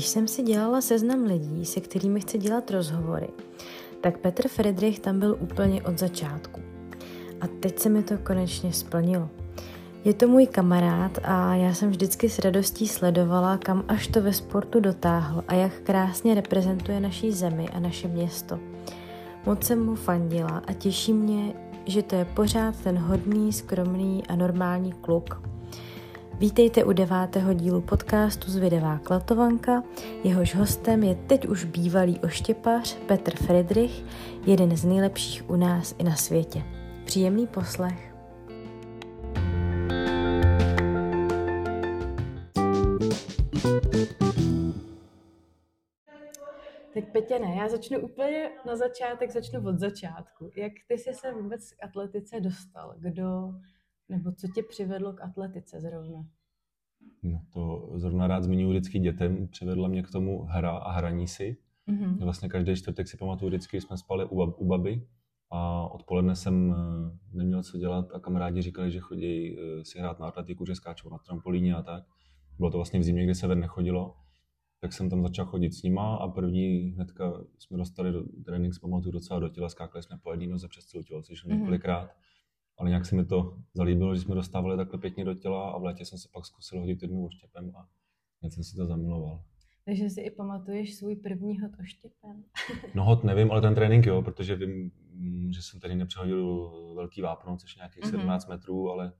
Když 0.00 0.08
jsem 0.08 0.28
si 0.28 0.42
dělala 0.42 0.80
seznam 0.80 1.24
lidí, 1.24 1.64
se 1.64 1.80
kterými 1.80 2.20
chci 2.20 2.38
dělat 2.38 2.70
rozhovory, 2.70 3.28
tak 4.00 4.18
Petr 4.18 4.48
Friedrich 4.48 5.00
tam 5.00 5.20
byl 5.20 5.36
úplně 5.40 5.82
od 5.82 5.98
začátku. 5.98 6.60
A 7.40 7.46
teď 7.46 7.78
se 7.78 7.88
mi 7.88 8.02
to 8.02 8.18
konečně 8.18 8.72
splnilo. 8.72 9.28
Je 10.04 10.14
to 10.14 10.28
můj 10.28 10.46
kamarád 10.46 11.18
a 11.22 11.54
já 11.54 11.74
jsem 11.74 11.90
vždycky 11.90 12.28
s 12.28 12.38
radostí 12.38 12.88
sledovala, 12.88 13.58
kam 13.58 13.84
až 13.88 14.06
to 14.06 14.22
ve 14.22 14.32
sportu 14.32 14.80
dotáhl 14.80 15.44
a 15.48 15.54
jak 15.54 15.80
krásně 15.80 16.34
reprezentuje 16.34 17.00
naší 17.00 17.32
zemi 17.32 17.68
a 17.68 17.80
naše 17.80 18.08
město. 18.08 18.58
Moc 19.46 19.64
jsem 19.64 19.84
mu 19.84 19.94
fandila 19.94 20.62
a 20.66 20.72
těší 20.72 21.12
mě, 21.12 21.54
že 21.86 22.02
to 22.02 22.14
je 22.14 22.24
pořád 22.24 22.76
ten 22.76 22.98
hodný, 22.98 23.52
skromný 23.52 24.26
a 24.26 24.36
normální 24.36 24.92
kluk. 24.92 25.49
Vítejte 26.40 26.84
u 26.84 26.92
devátého 26.92 27.54
dílu 27.54 27.80
podcastu 27.80 28.50
Zvědavá 28.50 28.98
Klatovanka. 28.98 29.82
Jehož 30.24 30.54
hostem 30.54 31.02
je 31.02 31.14
teď 31.14 31.46
už 31.48 31.64
bývalý 31.64 32.20
oštěpař 32.20 32.98
Petr 33.06 33.36
Friedrich, 33.36 34.04
jeden 34.46 34.76
z 34.76 34.84
nejlepších 34.84 35.50
u 35.50 35.56
nás 35.56 35.94
i 35.98 36.04
na 36.04 36.16
světě. 36.16 36.62
Příjemný 37.04 37.46
poslech. 37.46 38.14
Tak 46.94 47.12
Petě, 47.12 47.38
ne, 47.38 47.54
já 47.56 47.68
začnu 47.68 48.00
úplně 48.00 48.50
na 48.66 48.76
začátek, 48.76 49.30
začnu 49.30 49.68
od 49.68 49.78
začátku. 49.78 50.50
Jak 50.56 50.72
ty 50.88 50.98
jsi 50.98 51.14
se 51.14 51.32
vůbec 51.32 51.72
k 51.72 51.84
atletice 51.84 52.40
dostal? 52.40 52.94
Kdo, 52.98 53.52
nebo 54.10 54.32
co 54.32 54.48
tě 54.48 54.62
přivedlo 54.62 55.12
k 55.12 55.20
atletice 55.20 55.80
zrovna? 55.80 56.26
No 57.22 57.42
to 57.52 57.92
zrovna 57.94 58.26
rád 58.26 58.42
zmiňuji 58.42 58.70
vždycky 58.70 58.98
dětem. 58.98 59.48
Přivedla 59.48 59.88
mě 59.88 60.02
k 60.02 60.10
tomu 60.10 60.42
hra 60.42 60.70
a 60.70 60.92
hraní 60.92 61.28
si. 61.28 61.56
Mm-hmm. 61.88 62.24
Vlastně 62.24 62.48
každý 62.48 62.76
čtvrtek 62.76 63.08
si 63.08 63.16
pamatuju 63.16 63.48
vždycky, 63.48 63.80
jsme 63.80 63.96
spali 63.96 64.24
u, 64.24 64.42
u 64.42 64.66
baby 64.66 65.06
a 65.50 65.88
odpoledne 65.88 66.36
jsem 66.36 66.72
eh, 66.72 67.36
neměl 67.36 67.62
co 67.62 67.78
dělat 67.78 68.14
a 68.14 68.20
kamarádi 68.20 68.62
říkali, 68.62 68.90
že 68.90 69.00
chodí 69.00 69.58
eh, 69.58 69.84
si 69.84 69.98
hrát 69.98 70.18
na 70.20 70.26
atletiku, 70.26 70.66
že 70.66 70.74
skáčou 70.74 71.10
na 71.10 71.18
trampolíně 71.18 71.74
a 71.74 71.82
tak. 71.82 72.04
Bylo 72.58 72.70
to 72.70 72.78
vlastně 72.78 73.00
v 73.00 73.02
zimě, 73.02 73.24
kdy 73.24 73.34
se 73.34 73.46
ven 73.46 73.60
nechodilo 73.60 74.16
tak 74.80 74.92
jsem 74.92 75.10
tam 75.10 75.22
začal 75.22 75.46
chodit 75.46 75.74
s 75.74 75.82
nima 75.82 76.16
a 76.16 76.28
první 76.28 76.90
hnedka 76.90 77.44
jsme 77.58 77.78
dostali 77.78 78.12
do 78.12 78.22
trénink, 78.44 78.74
pamatuju 78.80 79.12
docela 79.12 79.40
do 79.40 79.48
těla, 79.48 79.68
skákali 79.68 80.02
jsme 80.02 80.18
po 80.22 80.30
jedné 80.30 80.46
noze 80.46 80.68
přes 80.68 80.86
celou 80.86 81.02
tělo, 81.02 81.22
což 81.22 81.44
mm-hmm. 81.44 81.58
několikrát. 81.58 82.10
Ale 82.80 82.88
nějak 82.88 83.06
se 83.06 83.16
mi 83.16 83.24
to 83.24 83.58
zalíbilo, 83.74 84.14
že 84.14 84.20
jsme 84.20 84.34
dostávali 84.34 84.76
takhle 84.76 84.98
pěkně 84.98 85.24
do 85.24 85.34
těla 85.34 85.70
a 85.70 85.78
v 85.78 85.82
létě 85.82 86.04
jsem 86.04 86.18
se 86.18 86.28
pak 86.32 86.46
zkusil 86.46 86.80
hodit 86.80 87.02
jednou 87.02 87.26
oštěpem 87.26 87.76
a 87.76 87.88
hned 88.40 88.52
jsem 88.52 88.64
si 88.64 88.76
to 88.76 88.86
zamiloval. 88.86 89.42
Takže 89.84 90.10
si 90.10 90.20
i 90.20 90.30
pamatuješ 90.30 90.94
svůj 90.94 91.16
první 91.16 91.60
hod 91.60 91.70
oštěpem? 91.80 92.44
no 92.94 93.04
hod 93.04 93.24
nevím, 93.24 93.50
ale 93.50 93.60
ten 93.60 93.74
trénink 93.74 94.06
jo, 94.06 94.22
protože 94.22 94.56
vím, 94.56 94.90
že 95.52 95.62
jsem 95.62 95.80
tady 95.80 95.94
nepřehodil 95.94 96.70
velký 96.94 97.22
vápno, 97.22 97.56
což 97.56 97.76
nějakých 97.76 98.04
mm-hmm. 98.04 98.10
17 98.10 98.48
metrů, 98.48 98.90
ale 98.90 99.12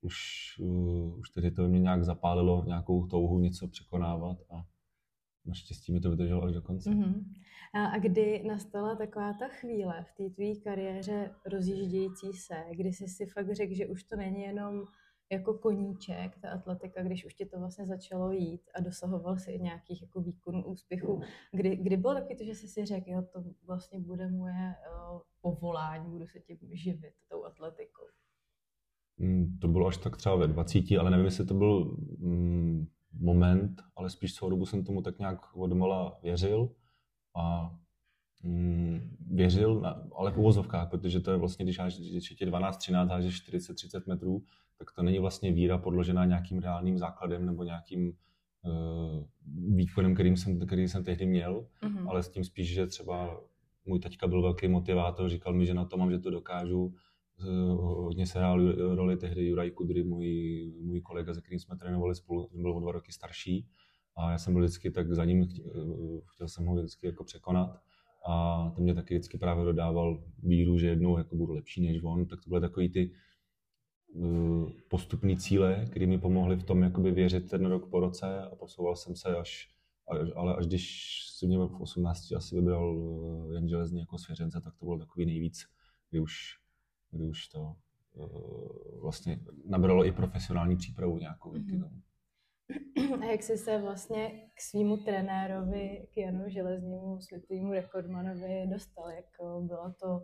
už, 0.00 0.16
uh, 0.60 1.18
už 1.18 1.30
tedy 1.30 1.50
to 1.50 1.68
mě 1.68 1.80
nějak 1.80 2.04
zapálilo, 2.04 2.64
nějakou 2.66 3.06
touhu 3.06 3.38
něco 3.38 3.68
překonávat 3.68 4.38
a 4.50 4.66
naštěstí 5.44 5.92
mi 5.92 6.00
to 6.00 6.10
vydrželo 6.10 6.42
až 6.42 6.52
do 6.52 6.62
konce. 6.62 6.90
Mm-hmm. 6.90 7.24
A, 7.74 7.98
kdy 7.98 8.42
nastala 8.46 8.96
taková 8.96 9.32
ta 9.32 9.48
chvíle 9.48 10.04
v 10.04 10.12
té 10.12 10.34
tvý 10.34 10.60
kariéře 10.60 11.30
rozjíždějící 11.46 12.32
se, 12.32 12.64
kdy 12.70 12.92
jsi 12.92 13.08
si 13.08 13.26
fakt 13.26 13.54
řekl, 13.54 13.74
že 13.74 13.86
už 13.86 14.04
to 14.04 14.16
není 14.16 14.42
jenom 14.42 14.84
jako 15.32 15.54
koníček, 15.54 16.38
ta 16.42 16.50
atletika, 16.50 17.02
když 17.02 17.26
už 17.26 17.34
ti 17.34 17.46
to 17.46 17.58
vlastně 17.58 17.86
začalo 17.86 18.32
jít 18.32 18.62
a 18.74 18.80
dosahoval 18.80 19.38
si 19.38 19.52
i 19.52 19.58
nějakých 19.58 20.02
jako 20.02 20.20
výkonů, 20.20 20.64
úspěchů. 20.64 21.20
Kdy, 21.52 21.76
kdy 21.76 21.96
bylo 21.96 22.14
taky 22.14 22.34
to, 22.34 22.44
že 22.44 22.54
jsi 22.54 22.68
si 22.68 22.84
řekl, 22.84 23.10
jo, 23.10 23.22
to 23.32 23.44
vlastně 23.66 24.00
bude 24.00 24.28
moje 24.28 24.74
uh, 25.12 25.20
povolání, 25.40 26.10
budu 26.10 26.26
se 26.26 26.40
tím 26.40 26.58
živit, 26.72 27.14
tou 27.28 27.44
atletikou? 27.44 28.02
Mm, 29.18 29.58
to 29.60 29.68
bylo 29.68 29.86
až 29.86 29.96
tak 29.96 30.16
třeba 30.16 30.36
ve 30.36 30.48
20, 30.48 30.84
ale 31.00 31.10
nevím, 31.10 31.24
jestli 31.26 31.46
to 31.46 31.54
byl 31.54 31.96
mm, 32.18 32.86
moment, 33.12 33.82
ale 33.96 34.10
spíš 34.10 34.34
celou 34.34 34.50
dobu 34.50 34.66
jsem 34.66 34.84
tomu 34.84 35.02
tak 35.02 35.18
nějak 35.18 35.56
odmala 35.56 36.18
věřil 36.22 36.70
a 37.36 37.74
mm, 38.42 39.16
věřil, 39.30 39.80
na, 39.80 40.02
ale 40.16 40.30
v 40.30 40.38
uvozovkách, 40.38 40.90
protože 40.90 41.20
to 41.20 41.30
je 41.30 41.36
vlastně, 41.36 41.64
když, 41.64 41.78
háž, 41.78 41.98
když 41.98 42.40
je 42.40 42.46
12-13, 42.46 43.08
hážeš 43.08 43.48
40-30 43.50 44.02
metrů, 44.06 44.42
tak 44.78 44.92
to 44.92 45.02
není 45.02 45.18
vlastně 45.18 45.52
víra 45.52 45.78
podložená 45.78 46.24
nějakým 46.24 46.58
reálným 46.58 46.98
základem 46.98 47.46
nebo 47.46 47.64
nějakým 47.64 48.12
uh, 48.62 49.24
výkonem, 49.76 50.14
kterým 50.14 50.36
jsem, 50.36 50.66
který 50.66 50.88
jsem 50.88 51.04
tehdy 51.04 51.26
měl, 51.26 51.66
mm-hmm. 51.82 52.08
ale 52.08 52.22
s 52.22 52.28
tím 52.28 52.44
spíš, 52.44 52.74
že 52.74 52.86
třeba 52.86 53.40
můj 53.86 54.00
taťka 54.00 54.26
byl 54.26 54.42
velký 54.42 54.68
motivátor, 54.68 55.28
říkal 55.28 55.54
mi, 55.54 55.66
že 55.66 55.74
na 55.74 55.84
to 55.84 55.96
mám, 55.96 56.10
že 56.10 56.18
to 56.18 56.30
dokážu, 56.30 56.94
hodně 57.76 58.26
se 58.26 58.38
hrál 58.38 58.72
roli 58.94 59.16
tehdy 59.16 59.46
Juraj 59.46 59.70
Kudry, 59.70 60.04
můj, 60.04 60.72
můj 60.80 61.00
kolega, 61.00 61.34
se 61.34 61.40
kterým 61.40 61.58
jsme 61.58 61.76
trénovali 61.76 62.14
spolu, 62.14 62.48
byl 62.54 62.76
o 62.76 62.80
dva 62.80 62.92
roky 62.92 63.12
starší 63.12 63.66
a 64.16 64.30
já 64.30 64.38
jsem 64.38 64.52
byl 64.52 64.62
vždycky 64.62 64.90
tak 64.90 65.12
za 65.12 65.24
ním, 65.24 65.46
chtěl, 65.48 66.20
chtěl 66.26 66.48
jsem 66.48 66.66
ho 66.66 66.74
vždycky 66.74 67.06
jako 67.06 67.24
překonat. 67.24 67.80
A 68.28 68.70
ten 68.74 68.84
mě 68.84 68.94
taky 68.94 69.14
vždycky 69.14 69.38
právě 69.38 69.64
dodával 69.64 70.24
víru, 70.42 70.78
že 70.78 70.88
jednou 70.88 71.18
jako 71.18 71.36
budu 71.36 71.52
lepší 71.52 71.86
než 71.86 72.02
on, 72.02 72.26
tak 72.26 72.40
to 72.44 72.48
byly 72.48 72.60
takový 72.60 72.88
ty 72.88 73.10
uh, 74.14 74.70
postupné 74.88 75.36
cíle, 75.36 75.86
které 75.90 76.06
mi 76.06 76.18
pomohly 76.18 76.56
v 76.56 76.64
tom 76.64 76.82
jakoby 76.82 77.10
věřit 77.10 77.50
ten 77.50 77.66
rok 77.66 77.90
po 77.90 78.00
roce 78.00 78.40
a 78.40 78.56
posouval 78.56 78.96
jsem 78.96 79.16
se 79.16 79.36
až, 79.36 79.70
ale 80.34 80.56
až 80.56 80.66
když 80.66 81.16
si 81.38 81.46
mě 81.46 81.58
v 81.58 81.80
18 81.80 82.32
asi 82.32 82.56
vybral 82.56 82.96
uh, 82.96 83.54
Jan 83.54 83.68
Železný 83.68 84.00
jako 84.00 84.18
svěřence, 84.18 84.60
tak 84.60 84.76
to 84.78 84.84
bylo 84.84 84.98
takový 84.98 85.26
nejvíc, 85.26 85.66
kdy 86.10 86.20
už 86.20 86.58
kdy 87.10 87.24
už 87.24 87.48
to 87.48 87.76
uh, 88.12 89.00
vlastně 89.02 89.40
nabralo 89.64 90.06
i 90.06 90.12
profesionální 90.12 90.76
přípravu 90.76 91.18
nějakou 91.18 91.56
díky 91.56 91.78
tomu. 91.78 92.02
A 93.20 93.24
jak 93.24 93.42
jsi 93.42 93.56
se 93.56 93.78
vlastně 93.78 94.28
k 94.54 94.60
svýmu 94.60 94.96
trenérovi, 94.96 96.06
k 96.14 96.16
Janu 96.16 96.48
Železnímu, 96.48 97.20
světovému 97.20 97.72
rekordmanovi 97.72 98.66
dostal? 98.66 99.10
Jak 99.10 99.24
byla 99.60 99.94
to 100.00 100.20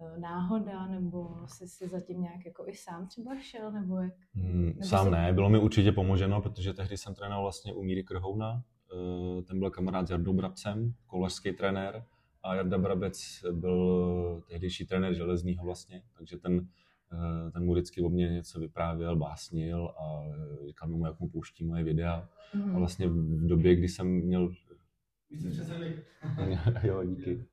eh, 0.00 0.20
náhoda, 0.20 0.86
nebo 0.86 1.46
jsi 1.46 1.68
si 1.68 1.88
zatím 1.88 2.22
nějak 2.22 2.46
jako 2.46 2.68
i 2.68 2.74
sám 2.74 3.06
třeba 3.08 3.38
šel, 3.38 3.72
nebo 3.72 3.96
jak? 3.96 4.14
Hmm, 4.34 4.66
nebo 4.66 4.82
sám 4.82 5.04
jsi... 5.04 5.10
ne, 5.10 5.32
bylo 5.32 5.48
mi 5.48 5.58
určitě 5.58 5.92
pomoženo, 5.92 6.42
protože 6.42 6.72
tehdy 6.72 6.96
jsem 6.96 7.14
trénoval 7.14 7.42
vlastně 7.42 7.74
u 7.74 7.82
Míry 7.82 8.02
Krhouna, 8.02 8.62
eh, 8.92 9.42
ten 9.42 9.58
byl 9.58 9.70
kamarád 9.70 10.06
s 10.06 10.10
Jardou 10.10 10.32
Brabcem, 10.32 10.94
kolařský 11.06 11.52
trenér, 11.52 12.04
a 12.42 12.54
Jarda 12.54 12.78
Brabec 12.78 13.44
byl 13.52 14.42
tehdejší 14.48 14.86
trenér 14.86 15.14
železního 15.14 15.64
vlastně, 15.64 16.02
takže 16.18 16.36
ten, 16.36 16.68
ten 17.52 17.64
mu 17.64 17.72
vždycky 17.72 18.00
o 18.02 18.08
mě 18.08 18.28
něco 18.28 18.60
vyprávěl, 18.60 19.16
básnil 19.16 19.94
a 19.98 20.22
říkal 20.66 20.88
mu, 20.88 21.06
jak 21.06 21.20
mu 21.20 21.28
pouští 21.28 21.64
moje 21.64 21.84
videa. 21.84 22.28
Mm. 22.54 22.76
A 22.76 22.78
vlastně 22.78 23.08
v 23.08 23.46
době, 23.46 23.76
kdy 23.76 23.88
jsem 23.88 24.06
měl... 24.06 24.48
Vy 25.30 25.38
jste 25.38 25.50
přesedli. 25.50 26.02
jo, 26.82 27.04
díky. 27.04 27.44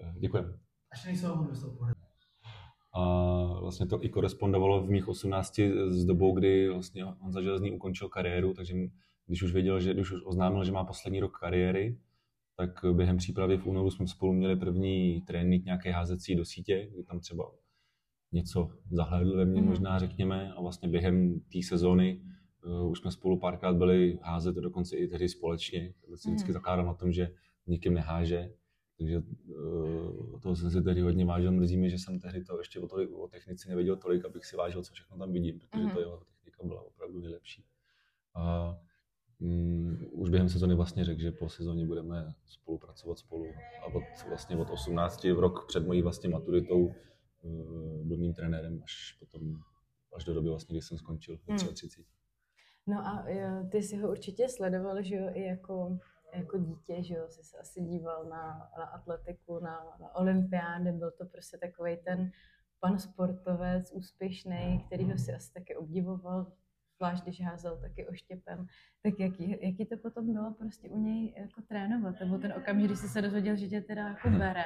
Eh, 0.00 0.14
Děkujem. 0.18 0.58
Až 0.90 1.04
nejsou 1.04 1.48
a 2.94 3.60
vlastně 3.60 3.86
to 3.86 4.04
i 4.04 4.08
korespondovalo 4.08 4.82
v 4.82 4.90
mých 4.90 5.08
18 5.08 5.60
s 5.88 6.04
dobou, 6.04 6.34
kdy 6.34 6.68
vlastně 6.68 7.04
Honza 7.04 7.42
Železný 7.42 7.70
ukončil 7.70 8.08
kariéru, 8.08 8.54
takže 8.54 8.74
když 9.26 9.42
už 9.42 9.52
věděl, 9.52 9.80
že 9.80 9.94
když 9.94 10.12
už 10.12 10.20
oznámil, 10.24 10.64
že 10.64 10.72
má 10.72 10.84
poslední 10.84 11.20
rok 11.20 11.38
kariéry, 11.38 11.98
tak 12.56 12.70
během 12.92 13.16
přípravy 13.16 13.56
v 13.56 13.66
únoru 13.66 13.90
jsme 13.90 14.06
spolu 14.06 14.32
měli 14.32 14.56
první 14.56 15.20
trénink 15.20 15.64
nějaké 15.64 15.92
házecí 15.92 16.34
do 16.34 16.44
sítě, 16.44 16.88
kdy 16.92 17.02
tam 17.04 17.20
třeba 17.20 17.50
něco 18.34 18.70
zahledl 18.90 19.36
ve 19.36 19.44
mně 19.44 19.60
mm. 19.60 19.68
možná 19.68 19.98
řekněme 19.98 20.52
a 20.52 20.60
vlastně 20.60 20.88
během 20.88 21.40
té 21.40 21.58
sezóny 21.62 22.20
uh, 22.64 22.90
už 22.90 22.98
jsme 22.98 23.10
spolu 23.10 23.38
párkrát 23.38 23.76
byli 23.76 24.18
házet, 24.22 24.54
dokonce 24.54 24.96
i 24.96 25.08
tehdy 25.08 25.28
společně. 25.28 25.94
To 26.10 26.16
si 26.16 26.28
vždycky 26.28 26.48
mm. 26.48 26.52
zakládám 26.52 26.86
na 26.86 26.94
tom, 26.94 27.12
že 27.12 27.30
nikým 27.66 27.94
neháže, 27.94 28.50
takže 28.98 29.18
uh, 29.18 30.40
toho 30.40 30.56
jsem 30.56 30.70
si 30.70 30.82
tehdy 30.82 31.00
hodně 31.00 31.24
vážil. 31.24 31.52
Mrzí 31.52 31.76
mi, 31.76 31.90
že 31.90 31.98
jsem 31.98 32.20
tehdy 32.20 32.44
to 32.44 32.58
ještě 32.58 32.80
o, 32.80 32.88
tolik, 32.88 33.10
o 33.12 33.28
technici 33.28 33.68
nevěděl 33.68 33.96
tolik, 33.96 34.24
abych 34.24 34.44
si 34.44 34.56
vážil, 34.56 34.82
co 34.82 34.92
všechno 34.92 35.18
tam 35.18 35.32
vidím, 35.32 35.58
protože 35.58 35.84
mm. 35.84 35.90
to 35.90 36.00
jeho 36.00 36.16
technika 36.16 36.66
byla 36.66 36.82
opravdu 36.82 37.20
nejlepší. 37.20 37.64
Uh, 38.36 38.74
um, 39.40 39.98
už 40.12 40.30
během 40.30 40.48
sezony 40.48 40.74
vlastně 40.74 41.04
řekl, 41.04 41.20
že 41.20 41.32
po 41.32 41.48
sezóně 41.48 41.86
budeme 41.86 42.34
spolupracovat 42.46 43.18
spolu. 43.18 43.46
A 43.82 43.86
od, 43.86 44.02
vlastně 44.28 44.56
od 44.56 44.70
18 44.70 45.24
v 45.24 45.38
rok 45.38 45.64
před 45.68 45.86
mojí 45.86 46.02
vlastně 46.02 46.28
maturitou 46.28 46.94
byl 48.04 48.16
mým 48.16 48.34
trenérem 48.34 48.80
až 48.84 49.16
potom, 49.18 49.60
až 50.16 50.24
do 50.24 50.34
doby 50.34 50.48
vlastně, 50.48 50.72
kdy 50.72 50.82
jsem 50.82 50.98
skončil 50.98 51.36
v 51.36 51.40
33. 51.56 52.00
Hmm. 52.00 52.06
No 52.86 53.06
a 53.06 53.28
jo, 53.28 53.68
ty 53.70 53.82
si 53.82 53.96
ho 53.96 54.10
určitě 54.10 54.48
sledoval, 54.48 55.02
že 55.02 55.14
jo, 55.14 55.30
i 55.32 55.42
jako, 55.42 55.98
jako 56.34 56.58
dítě, 56.58 57.02
že 57.02 57.14
jo, 57.14 57.24
jsi 57.28 57.44
se 57.44 57.58
asi 57.58 57.80
díval 57.80 58.24
na, 58.24 58.70
na 58.78 58.84
atletiku, 58.84 59.60
na, 59.60 59.96
na 60.00 60.14
olympiády, 60.14 60.92
byl 60.92 61.10
to 61.10 61.26
prostě 61.26 61.58
takový 61.58 61.96
ten 61.96 62.30
pan 62.80 62.98
sportovec 62.98 63.92
úspěšný, 63.92 64.84
který 64.86 65.10
ho 65.10 65.18
si 65.18 65.34
asi 65.34 65.52
taky 65.52 65.76
obdivoval 65.76 66.52
zvlášť 66.96 67.22
když 67.22 67.40
házel 67.40 67.80
taky 67.80 68.08
oštěpem, 68.08 68.66
tak 69.02 69.14
jaký, 69.18 69.56
jaký 69.62 69.86
to 69.86 69.96
potom 69.96 70.32
bylo 70.32 70.54
prostě 70.54 70.88
u 70.88 70.98
něj 70.98 71.34
jako 71.36 71.62
trénovat, 71.62 72.20
nebo 72.20 72.38
ten 72.38 72.52
okamžik, 72.56 72.88
když 72.88 72.98
jsi 72.98 73.08
se 73.08 73.22
dozvěděl, 73.22 73.56
že 73.56 73.68
tě 73.68 73.80
teda 73.80 74.08
jako 74.08 74.30
bere, 74.30 74.64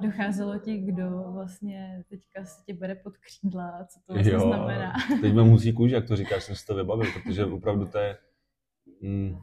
docházelo 0.00 0.58
ti, 0.58 0.78
kdo 0.78 1.24
vlastně 1.32 2.04
teďka 2.08 2.44
si 2.44 2.64
tě 2.64 2.74
bere 2.74 2.94
pod 2.94 3.16
křídla 3.16 3.84
co 3.84 4.00
to 4.06 4.12
vlastně 4.14 4.32
Jo, 4.32 4.40
znamená. 4.40 4.92
Teď 5.20 5.34
mám 5.34 5.48
husí 5.48 5.72
kůži, 5.72 5.94
jak 5.94 6.06
to 6.06 6.16
říkáš, 6.16 6.44
jsem 6.44 6.56
si 6.56 6.66
to 6.66 6.74
vybavil, 6.74 7.12
protože 7.12 7.44
opravdu 7.44 7.86
to 7.86 7.98
je, 7.98 8.18
mm, 9.02 9.36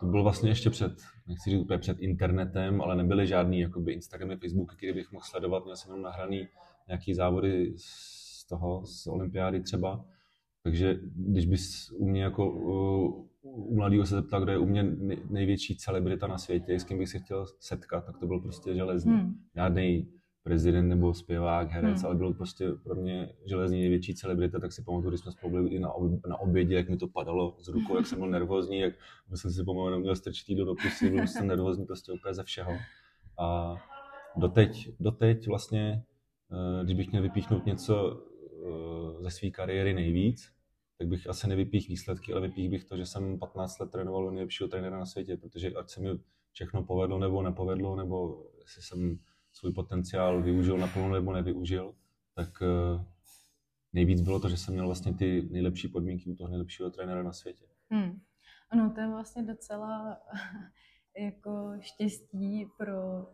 to 0.00 0.06
bylo 0.06 0.22
vlastně 0.22 0.50
ještě 0.50 0.70
před, 0.70 0.92
nechci 1.26 1.50
říct 1.50 1.60
úplně 1.60 1.78
před 1.78 1.98
internetem, 2.00 2.80
ale 2.80 2.96
nebyly 2.96 3.26
žádný 3.26 3.60
jakoby 3.60 3.92
Instagramy, 3.92 4.36
Facebooky, 4.36 4.76
kde 4.86 4.92
bych 4.92 5.12
mohl 5.12 5.24
sledovat, 5.24 5.64
měl 5.64 5.76
jsem 5.76 5.90
jenom 5.90 6.02
nahraný 6.02 6.48
nějaký 6.88 7.14
závody 7.14 7.74
z 7.76 8.46
toho, 8.48 8.86
z 8.86 9.06
olympiády 9.06 9.60
třeba, 9.60 10.04
takže 10.62 10.98
když 11.16 11.46
bys 11.46 11.90
u 11.90 12.08
mě 12.08 12.22
jako 12.22 12.52
u, 12.52 13.28
u 13.54 13.74
mladého 13.76 14.06
se 14.06 14.14
zeptal, 14.14 14.40
kdo 14.42 14.52
je 14.52 14.58
u 14.58 14.66
mě 14.66 14.82
nej- 14.82 15.22
největší 15.30 15.76
celebrita 15.76 16.26
na 16.26 16.38
světě, 16.38 16.72
s 16.78 16.84
kým 16.84 16.98
bych 16.98 17.08
se 17.08 17.18
chtěl 17.18 17.46
setkat, 17.60 18.04
tak 18.06 18.18
to 18.18 18.26
byl 18.26 18.40
prostě 18.40 18.74
železný. 18.74 19.12
Hmm. 19.12 19.34
Žádný 19.54 20.08
prezident 20.42 20.88
nebo 20.88 21.14
zpěvák, 21.14 21.70
herec, 21.70 21.96
Hmm. 21.98 22.06
ale 22.06 22.14
byl 22.14 22.34
prostě 22.34 22.68
pro 22.84 22.94
mě 22.94 23.28
železný 23.46 23.80
největší 23.80 24.14
celebrita, 24.14 24.60
tak 24.60 24.72
si 24.72 24.82
pamatuju, 24.82 25.10
když 25.10 25.20
jsme 25.20 25.32
spolu 25.32 25.52
byli 25.52 25.70
i 25.70 25.78
na, 25.78 25.92
ob, 25.92 26.26
na 26.26 26.36
obědě, 26.40 26.74
jak 26.74 26.88
mi 26.88 26.96
to 26.96 27.08
padalo 27.08 27.56
z 27.60 27.68
rukou, 27.68 27.96
jak 27.96 28.06
jsem 28.06 28.18
byl 28.18 28.28
nervózní, 28.30 28.78
jak 28.78 28.94
jsem 29.34 29.50
si 29.50 29.64
pomalu 29.64 29.90
neměl 29.90 30.16
strčitý 30.16 30.54
do 30.54 30.64
dopusy, 30.64 31.10
byl 31.10 31.26
jsem 31.26 31.46
nervózní 31.46 31.86
prostě 31.86 32.12
úplně 32.12 32.34
ze 32.34 32.42
všeho. 32.42 32.72
A 33.38 33.76
doteď, 34.36 34.90
doteď 35.00 35.48
vlastně, 35.48 36.02
eh, 36.52 36.84
když 36.84 36.96
bych 36.96 37.10
měl 37.10 37.22
vypíchnout 37.22 37.66
něco 37.66 38.22
eh, 39.18 39.22
ze 39.22 39.30
své 39.30 39.50
kariéry 39.50 39.94
nejvíc, 39.94 40.48
tak 40.98 41.08
bych 41.08 41.26
asi 41.26 41.48
nevypích 41.48 41.88
výsledky, 41.88 42.32
ale 42.32 42.40
vypích 42.40 42.70
bych 42.70 42.84
to, 42.84 42.96
že 42.96 43.06
jsem 43.06 43.38
15 43.38 43.78
let 43.78 43.90
trénoval 43.90 44.26
u 44.26 44.30
nejlepšího 44.30 44.68
trenéra 44.68 44.98
na 44.98 45.06
světě, 45.06 45.36
protože 45.36 45.70
ať 45.70 45.90
se 45.90 46.00
mi 46.00 46.08
všechno 46.52 46.82
povedlo 46.82 47.18
nebo 47.18 47.42
nepovedlo, 47.42 47.96
nebo 47.96 48.46
jestli 48.60 48.82
jsem 48.82 49.18
svůj 49.52 49.72
potenciál 49.72 50.42
využil 50.42 50.78
naplno 50.78 51.08
nebo 51.08 51.32
nevyužil, 51.32 51.94
tak 52.34 52.62
eh, 52.62 53.04
nejvíc 53.92 54.20
bylo 54.20 54.40
to, 54.40 54.48
že 54.48 54.56
jsem 54.56 54.74
měl 54.74 54.86
vlastně 54.86 55.14
ty 55.14 55.48
nejlepší 55.50 55.88
podmínky 55.88 56.30
u 56.30 56.34
toho 56.34 56.48
nejlepšího 56.48 56.90
trenéra 56.90 57.22
na 57.22 57.32
světě. 57.32 57.64
Hmm. 57.90 58.20
Ano, 58.70 58.92
to 58.94 59.00
je 59.00 59.08
vlastně 59.08 59.42
docela 59.42 60.20
jako 61.18 61.72
štěstí 61.80 62.66
pro 62.78 63.26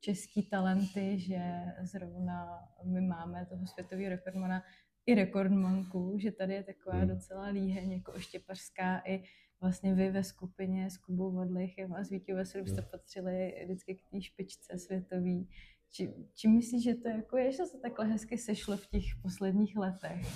český 0.00 0.42
talenty, 0.42 1.18
že 1.18 1.40
zrovna 1.82 2.58
my 2.84 3.00
máme 3.00 3.46
toho 3.46 3.66
světového 3.66 4.10
rekordmana 4.10 4.62
i 5.06 5.14
rekordmanku, 5.14 6.14
že 6.18 6.32
tady 6.32 6.54
je 6.54 6.62
taková 6.62 6.96
Hmm. 6.96 7.08
docela 7.08 7.46
líheň 7.46 7.92
jako 7.92 8.12
oštěpařská 8.12 9.02
i 9.06 9.22
vlastně 9.60 9.94
vy 9.94 10.10
ve 10.10 10.24
skupině 10.24 10.90
s 10.90 10.98
Kubou 10.98 11.30
Vodlichem 11.32 11.92
a 11.94 12.04
s 12.04 12.10
Vítěou 12.10 12.36
Veselým 12.36 12.66
jste 12.66 12.82
patřili 12.82 13.54
vždycky 13.64 13.94
k 13.94 14.02
té 14.10 14.22
špičce 14.22 14.78
světový. 14.78 15.48
Či, 15.92 16.14
či 16.34 16.48
myslíš, 16.48 16.84
že 16.84 16.94
to 16.94 17.08
jako 17.08 17.36
je, 17.36 17.52
že 17.52 17.66
se 17.66 17.78
takhle 17.78 18.06
hezky 18.06 18.38
sešlo 18.38 18.76
v 18.76 18.86
těch 18.86 19.02
posledních 19.22 19.76
letech? 19.76 20.26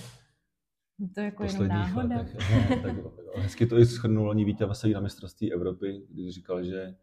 Je 0.98 1.08
To 1.08 1.20
jako 1.20 1.44
jenom 1.44 1.68
náhoda? 1.68 2.16
letech. 2.16 2.36
No, 2.50 2.82
tak 2.82 2.96
hezky 3.36 3.66
to 3.66 3.78
i 3.78 3.84
shrnul 3.84 4.30
ani 4.30 4.44
Vítě 4.44 4.66
Veselý 4.66 4.92
na 4.92 5.00
mistrovství 5.00 5.52
Evropy, 5.52 6.02
když 6.10 6.34
říkal, 6.34 6.64
že 6.64 6.94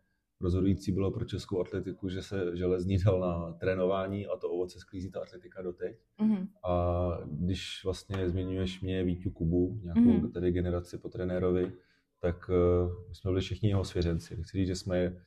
rozhodující 0.41 0.91
bylo 0.91 1.11
pro 1.11 1.25
českou 1.25 1.61
atletiku, 1.61 2.09
že 2.09 2.21
se 2.21 2.57
železní 2.57 2.97
dal 2.97 3.19
na 3.19 3.53
trénování 3.53 4.27
a 4.27 4.37
to 4.37 4.49
ovoce 4.49 4.79
sklízí 4.79 5.11
ta 5.11 5.21
atletika 5.21 5.61
doteď. 5.61 5.97
Mhm. 6.21 6.47
A 6.63 7.07
když 7.25 7.81
vlastně 7.85 8.29
zmiňuješ 8.29 8.81
mě, 8.81 9.03
Vítu 9.03 9.31
Kubu, 9.31 9.79
nějakou 9.83 9.99
Mhm. 9.99 10.21
mm. 10.21 10.31
tady 10.31 10.51
generaci 10.51 10.97
po 10.97 11.09
trenérovi, 11.09 11.71
tak 12.19 12.49
uh, 12.49 13.07
my 13.09 13.15
jsme 13.15 13.31
byli 13.31 13.41
všichni 13.41 13.69
jeho 13.69 13.83
svěřenci. 13.85 14.35
Chci 14.43 14.57
říct, 14.57 14.67
že 14.67 14.75
jsme 14.75 15.17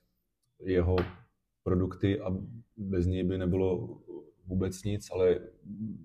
jeho 0.61 0.97
produkty 1.63 2.21
a 2.21 2.37
bez 2.77 3.07
něj 3.07 3.25
by 3.25 3.39
nebylo 3.39 3.99
vůbec 4.47 4.83
nic, 4.83 5.11
ale 5.13 5.41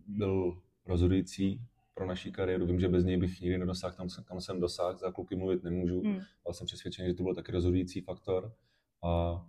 byl 0.08 0.58
rozhodující 0.86 1.62
pro 1.94 2.06
naší 2.08 2.32
kariéru. 2.32 2.66
Vím, 2.66 2.80
že 2.80 2.88
bez 2.88 3.06
něj 3.06 3.18
bych 3.18 3.42
nikdy 3.42 3.58
nedosáhl 3.58 3.96
tam, 3.96 4.08
kam 4.26 4.42
jsem 4.42 4.60
dosáhl, 4.60 4.98
za 4.98 5.12
kluky 5.12 5.36
mluvit 5.36 5.64
nemůžu, 5.64 6.02
Hmm. 6.02 6.20
ale 6.46 6.54
jsem 6.54 6.68
přesvědčený, 6.68 7.08
že 7.08 7.14
to 7.14 7.24
byl 7.24 7.36
taky 7.36 7.52
rozhodující 7.52 8.02
faktor. 8.02 8.52
A 9.04 9.46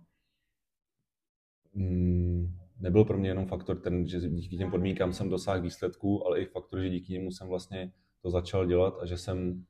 mm, 1.73 2.57
nebyl 2.79 3.05
pro 3.05 3.17
mě 3.17 3.29
jenom 3.29 3.45
faktor 3.45 3.79
ten, 3.79 4.07
že 4.07 4.19
díky 4.19 4.57
těm 4.57 4.71
podmínkám 4.71 5.13
jsem 5.13 5.29
dosáhl 5.29 5.61
výsledků, 5.61 6.27
ale 6.27 6.41
i 6.41 6.45
faktor, 6.45 6.79
že 6.79 6.89
díky 6.89 7.13
němu 7.13 7.31
jsem 7.31 7.47
vlastně 7.47 7.93
to 8.21 8.29
začal 8.29 8.65
dělat 8.65 8.97
a 9.01 9.05
že 9.05 9.17
jsem 9.17 9.65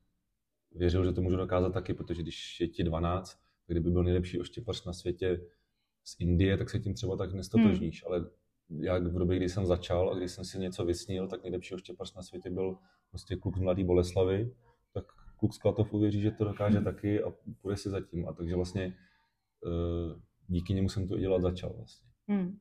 věřil, 0.74 1.04
že 1.04 1.12
to 1.12 1.22
můžu 1.22 1.36
dokázat 1.36 1.72
taky, 1.72 1.94
protože 1.94 2.22
když 2.22 2.60
je 2.60 2.68
ti 2.68 2.84
12, 2.84 3.38
kdyby 3.66 3.90
byl 3.90 4.04
nejlepší 4.04 4.40
oštěpař 4.40 4.84
na 4.84 4.92
světě 4.92 5.40
z 6.04 6.16
Indie, 6.20 6.56
tak 6.56 6.70
se 6.70 6.78
tím 6.78 6.94
třeba 6.94 7.16
tak 7.16 7.32
nestotožníš, 7.32 8.04
ale 8.06 8.26
já 8.80 8.98
v 8.98 9.18
době, 9.18 9.36
kdy 9.36 9.48
jsem 9.48 9.66
začal 9.66 10.10
a 10.10 10.14
když 10.14 10.30
jsem 10.30 10.44
si 10.44 10.58
něco 10.58 10.84
vysnil, 10.84 11.28
tak 11.28 11.42
nejlepší 11.42 11.74
oštěpař 11.74 12.14
na 12.14 12.22
světě 12.22 12.50
byl 12.50 12.76
prostě 13.10 13.36
kluk 13.36 13.56
z 13.56 13.60
Mladý 13.60 13.84
Boleslavy, 13.84 14.54
tak 14.92 15.04
kluk 15.36 15.54
z 15.54 15.58
Klatov 15.58 15.92
uvěří, 15.94 16.20
že 16.20 16.30
to 16.30 16.44
dokáže 16.44 16.80
taky 16.84 17.22
a 17.22 17.32
půjde 17.62 17.76
si 17.76 17.90
zatím. 17.90 18.28
A 18.28 18.32
takže 18.32 18.56
vlastně 18.56 18.96
díky 20.46 20.74
němu 20.74 20.88
jsem 20.88 21.08
to 21.08 21.18
dělat 21.18 21.42
začal 21.42 21.72
vlastně. 21.72 22.10
Hmm. 22.28 22.58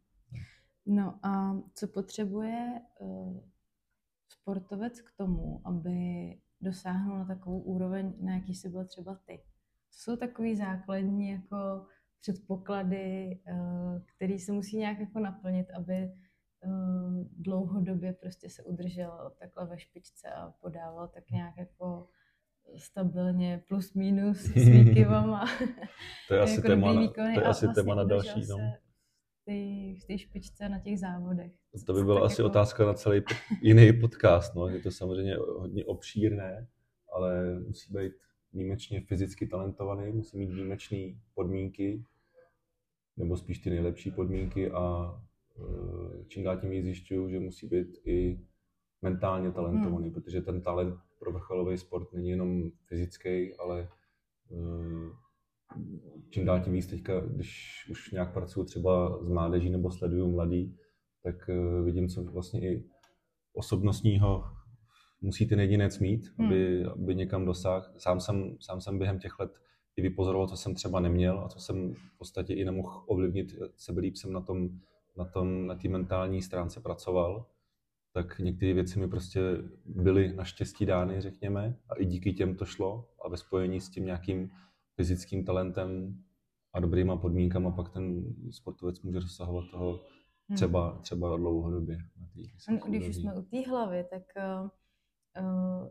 No 0.86 1.19
a 1.25 1.62
co 1.74 1.88
potřebuje 1.88 2.81
uh, 3.00 3.39
sportovec 4.30 5.01
k 5.01 5.12
tomu, 5.18 5.62
aby 5.65 5.92
dosáhnul 6.62 7.18
na 7.18 7.25
takovou 7.25 7.59
úroveň, 7.59 8.13
na 8.19 8.33
jaký 8.33 8.56
jsi 8.56 8.69
byl 8.69 8.86
třeba 8.86 9.15
ty? 9.25 9.44
Co 9.89 10.00
jsou 10.01 10.18
takový 10.18 10.56
základní 10.56 11.30
jako 11.30 11.86
předpoklady, 12.21 13.42
uh, 13.51 14.01
který 14.15 14.39
se 14.39 14.51
musí 14.51 14.77
nějak 14.77 15.00
jako 15.00 15.19
naplnit, 15.19 15.68
aby 15.71 16.12
uh, 16.65 17.25
dlouhodobě 17.38 18.13
prostě 18.13 18.50
se 18.50 18.63
udržel 18.63 19.31
takhle 19.39 19.68
ve 19.68 19.80
špičce 19.80 20.27
a 20.30 20.51
podával 20.51 21.07
tak 21.07 21.31
nějak 21.31 21.57
jako 21.57 22.09
stabilně 22.78 23.63
plus 23.68 23.94
minus 23.94 24.38
s 24.38 24.68
výkyvama. 24.69 25.46
To 26.28 26.34
je 26.34 26.42
asi 26.42 26.56
jako 26.56 26.68
téma 26.68 26.94
na, 26.94 27.08
to 27.08 27.22
je 27.22 27.31
asi 27.31 27.42
vlastně 27.44 27.69
téma 27.75 27.96
na 27.96 28.04
další. 28.04 28.40
No. 28.40 28.58
se 28.58 28.81
v 30.02 30.06
té- 30.07 30.18
špičce 30.18 30.69
na 30.69 30.80
těch 30.80 31.00
závodech. 31.00 31.52
To 31.85 31.94
by 31.94 32.04
byla 32.04 32.26
asi 32.26 32.42
jako- 32.42 32.50
otázka 32.50 32.85
na 32.85 32.94
celý 32.94 33.21
pod, 33.21 33.38
jiný 33.62 33.94
podcast. 33.94 34.56
No. 34.56 34.68
Je 34.68 34.80
to 34.80 34.92
samozřejmě 34.92 35.35
hodně 35.35 35.85
obšírné, 35.85 36.68
ale 37.14 37.59
musí 37.59 37.94
být 37.94 38.14
výjimečně 38.54 39.02
fyzicky 39.02 39.47
talentovaný, 39.47 40.12
musí 40.12 40.38
mít 40.38 40.52
výjimečné 40.54 40.97
podmínky, 41.33 42.04
nebo 43.18 43.38
spíš 43.38 43.59
ty 43.59 43.69
nejlepší 43.69 44.12
podmínky 44.12 44.71
a 44.71 45.14
eh, 45.59 46.24
čím 46.28 46.44
dál 46.44 46.57
tím 46.57 46.83
zjišťuju, 46.83 47.30
že 47.30 47.40
musí 47.40 47.68
být 47.68 47.88
i 48.06 48.40
mentálně 49.02 49.52
talentovaný, 49.52 50.06
hmm. 50.06 50.14
protože 50.14 50.42
ten 50.42 50.62
talent 50.62 51.00
pro 51.21 51.31
vrcholový 51.31 51.78
sport 51.78 52.13
není 52.13 52.30
jenom 52.30 52.71
fyzický, 52.85 53.56
ale 53.56 53.90
eh, 54.51 55.09
čím 56.30 56.45
dál 56.45 56.59
tím 56.59 56.73
víc 56.73 56.87
teďka, 56.87 57.19
když 57.19 57.87
už 57.92 58.11
nějak 58.11 58.33
pracuji 58.33 58.63
třeba 58.63 59.23
s 59.23 59.30
mládeží 59.30 59.69
nebo 59.69 59.92
sleduju 59.92 60.31
mladý, 60.31 60.78
tak 61.23 61.49
eh, 61.49 61.81
vidím, 61.81 62.07
co 62.07 62.23
vlastně 62.23 62.61
i 62.61 62.83
osobnostního 63.54 64.44
musí 65.21 65.47
ten 65.47 65.59
jedinec 65.59 65.99
mít, 65.99 66.33
Hmm. 66.37 66.47
aby, 66.47 66.85
aby 66.85 67.16
někam 67.16 67.45
dosáhl. 67.45 67.85
Sám 67.97 68.19
jsem, 68.19 68.57
sám 68.59 68.81
jsem 68.81 68.97
během 68.97 69.19
těch 69.19 69.40
let 69.40 69.51
i 69.95 70.01
vypozoroval, 70.01 70.47
co 70.47 70.57
jsem 70.57 70.75
třeba 70.75 70.99
neměl 70.99 71.40
a 71.40 71.49
co 71.49 71.59
jsem 71.59 71.94
v 71.94 72.18
podstatě 72.18 72.54
i 72.54 72.66
nemohl 72.66 73.04
ovlivnit. 73.07 73.56
Sebelíp 73.75 74.16
jsem 74.16 74.33
na 74.33 74.42
tom, 74.42 74.69
na 75.18 75.25
tom, 75.25 75.68
na 75.68 75.75
té 75.75 75.90
mentální 75.90 76.42
stránce 76.42 76.81
pracoval, 76.81 77.45
tak 78.13 78.39
některé 78.39 78.73
věci 78.73 78.99
mi 78.99 79.07
prostě 79.07 79.41
byly 79.85 80.33
naštěstí 80.33 80.85
dány, 80.85 81.21
řekněme, 81.21 81.77
a 81.89 81.95
i 81.95 82.06
díky 82.06 82.33
těm 82.33 82.56
to 82.56 82.65
šlo 82.65 83.09
a 83.25 83.30
ve 83.30 83.37
spojení 83.37 83.81
s 83.81 83.89
tím 83.89 84.06
nějakým 84.06 84.51
fyzickým 84.95 85.45
talentem 85.45 86.18
a 86.73 86.80
dobrýma 86.80 87.18
podmínkama 87.18 87.71
pak 87.71 87.89
ten 87.89 88.23
sportovec 88.51 89.01
může 89.01 89.19
dosahovat 89.19 89.65
toho 89.71 89.99
Hmm. 90.51 90.56
třeba, 90.56 90.99
třeba 91.01 91.37
dlouhodobě. 91.37 91.97
Na 91.97 92.27
tý 92.33 92.89
Když 92.89 93.09
už 93.09 93.15
jsme 93.15 93.35
u 93.35 93.41
té 93.41 93.69
hlavy, 93.69 94.06
tak 94.09 94.23
uh, 94.37 95.87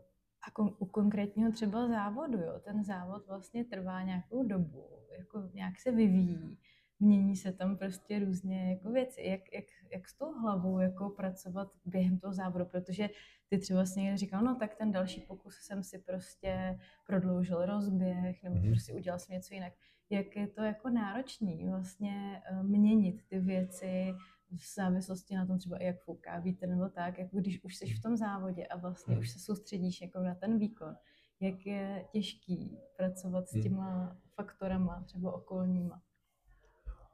a 0.47 0.51
kon, 0.53 0.75
u 0.79 0.85
konkrétního 0.85 1.51
třeba 1.51 1.87
závodu, 1.87 2.37
jo, 2.37 2.59
ten 2.65 2.83
závod 2.83 3.27
vlastně 3.27 3.65
trvá 3.65 4.03
nějakou 4.03 4.47
dobu, 4.47 4.85
jako 5.17 5.49
nějak 5.53 5.79
se 5.79 5.91
vyvíjí, 5.91 6.57
mění 7.01 7.35
se 7.35 7.51
tam 7.51 7.77
prostě 7.77 8.19
různě 8.19 8.69
jako 8.71 8.91
věci. 8.91 9.21
Jak, 9.23 9.53
jak, 9.53 9.65
jak 9.91 10.09
s 10.09 10.13
tou 10.17 10.33
hlavou 10.39 10.79
jako 10.79 11.09
pracovat 11.09 11.67
během 11.85 12.17
toho 12.19 12.33
závodu, 12.33 12.65
protože 12.65 13.09
ty 13.47 13.57
třeba 13.57 13.77
vlastně 13.79 14.03
někdo 14.03 14.17
říkal, 14.17 14.41
no 14.43 14.55
tak 14.55 14.75
ten 14.75 14.91
další 14.91 15.21
pokus 15.21 15.55
jsem 15.55 15.83
si 15.83 15.99
prostě 15.99 16.79
prodloužil 17.07 17.65
rozběh, 17.65 18.43
nebo 18.43 18.55
Mhm. 18.55 18.65
mm-hmm. 18.65 18.71
prostě 18.71 18.93
udělal 18.93 19.19
jsem 19.19 19.33
něco 19.35 19.53
jinak. 19.53 19.73
Jak 20.09 20.35
je 20.35 20.47
to 20.47 20.63
jako 20.63 20.89
náročný 20.89 21.65
vlastně 21.69 22.41
uh, 22.51 22.63
měnit 22.63 23.21
ty 23.27 23.39
věci 23.39 24.13
v 24.51 24.75
závislosti 24.75 25.35
na 25.35 25.45
tom 25.45 25.57
třeba 25.57 25.77
i 25.77 25.85
jak 25.85 25.99
fouká 26.01 26.39
vítr 26.39 26.67
nebo 26.67 26.89
tak, 26.89 27.17
jako 27.19 27.37
když 27.37 27.63
už 27.63 27.75
jsi 27.75 27.85
v 27.93 28.01
tom 28.01 28.17
závodě 28.17 28.67
a 28.67 28.77
vlastně 28.77 29.17
už 29.19 29.29
se 29.29 29.39
soustředíš 29.39 30.01
jako 30.01 30.19
na 30.19 30.35
ten 30.35 30.59
výkon, 30.59 30.95
jak 31.39 31.65
je 31.65 32.05
těžký 32.11 32.77
pracovat 32.97 33.47
s 33.49 33.53
Hmm. 33.53 33.63
těma 33.63 34.17
faktorama, 34.35 35.03
třeba 35.05 35.33
okolníma. 35.33 36.01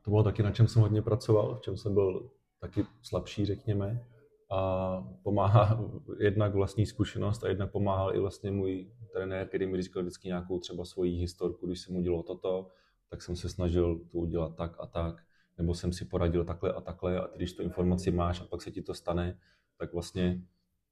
To 0.07 0.11
bylo 0.11 0.23
taky, 0.23 0.43
na 0.43 0.51
čem 0.51 0.67
jsem 0.67 0.81
hodně 0.81 1.01
pracoval, 1.01 1.55
v 1.55 1.61
čem 1.61 1.77
jsem 1.77 1.93
byl 1.93 2.29
taky 2.59 2.85
slabší, 3.01 3.45
řekněme. 3.45 4.05
A 4.51 5.01
pomáhá 5.23 5.79
jednak 6.19 6.53
vlastní 6.53 6.85
zkušenost 6.85 7.43
a 7.43 7.47
jednak 7.47 7.71
pomáhal 7.71 8.15
i 8.15 8.19
vlastně 8.19 8.51
můj 8.51 8.91
trenér, 9.13 9.47
který 9.47 9.65
mi 9.65 9.81
říkal 9.81 10.01
vždycky 10.03 10.27
nějakou 10.27 10.59
třeba 10.59 10.85
svoji 10.85 11.11
historku, 11.11 11.67
když 11.67 11.81
jsem 11.81 11.95
udělal 11.95 12.23
toto, 12.23 12.71
tak 13.09 13.21
jsem 13.21 13.35
se 13.35 13.49
snažil 13.49 13.99
to 14.11 14.17
udělat 14.17 14.55
tak 14.55 14.75
a 14.79 14.85
tak, 14.85 15.23
nebo 15.57 15.73
jsem 15.73 15.93
si 15.93 16.05
poradil 16.05 16.45
takhle 16.45 16.73
a 16.73 16.81
takhle 16.81 17.21
a 17.21 17.27
když 17.35 17.53
tu 17.53 17.63
informaci 17.63 18.11
máš 18.11 18.41
a 18.41 18.45
pak 18.45 18.61
se 18.61 18.71
ti 18.71 18.81
to 18.81 18.93
stane, 18.93 19.39
tak 19.77 19.93
vlastně 19.93 20.41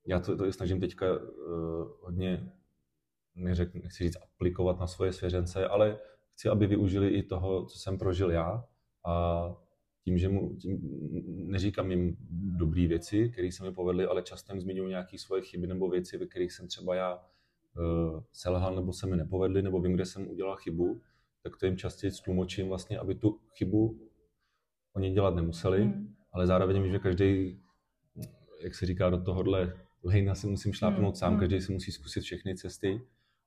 já 0.05 0.19
to, 0.19 0.37
to 0.37 0.51
snažím 0.51 0.79
teďka 0.79 1.05
uh, 1.13 1.19
hodně, 2.01 2.51
neřek, 3.35 3.73
nechci 3.73 4.03
říct 4.03 4.17
aplikovat 4.23 4.79
na 4.79 4.87
svoje 4.87 5.13
svěřence, 5.13 5.67
ale 5.67 5.99
chci, 6.33 6.49
aby 6.49 6.67
využili 6.67 7.09
i 7.09 7.23
toho, 7.23 7.65
co 7.65 7.79
jsem 7.79 7.97
prožil 7.97 8.31
já 8.31 8.63
a 9.05 9.55
tím, 10.03 10.17
že 10.17 10.29
mu, 10.29 10.55
tím, 10.55 10.79
neříkám 11.25 11.91
jim 11.91 12.17
dobré 12.57 12.87
věci, 12.87 13.29
které 13.29 13.51
se 13.51 13.63
mi 13.63 13.71
povedly, 13.71 14.05
ale 14.05 14.21
často 14.21 14.53
jim 14.53 14.61
zmiňuji 14.61 14.89
nějaké 14.89 15.17
svoje 15.17 15.41
chyby 15.41 15.67
nebo 15.67 15.89
věci, 15.89 16.17
ve 16.17 16.25
kterých 16.25 16.51
jsem 16.51 16.67
třeba 16.67 16.95
já 16.95 17.15
uh, 17.15 18.21
selhal 18.31 18.75
nebo 18.75 18.93
se 18.93 19.07
mi 19.07 19.17
nepovedly, 19.17 19.61
nebo 19.61 19.81
vím, 19.81 19.93
kde 19.93 20.05
jsem 20.05 20.29
udělal 20.29 20.55
chybu, 20.55 21.01
tak 21.43 21.57
to 21.57 21.65
jim 21.65 21.77
častěji 21.77 22.11
tlumočím 22.23 22.67
vlastně, 22.67 22.99
aby 22.99 23.15
tu 23.15 23.39
chybu 23.57 23.99
oni 24.95 25.11
dělat 25.11 25.35
nemuseli, 25.35 25.83
Hmm. 25.83 26.15
ale 26.31 26.47
zároveň 26.47 26.83
vím, 26.83 26.91
že 26.91 26.99
každý, 26.99 27.59
jak 28.63 28.75
se 28.75 28.85
říká, 28.85 29.09
do 29.09 29.21
tohohle 29.21 29.73
lejna 30.03 30.35
si 30.35 30.47
musím 30.47 30.73
šlápnout 30.73 31.13
Hmm, 31.13 31.15
sám, 31.15 31.31
hmm. 31.31 31.39
každý 31.39 31.61
si 31.61 31.73
musí 31.73 31.91
zkusit 31.91 32.21
všechny 32.21 32.55
cesty, 32.55 33.01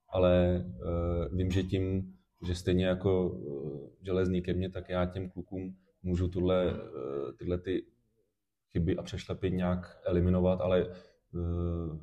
ale 0.09 0.65
uh, 0.65 1.37
vím, 1.37 1.51
že 1.51 1.63
tím, 1.63 2.13
že 2.47 2.55
stejně 2.55 2.85
jako 2.85 3.29
uh, 3.29 3.89
železný 4.01 4.41
ke 4.41 4.53
mně, 4.53 4.69
tak 4.69 4.89
já 4.89 5.05
těm 5.05 5.29
klukům 5.29 5.75
můžu 6.03 6.27
tuhle, 6.27 6.73
uh, 6.73 6.79
tyhle 7.37 7.57
ty 7.57 7.85
chyby 8.71 8.97
a 8.97 9.03
přešlepy 9.03 9.51
nějak 9.51 9.99
eliminovat, 10.05 10.61
ale 10.61 10.87
uh, 11.33 11.99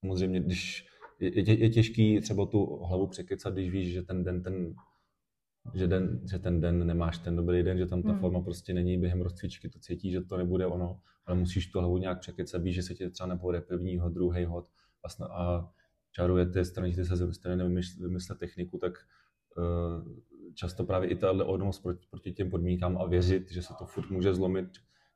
samozřejmě, 0.00 0.40
když 0.40 0.86
je, 1.20 1.38
je, 1.38 1.58
je 1.58 1.70
těžký 1.70 2.20
třeba 2.20 2.46
tu 2.46 2.76
hlavu 2.76 3.06
překecat, 3.06 3.52
když 3.52 3.70
víš, 3.70 3.92
že 3.92 4.02
ten 4.02 4.24
den, 4.24 4.42
ten, 4.42 4.74
že, 5.74 5.86
den, 5.86 6.20
že 6.30 6.38
ten 6.38 6.60
den 6.60 6.86
nemáš 6.86 7.18
ten 7.18 7.36
dobrý 7.36 7.62
den, 7.62 7.78
že 7.78 7.86
tam 7.86 8.02
ta 8.02 8.10
Hmm. 8.10 8.20
forma 8.20 8.40
prostě 8.40 8.74
není 8.74 8.98
během 8.98 9.20
rozcvičky, 9.20 9.68
to 9.68 9.78
cítí, 9.78 10.10
že 10.10 10.20
to 10.20 10.36
nebude 10.36 10.66
ono, 10.66 11.00
ale 11.26 11.36
musíš 11.36 11.66
tu 11.66 11.78
hlavu 11.78 11.98
nějak 11.98 12.20
překecat, 12.20 12.62
víš, 12.62 12.74
že 12.74 12.82
se 12.82 12.94
ti 12.94 13.10
třeba 13.10 13.26
nepovede 13.26 13.60
prvního, 13.60 14.08
druhý 14.08 14.44
hod 14.44 14.66
a, 15.04 15.08
sna- 15.08 15.30
a 15.30 15.72
čarujete, 16.16 16.64
snažíte 16.64 17.04
se 17.04 17.32
strany 17.32 17.64
vymyslet 18.00 18.38
techniku, 18.38 18.78
tak 18.78 18.92
uh, 19.56 20.08
často 20.54 20.84
právě 20.84 21.08
i 21.08 21.16
tahle 21.16 21.44
odolnost 21.44 21.80
proti, 21.80 22.06
proti 22.10 22.32
těm 22.32 22.50
podmínkám 22.50 22.98
a 22.98 23.06
věřit, 23.06 23.50
že 23.50 23.62
se 23.62 23.74
to 23.78 23.86
furt 23.86 24.10
může 24.10 24.34
zlomit. 24.34 24.66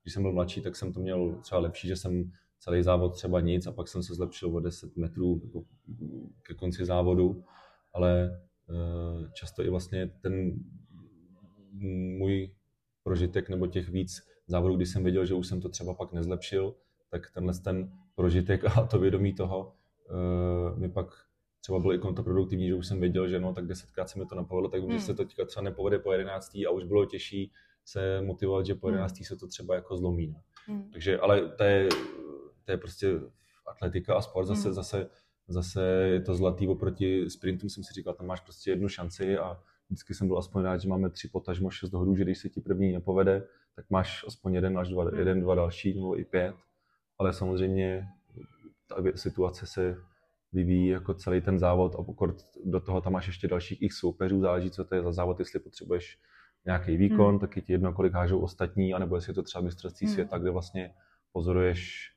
Když 0.03 0.15
jsem 0.15 0.23
byl 0.23 0.33
mladší, 0.33 0.61
tak 0.61 0.77
jsem 0.77 0.93
to 0.93 1.01
měl 1.01 1.39
třeba 1.43 1.61
lepší, 1.61 1.89
že 1.89 1.97
jsem 1.97 2.33
celý 2.59 2.83
závod 2.83 3.15
třeba 3.15 3.41
nic 3.41 3.67
a 3.67 3.73
pak 3.73 3.89
jsem 3.89 4.03
se 4.03 4.15
zlepšil 4.15 4.57
o 4.57 4.61
10 4.61 4.97
metrů 4.97 5.41
jako 5.45 5.65
ke 6.43 6.55
konci 6.55 6.85
závodu, 6.85 7.45
ale 7.95 8.41
uh, 8.69 9.31
často 9.33 9.65
i 9.65 9.71
vlastně 9.71 10.07
ten 10.21 10.53
můj 12.19 12.55
prožitek 13.03 13.49
nebo 13.49 13.67
těch 13.67 13.89
víc 13.89 14.23
závodů, 14.47 14.77
kdy 14.77 14.87
jsem 14.87 15.03
věděl, 15.03 15.27
že 15.27 15.35
už 15.35 15.47
jsem 15.47 15.61
to 15.61 15.69
třeba 15.69 15.95
pak 15.95 16.13
nezlepšil, 16.13 16.75
tak 17.11 17.31
tenhle 17.31 17.55
ten 17.65 17.93
prožitek 18.15 18.65
a 18.65 18.87
to 18.87 18.99
vědomí 18.99 19.35
toho 19.35 19.80
mi 20.77 20.89
pak 20.89 21.07
třeba 21.61 21.79
bylo 21.79 21.93
i 21.95 21.99
kontraproduktivní, 21.99 22.69
že 22.69 22.75
už 22.75 22.87
jsem 22.87 23.01
věděl, 23.01 23.29
že 23.29 23.41
no, 23.41 23.55
tak 23.55 23.67
desetkrát 23.67 24.09
se 24.09 24.19
mi 24.19 24.27
to 24.27 24.35
nepovedlo, 24.35 24.71
tak 24.71 24.81
Hmm. 24.81 24.93
že 24.93 25.01
se 25.01 25.15
to 25.15 25.25
teďka 25.25 25.45
třeba 25.45 25.63
nepovede 25.65 25.99
po 25.99 26.13
jedenáctý 26.13 26.67
a 26.67 26.71
už 26.71 26.85
bylo 26.85 27.07
těžší 27.07 27.53
se 27.85 28.21
motivovat, 28.23 28.67
že 28.67 28.75
po 28.75 28.87
Hmm. 28.87 28.95
jedenáctý 28.95 29.25
se 29.25 29.37
to 29.37 29.47
třeba 29.47 29.75
jako 29.75 29.97
zlomí. 29.97 30.27
No. 30.27 30.41
Hmm. 30.67 30.91
Takže, 30.91 31.19
ale 31.19 31.49
to 31.49 31.63
je, 31.65 31.89
to 32.65 32.73
je 32.73 32.77
prostě 32.77 33.21
atletika 33.67 34.15
a 34.15 34.21
sport, 34.21 34.47
zase, 34.47 34.69
Hmm. 34.69 34.75
zase, 34.75 35.11
zase 35.49 35.83
je 35.87 36.21
to 36.21 36.35
zlatý 36.35 36.69
oproti 36.69 37.31
sprintům, 37.31 37.71
jsem 37.71 37.85
si 37.85 37.95
říkal, 37.95 38.15
tam 38.15 38.27
máš 38.27 38.41
prostě 38.41 38.71
jednu 38.71 38.89
šanci 38.89 39.39
a 39.39 39.61
vždycky 39.89 40.15
jsem 40.15 40.29
byl 40.29 40.39
aspoň 40.39 40.63
rád, 40.63 40.79
že 40.81 40.89
máme 40.89 41.11
tři 41.11 41.29
potažmo 41.29 41.71
šest 41.71 41.93
hodů, 41.93 42.17
že 42.17 42.25
když 42.25 42.39
se 42.39 42.49
ti 42.49 42.61
první 42.61 42.93
nepovede, 42.93 43.47
tak 43.77 43.91
máš 43.91 44.25
aspoň 44.27 44.55
jeden 44.55 44.79
až 44.79 44.89
dva, 44.89 45.05
Hmm. 45.05 45.19
jeden, 45.19 45.41
dva 45.41 45.55
další, 45.55 45.95
nebo 45.95 46.19
i 46.21 46.25
pět. 46.25 46.55
Ale 47.19 47.33
samozřejmě 47.33 48.09
ta 48.91 48.97
situace 49.15 49.67
se 49.67 49.97
vyvíjí 50.53 50.89
jako 50.89 51.15
celý 51.15 51.41
ten 51.41 51.59
závod 51.59 51.95
a 51.99 52.03
pokud 52.03 52.31
do 52.65 52.81
toho 52.81 53.01
tam 53.01 53.13
máš 53.13 53.27
ještě 53.27 53.49
dalších 53.49 53.83
x 53.83 53.97
soupeřů, 53.97 54.41
záleží, 54.41 54.71
co 54.71 54.85
to 54.85 54.95
je 54.95 55.03
za 55.03 55.13
závod, 55.13 55.39
jestli 55.39 55.61
potřebuješ 55.61 56.19
nějaký 56.67 56.97
výkon, 56.97 57.29
Hmm. 57.29 57.39
tak 57.39 57.57
je 57.57 57.63
ti 57.63 57.73
jedno, 57.73 57.93
kolik 57.93 58.13
hážou 58.13 58.39
ostatní, 58.41 58.95
anebo 58.95 59.17
jestli 59.17 59.31
je 59.31 59.35
to 59.35 59.43
třeba 59.43 59.65
mistrovství 59.65 60.07
Hmm. 60.07 60.15
světa, 60.15 60.39
kde 60.39 60.51
vlastně 60.51 60.95
pozoruješ 61.33 62.11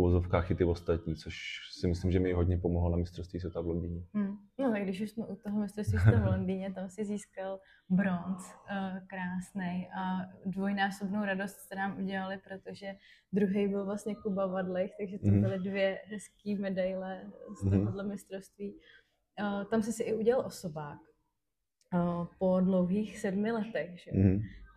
uvozovkách 0.00 0.50
i 0.50 0.54
ty 0.54 0.64
ostatní, 0.64 1.16
což 1.16 1.34
si 1.80 1.88
myslím, 1.88 2.10
že 2.12 2.20
mi 2.20 2.32
hodně 2.32 2.58
pomohlo 2.58 2.90
na 2.90 2.96
mistrovství 2.96 3.40
světa 3.40 3.60
v 3.60 3.66
Londýně. 3.66 4.02
Hmm. 4.14 4.36
No 4.58 4.70
tak 4.70 4.82
když 4.82 5.00
už 5.00 5.10
jsme 5.10 5.26
u 5.26 5.36
toho 5.36 5.60
mistrovství 5.60 5.98
světa 5.98 6.20
v 6.20 6.26
Londýně, 6.26 6.72
tam 6.72 6.88
si 6.88 7.04
získal 7.04 7.60
bronz, 7.88 8.54
uh, 8.54 9.06
krásný 9.06 9.88
a 9.98 10.18
dvojnásobnou 10.46 11.24
radost 11.24 11.52
jste 11.56 11.76
nám 11.76 11.98
udělali, 11.98 12.38
protože 12.48 12.86
druhý 13.32 13.68
byl 13.68 13.84
vlastně 13.84 14.14
Kuba 14.14 14.46
Vadlech, 14.46 14.90
takže 15.00 15.18
to 15.18 15.26
Mhm. 15.28 15.40
byly 15.40 15.58
dvě 15.58 15.98
hezké 16.04 16.54
medaile 16.60 17.30
z 17.60 17.64
Mhm. 17.64 17.78
tohohle 17.80 18.04
mistrovství. 18.04 18.74
Uh, 19.40 19.64
tam 19.64 19.82
jsi 19.82 19.92
si 19.92 20.02
i 20.02 20.14
udělal 20.14 20.46
osobák 20.46 20.98
uh, 21.94 22.26
po 22.38 22.60
dlouhých 22.60 23.18
sedmi 23.18 23.52
letech, 23.52 23.98
že? 24.00 24.10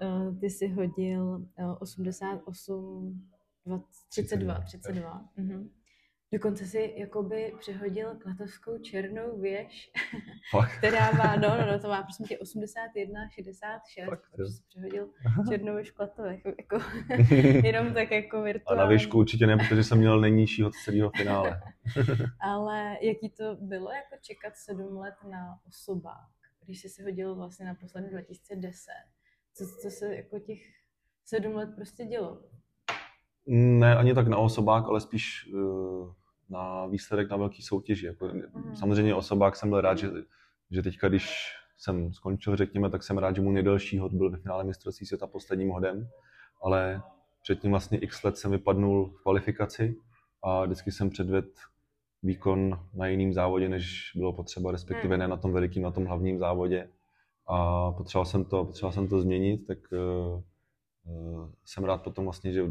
Uh, 0.01 0.39
ty 0.39 0.49
si 0.49 0.67
hodil 0.67 1.45
uh, 1.59 1.75
88, 1.79 3.29
20, 3.65 3.85
32, 4.09 4.59
32. 4.61 5.29
Mhm. 5.37 5.69
Dokonce 6.33 6.65
si 6.65 6.93
jakoby 6.97 7.53
přehodil 7.59 8.15
klatovskou 8.15 8.77
černou 8.77 9.39
věž, 9.39 9.91
Fakt. 10.51 10.77
která 10.77 11.11
má, 11.11 11.35
no, 11.35 11.57
no, 11.57 11.71
no, 11.71 11.79
to 11.79 11.87
má 11.89 12.03
prosím 12.03 12.25
tě 12.25 12.39
81, 12.39 13.29
66, 13.29 14.05
Fakt, 14.09 14.23
jo. 14.37 14.47
si 14.47 14.63
přehodil 14.67 15.09
černou 15.49 15.75
věž 15.75 15.91
v 15.91 15.93
Klatovech, 15.93 16.41
jako, 16.45 16.79
jenom 17.67 17.93
tak 17.93 18.11
jako 18.11 18.37
A 18.37 18.41
virtuálně. 18.41 18.79
na 18.83 18.85
výšku 18.89 19.17
určitě 19.17 19.47
ne, 19.47 19.57
protože 19.57 19.83
jsem 19.83 19.97
měl 19.97 20.21
nejnižší 20.21 20.63
od 20.63 20.73
celého 20.83 21.11
finále. 21.17 21.61
Ale 22.39 22.97
jaký 23.01 23.29
to 23.29 23.55
bylo 23.61 23.91
jako 23.91 24.15
čekat 24.21 24.53
sedm 24.57 24.97
let 24.97 25.15
na 25.29 25.59
osobák, 25.67 26.29
když 26.65 26.81
jsi 26.81 26.89
si 26.89 27.03
hodil 27.03 27.35
vlastně 27.35 27.65
na 27.65 27.75
poslední 27.75 28.09
2010? 28.09 28.91
Co, 29.53 29.65
co 29.81 29.89
se 29.89 30.15
jako 30.15 30.39
těch 30.39 30.59
sedm 31.25 31.55
let 31.55 31.69
prostě 31.75 32.05
dělo? 32.05 32.41
Ne 33.47 33.95
ani 33.95 34.13
tak 34.13 34.27
na 34.27 34.37
osobák, 34.37 34.85
ale 34.87 35.01
spíš 35.01 35.51
uh, 35.53 36.11
na 36.49 36.85
výsledek 36.85 37.29
na 37.29 37.37
velký 37.37 37.61
soutěži. 37.61 38.05
Jako, 38.05 38.27
Mhm. 38.27 38.75
Samozřejmě 38.75 39.15
osobák 39.15 39.55
jsem 39.55 39.69
byl 39.69 39.81
rád, 39.81 39.97
že, 39.97 40.09
že 40.71 40.83
teďka, 40.83 41.09
když 41.09 41.53
jsem 41.77 42.13
skončil, 42.13 42.55
řekněme, 42.55 42.89
tak 42.89 43.03
jsem 43.03 43.17
rád, 43.17 43.35
že 43.35 43.41
můj 43.41 43.53
nejdelší 43.53 43.97
hod 43.97 44.13
byl 44.13 44.31
ve 44.31 44.37
finále 44.37 44.63
mistrovství 44.63 45.05
světa 45.05 45.27
posledním 45.27 45.69
hodem, 45.69 46.09
ale 46.61 47.01
předtím 47.41 47.71
vlastně 47.71 47.97
x 47.97 48.23
let 48.23 48.37
jsem 48.37 48.51
vypadnul 48.51 49.09
v 49.09 49.21
kvalifikaci 49.21 49.95
a 50.43 50.65
vždycky 50.65 50.91
jsem 50.91 51.09
předvedl 51.09 51.47
výkon 52.23 52.79
na 52.93 53.07
jiném 53.07 53.33
závodě, 53.33 53.69
než 53.69 54.11
bylo 54.15 54.33
potřeba, 54.33 54.71
respektive 54.71 55.17
ne 55.17 55.27
na 55.27 55.37
tom 55.37 55.53
velikým, 55.53 55.83
na 55.83 55.91
tom 55.91 56.05
hlavním 56.05 56.39
závodě. 56.39 56.89
A 57.47 57.91
potřeboval 57.91 58.25
jsem 58.25 58.45
to, 58.45 58.65
potřeboval 58.65 58.93
jsem 58.93 59.07
to 59.07 59.21
změnit, 59.21 59.67
tak 59.67 59.77
uh, 59.91 60.41
uh, 61.05 61.49
jsem 61.65 61.83
rád 61.83 62.03
potom 62.03 62.25
vlastně, 62.25 62.53
že 62.53 62.63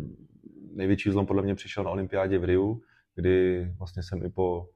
největší 0.74 1.10
zlom 1.10 1.26
podle 1.26 1.42
mě 1.42 1.54
přišel 1.54 1.84
na 1.84 1.90
olympiádě 1.90 2.38
v 2.38 2.44
Riu, 2.44 2.82
kdy 3.14 3.66
vlastně 3.78 4.02
jsem 4.02 4.24
i 4.24 4.30
po 4.30 4.68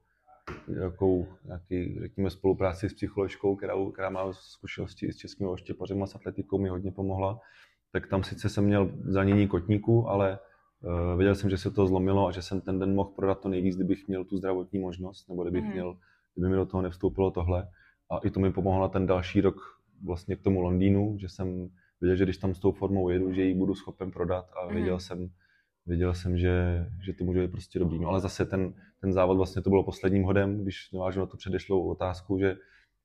nějakou, 0.67 1.27
nějaký, 1.45 1.99
řekněme, 1.99 2.29
spolupráci 2.29 2.89
s 2.89 2.93
psycholožkou, 2.93 3.55
která, 3.55 3.73
která 3.93 4.09
má 4.09 4.33
zkušenosti 4.33 5.05
i 5.05 5.13
s 5.13 5.17
českými 5.17 5.49
oštěpařem 5.49 6.03
a 6.03 6.07
s 6.07 6.15
atletikou, 6.15 6.57
mi 6.57 6.69
hodně 6.69 6.91
pomohla. 6.91 7.39
Tak 7.91 8.07
tam 8.07 8.23
sice 8.23 8.49
jsem 8.49 8.65
měl 8.65 8.91
zranění 9.03 9.47
kotníku, 9.47 10.07
ale 10.09 10.39
uh, 10.81 11.17
věděl 11.17 11.35
jsem, 11.35 11.49
že 11.49 11.57
se 11.57 11.71
to 11.71 11.87
zlomilo 11.87 12.27
a 12.27 12.31
že 12.31 12.41
jsem 12.41 12.61
ten 12.61 12.79
den 12.79 12.95
mohl 12.95 13.09
prodat 13.09 13.39
to 13.41 13.49
nejvíc, 13.49 13.75
kdybych 13.75 14.07
měl 14.07 14.25
tu 14.25 14.37
zdravotní 14.37 14.79
možnost, 14.79 15.29
nebo 15.29 15.43
kdybych 15.43 15.63
Mhm. 15.63 15.73
měl, 15.73 15.97
kdyby 16.35 16.49
mi 16.49 16.55
do 16.55 16.65
toho 16.65 16.81
nevstoupilo 16.81 17.31
tohle. 17.31 17.67
A 18.11 18.17
i 18.17 18.29
to 18.29 18.39
mi 18.39 18.51
pomohlo 18.53 18.81
na 18.81 18.87
ten 18.87 19.05
další 19.07 19.41
rok 19.41 19.79
vlastně 20.03 20.35
k 20.35 20.41
tomu 20.41 20.61
Londýnu, 20.61 21.17
že 21.19 21.29
jsem 21.29 21.69
věděl, 22.01 22.15
že 22.15 22.23
když 22.23 22.37
tam 22.37 22.53
s 22.55 22.59
tou 22.59 22.71
formou 22.71 23.09
jedu, 23.09 23.33
že 23.33 23.41
ji 23.41 23.53
budu 23.53 23.75
schopen 23.75 24.11
prodat 24.11 24.45
a 24.61 24.67
věděl 24.73 24.99
jsem, 24.99 25.29
věděl 25.87 26.13
jsem, 26.13 26.37
že, 26.37 26.85
že 27.05 27.13
to 27.13 27.23
může 27.23 27.41
být 27.41 27.51
prostě 27.51 27.79
dobrý. 27.79 27.99
No 27.99 28.09
ale 28.09 28.19
zase 28.19 28.45
ten, 28.45 28.73
ten 29.01 29.13
závod 29.13 29.37
vlastně 29.37 29.61
to 29.61 29.69
bylo 29.69 29.83
posledním 29.83 30.23
hodem, 30.23 30.63
když 30.63 30.91
navážu 30.91 31.19
na 31.19 31.25
tu 31.25 31.37
předešlou 31.37 31.89
otázku, 31.89 32.39
že 32.39 32.55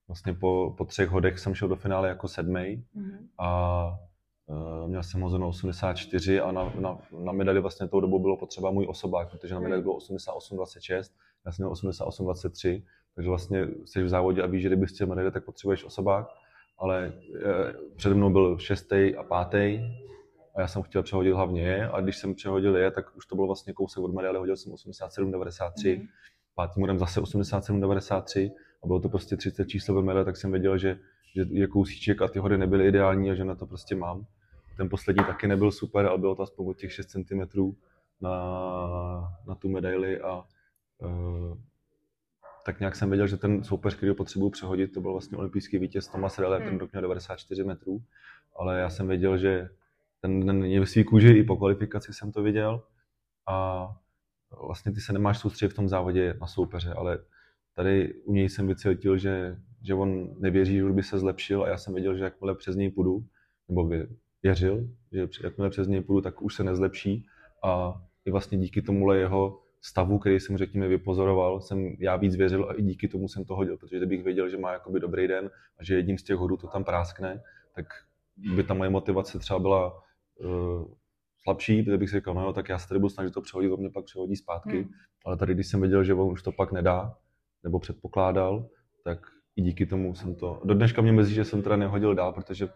vlastně 0.09 0.35
po, 0.35 0.75
po 0.79 0.85
třech 0.85 1.09
hodech 1.09 1.39
jsem 1.39 1.55
šel 1.55 1.69
do 1.69 1.77
finále 1.77 2.09
jako 2.09 2.29
sedmý 2.29 2.85
Mhm. 2.95 3.29
a 3.39 3.99
Uh, 4.47 4.89
měl 4.89 5.03
jsem 5.03 5.21
hozeno 5.21 5.49
84 5.49 6.41
a 6.41 6.53
na, 6.53 6.73
na, 6.81 6.99
na 7.25 7.33
medaili 7.33 7.61
vlastně 7.61 7.89
tou 7.89 8.01
dobu 8.01 8.19
bylo 8.19 8.37
potřeba 8.37 8.71
můj 8.71 8.87
osobák, 8.89 9.31
protože 9.31 9.55
na 9.55 9.61
medaili 9.61 9.83
bylo 9.83 9.99
88-26, 9.99 11.03
já 11.47 11.53
jsem 11.53 11.65
měl 11.65 11.73
88-23, 11.73 12.83
takže 13.15 13.29
vlastně 13.29 13.67
jsi 13.85 14.03
v 14.03 14.09
závodě 14.09 14.43
a 14.43 14.47
víš, 14.47 14.63
že 14.63 14.69
kdyby 14.69 14.87
chtěl 14.87 15.07
medaili, 15.07 15.31
tak 15.31 15.45
potřebuješ 15.45 15.85
osobák, 15.85 16.27
ale 16.79 17.13
uh, 17.29 17.95
přede 17.97 18.15
mnou 18.15 18.31
byl 18.31 18.59
šestý 18.59 19.17
a 19.17 19.23
pátý 19.23 19.81
a 20.55 20.61
já 20.61 20.69
jsem 20.69 20.83
chtěl 20.83 21.03
přehodit 21.03 21.35
hlavně 21.35 21.63
je 21.63 21.89
a 21.89 22.01
když 22.01 22.17
jsem 22.17 22.35
přehodil 22.35 22.77
je, 22.77 22.91
tak 22.91 23.17
už 23.17 23.27
to 23.27 23.35
bylo 23.35 23.47
vlastně 23.47 23.73
kousek 23.73 24.05
od 24.05 24.15
medaile, 24.15 24.39
hodil 24.39 24.57
jsem 24.57 24.73
87-93, 24.73 25.99
mm. 25.99 26.07
pátým 26.55 26.81
modem 26.81 26.99
zase 26.99 27.21
87-93 27.21 28.53
a 28.85 28.87
bylo 28.87 29.01
to 29.01 29.09
prostě 29.09 29.37
30 29.37 29.69
číslo 29.69 29.95
ve 29.95 30.03
medaile, 30.03 30.25
tak 30.25 30.37
jsem 30.37 30.51
věděl, 30.51 30.79
že, 30.79 30.99
že 31.35 31.45
je 31.51 31.67
kousíček 31.67 32.23
a 32.23 32.29
ty 32.29 32.39
hody 32.39 32.59
nebyly 32.59 32.89
ideální 32.89 33.31
a 33.31 33.35
že 33.35 33.45
na 33.45 33.55
to 33.55 33.67
prostě 33.67 33.95
mám. 33.95 34.27
Ten 34.77 34.89
poslední 34.89 35.25
taky 35.25 35.47
nebyl 35.47 35.71
super, 35.71 36.07
ale 36.07 36.19
bylo 36.19 36.35
to 36.35 36.43
aspoň 36.43 36.69
od 36.69 36.77
těch 36.77 36.93
6 36.93 37.07
cm 37.07 37.73
na, 38.21 38.31
na 39.47 39.55
tu 39.55 39.69
medaili 39.69 40.21
a 40.21 40.45
uh, 40.99 41.59
tak 42.65 42.81
nějak 42.81 42.97
jsem 42.97 43.11
věděl, 43.11 43.27
že 43.27 43.37
ten 43.37 43.65
soupeř, 43.65 43.95
který 43.95 44.09
ho 44.09 44.15
potřebuju 44.15 44.51
přehodit, 44.51 44.93
to 44.93 45.01
byl 45.01 45.13
vlastně 45.13 45.39
olympijský 45.39 45.79
vítěz 45.79 46.09
Thomas 46.09 46.39
Relle, 46.39 46.59
hmm. 46.59 46.69
ten 46.69 46.79
rok 46.79 46.93
měl 46.93 47.03
94 47.03 47.65
metrů, 47.65 48.03
ale 48.57 48.79
já 48.79 48.91
jsem 48.91 49.09
věděl, 49.09 49.39
že 49.39 49.69
ten 50.23 50.47
den 50.47 50.65
je 50.65 50.81
ve 50.81 50.87
svý 50.87 51.05
kůži, 51.05 51.29
i 51.29 51.45
po 51.45 51.57
kvalifikaci 51.57 52.13
jsem 52.13 52.33
to 52.33 52.43
viděl. 52.43 52.83
A 53.49 53.89
vlastně 54.67 54.93
ty 54.93 55.01
se 55.01 55.13
nemáš 55.13 55.39
soustředit 55.39 55.73
v 55.73 55.77
tom 55.77 55.89
závodě 55.89 56.35
na 56.41 56.47
soupeře, 56.47 56.93
ale 56.93 57.19
tady 57.75 58.15
u 58.15 58.33
něj 58.33 58.49
jsem 58.49 58.67
vycítil, 58.67 59.19
že, 59.19 59.57
že 59.83 59.95
on 59.95 60.41
nevěří, 60.41 60.77
že 60.77 60.85
by 60.85 61.03
se 61.03 61.19
zlepšil 61.19 61.63
a 61.63 61.69
já 61.69 61.77
jsem 61.79 61.95
věděl, 61.95 62.17
že 62.17 62.25
jakmile 62.25 62.55
přes 62.55 62.77
něj 62.77 62.91
půjdu, 62.91 63.25
nebo 63.69 63.91
věřil, 64.43 64.89
že 65.13 65.29
jakmile 65.45 65.71
přes 65.71 65.89
něj 65.89 66.01
půjdu, 66.01 66.21
tak 66.21 66.43
už 66.43 66.55
se 66.55 66.65
nezlepší. 66.65 67.27
A 67.65 68.03
i 68.25 68.31
vlastně 68.31 68.59
díky 68.59 68.83
tomuhle 68.83 69.19
jeho 69.19 69.63
stavu, 69.81 70.19
který 70.19 70.41
jsem 70.41 70.57
řekněme 70.57 70.89
vypozoroval, 70.89 71.61
jsem 71.61 71.97
já 71.99 72.17
víc 72.17 72.37
věřil 72.37 72.71
a 72.71 72.75
i 72.75 72.83
díky 72.83 73.09
tomu 73.09 73.29
jsem 73.29 73.45
to 73.45 73.57
hodil, 73.57 73.77
protože 73.77 73.97
kdybych 73.97 74.25
věděl, 74.25 74.49
že 74.49 74.59
má 74.59 74.73
jakoby 74.73 75.01
dobrý 75.01 75.29
den 75.29 75.51
a 75.79 75.85
že 75.85 75.95
jedním 75.95 76.19
z 76.19 76.23
těch 76.23 76.37
hodů 76.37 76.57
to 76.57 76.67
tam 76.67 76.85
práskne, 76.85 77.43
tak 77.75 77.87
by 78.37 78.63
ta 78.63 78.75
moje 78.75 78.91
motivace 78.91 79.39
třeba 79.39 79.59
byla 79.59 80.03
slabší, 81.43 81.83
protože 81.83 81.99
bych 81.99 82.11
si 82.11 82.17
říkal, 82.17 82.35
no 82.35 82.43
jo, 82.43 82.53
tak 82.53 82.69
já 82.69 82.79
se 82.79 82.89
tady 82.89 82.99
budu 83.01 83.09
snažit 83.09 83.35
to 83.35 83.41
přehodit, 83.41 83.73
on 83.73 83.81
mě 83.81 83.91
pak 83.91 84.05
přehodí 84.05 84.37
zpátky, 84.37 84.77
hmm. 84.77 84.91
ale 85.25 85.37
tady, 85.37 85.55
když 85.55 85.67
jsem 85.67 85.81
věděl, 85.81 86.05
že 86.05 86.15
on 86.15 86.33
už 86.33 86.43
to 86.43 86.53
pak 86.53 86.73
nedá, 86.73 87.17
nebo 87.65 87.79
předpokládal, 87.79 88.69
tak 89.05 89.19
i 89.57 89.63
díky 89.63 89.87
tomu 89.87 90.15
jsem 90.15 90.35
to... 90.35 90.61
Do 90.65 90.75
dneška 90.75 91.03
mě 91.03 91.13
mrzí, 91.13 91.35
že 91.35 91.45
jsem 91.45 91.63
teda 91.63 91.77
nehodil 91.77 92.15
dál, 92.15 92.33
protože, 92.33 92.69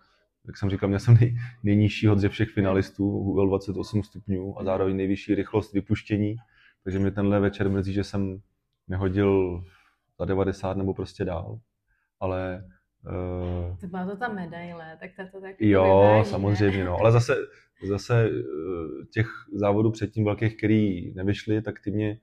jak 0.47 0.57
jsem 0.57 0.71
říkal, 0.71 0.89
měl 0.89 1.01
jsem 1.01 1.15
nej, 1.21 1.37
nejnižší 1.63 2.07
hod 2.07 2.19
ze 2.19 2.29
všech 2.29 2.51
finalistů, 2.51 3.35
byl 3.35 3.49
28 3.49 4.03
stupňů 4.03 4.61
a 4.61 4.65
zároveň 4.65 4.97
nejvyšší 4.97 5.35
rychlost 5.35 5.73
vypuštění, 5.73 6.37
takže 6.85 6.99
mě 6.99 7.11
tenhle 7.11 7.41
večer 7.41 7.71
mrzí, 7.71 7.93
že 7.93 8.05
jsem 8.05 8.41
nehodil 8.89 9.65
za 10.19 10.25
90 10.25 10.77
nebo 10.77 10.95
prostě 10.95 11.25
dál, 11.25 11.59
ale 12.21 12.65
Uh, 13.07 13.77
to 13.77 13.87
byla 13.87 14.07
to 14.07 14.17
ta 14.17 14.29
medaile, 14.29 14.97
tak 15.01 15.11
ta 15.17 15.27
to 15.33 15.41
tak 15.41 15.55
Jo, 15.61 15.85
vyváží, 15.85 16.31
samozřejmě, 16.31 16.85
no. 16.85 16.97
Ale 17.01 17.13
zase, 17.13 17.37
zase 17.89 18.29
eh, 18.29 19.07
těch 19.11 19.29
závodů 19.53 19.91
předtím 19.91 20.25
velkých, 20.25 20.57
který 20.57 21.15
nevyšly, 21.15 21.63
tak 21.63 21.81
ty 21.81 21.91
mě 21.91 22.19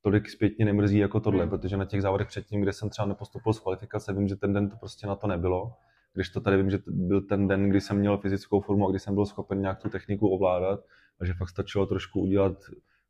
tolik 0.00 0.30
zpětně 0.30 0.64
nemrzí 0.64 0.98
jako 0.98 1.20
tohle, 1.20 1.40
hmm. 1.40 1.50
protože 1.50 1.76
na 1.76 1.84
těch 1.84 2.02
závodech 2.02 2.26
předtím, 2.26 2.60
kde 2.60 2.72
jsem 2.72 2.90
třeba 2.90 3.08
nepostoupil 3.08 3.52
z 3.52 3.60
kvalifikace, 3.60 4.12
vím, 4.12 4.28
že 4.28 4.36
ten 4.36 4.52
den 4.52 4.70
to 4.70 4.76
prostě 4.76 5.06
na 5.06 5.14
to 5.14 5.26
nebylo. 5.26 5.72
Když 6.14 6.28
to 6.28 6.40
tady 6.40 6.56
vím, 6.56 6.70
že 6.70 6.78
byl 6.86 7.20
ten 7.20 7.48
den, 7.48 7.70
kdy 7.70 7.80
jsem 7.80 7.98
měl 7.98 8.18
fyzickou 8.18 8.60
formu 8.60 8.86
a 8.86 8.90
kdy 8.90 8.98
jsem 8.98 9.14
byl 9.14 9.26
schopen 9.26 9.60
nějak 9.60 9.82
tu 9.82 9.88
techniku 9.88 10.28
ovládat 10.28 10.80
a 11.20 11.24
že 11.24 11.34
fakt 11.34 11.48
stačilo 11.48 11.86
trošku 11.86 12.20
udělat 12.20 12.52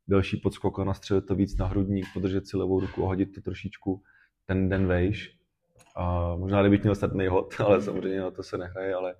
delší 0.07 0.37
podskok 0.37 0.79
a 0.79 0.83
nastřelit 0.83 1.25
to 1.25 1.35
víc 1.35 1.57
na 1.57 1.65
hrudník, 1.65 2.05
podržet 2.13 2.47
si 2.47 2.57
levou 2.57 2.79
ruku 2.79 3.03
a 3.03 3.07
hodit 3.07 3.25
to 3.35 3.41
trošičku 3.41 4.01
ten 4.45 4.69
den 4.69 4.87
vejš. 4.87 5.38
A 5.99 6.35
možná 6.35 6.61
kdybych 6.61 6.81
měl 6.83 6.95
statný 6.95 7.27
hod, 7.27 7.53
ale 7.65 7.81
samozřejmě 7.81 8.19
na 8.19 8.31
to 8.31 8.43
se 8.43 8.57
nehraje, 8.57 8.93
ale 8.93 9.15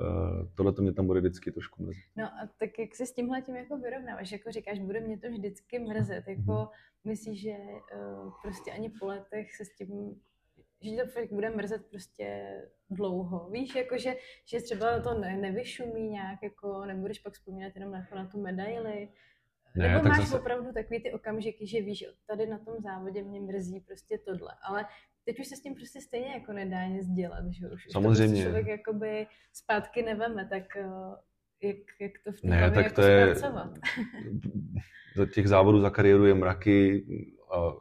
Uh, 0.00 0.48
tohle 0.54 0.72
to 0.72 0.82
mě 0.82 0.92
tam 0.92 1.06
bude 1.06 1.20
vždycky 1.20 1.52
trošku 1.52 1.82
mrzet. 1.82 2.02
No 2.16 2.24
a 2.24 2.48
tak 2.58 2.78
jak 2.78 2.94
se 2.94 3.06
s 3.06 3.12
tímhle 3.12 3.42
tím 3.42 3.56
jako 3.56 3.76
vyrovnáváš, 3.76 4.32
jako 4.32 4.50
říkáš, 4.50 4.78
bude 4.78 5.00
mě 5.00 5.18
to 5.18 5.28
vždycky 5.28 5.78
mrzet, 5.78 6.28
jako 6.28 6.52
mm-hmm. 6.52 6.68
myslíš, 7.04 7.40
že 7.40 7.50
uh, 7.96 8.32
prostě 8.42 8.72
ani 8.72 8.90
po 9.00 9.06
letech 9.06 9.56
se 9.56 9.64
s 9.64 9.76
tím, 9.76 10.20
že 10.82 11.02
to 11.02 11.10
fakt 11.10 11.32
bude 11.32 11.50
mrzet 11.50 11.86
prostě 11.90 12.56
dlouho, 12.90 13.50
víš, 13.50 13.74
jako 13.74 13.98
že, 13.98 14.14
že 14.46 14.60
třeba 14.60 15.00
to 15.00 15.14
ne, 15.14 15.36
nevyšumí 15.36 16.08
nějak, 16.08 16.38
jako 16.42 16.84
nebudeš 16.84 17.18
pak 17.18 17.32
vzpomínat 17.32 17.72
jenom 17.74 17.92
na, 17.92 18.06
na 18.14 18.26
tu 18.26 18.40
medaili, 18.40 19.08
ne, 19.74 19.88
Nebo 19.88 20.08
máš 20.08 20.18
zase... 20.18 20.40
opravdu 20.40 20.72
takový 20.72 21.02
ty 21.02 21.12
okamžiky, 21.12 21.66
že 21.66 21.80
víš, 21.80 22.04
tady 22.26 22.46
na 22.46 22.58
tom 22.58 22.74
závodě 22.80 23.22
mě 23.22 23.40
mrzí 23.40 23.80
prostě 23.80 24.18
tohle, 24.18 24.54
ale 24.62 24.84
teď 25.24 25.40
už 25.40 25.46
se 25.46 25.56
s 25.56 25.60
tím 25.60 25.74
prostě 25.74 26.00
stejně 26.00 26.32
jako 26.32 26.52
nedá 26.52 26.86
nic 26.86 27.06
dělat, 27.06 27.44
že 27.50 27.68
už, 27.68 27.86
Samozřejmě. 27.92 28.24
Už 28.24 28.28
to 28.28 28.28
prostě 28.28 28.42
člověk 28.42 28.66
jakoby 28.66 29.26
zpátky 29.52 30.02
neveme, 30.02 30.48
tak 30.48 30.76
eh, 30.76 30.90
jak, 31.62 31.76
jak 32.00 32.12
to 32.24 32.32
v 32.32 32.40
té 32.40 32.48
ne, 32.48 32.70
tak 32.70 32.84
jako 32.84 32.94
to 32.94 33.02
je, 33.02 33.34
za 35.16 35.26
těch 35.26 35.48
závodů 35.48 35.80
za 35.80 35.90
kariéru 35.90 36.26
je 36.26 36.34
mraky 36.34 37.06
a 37.50 37.72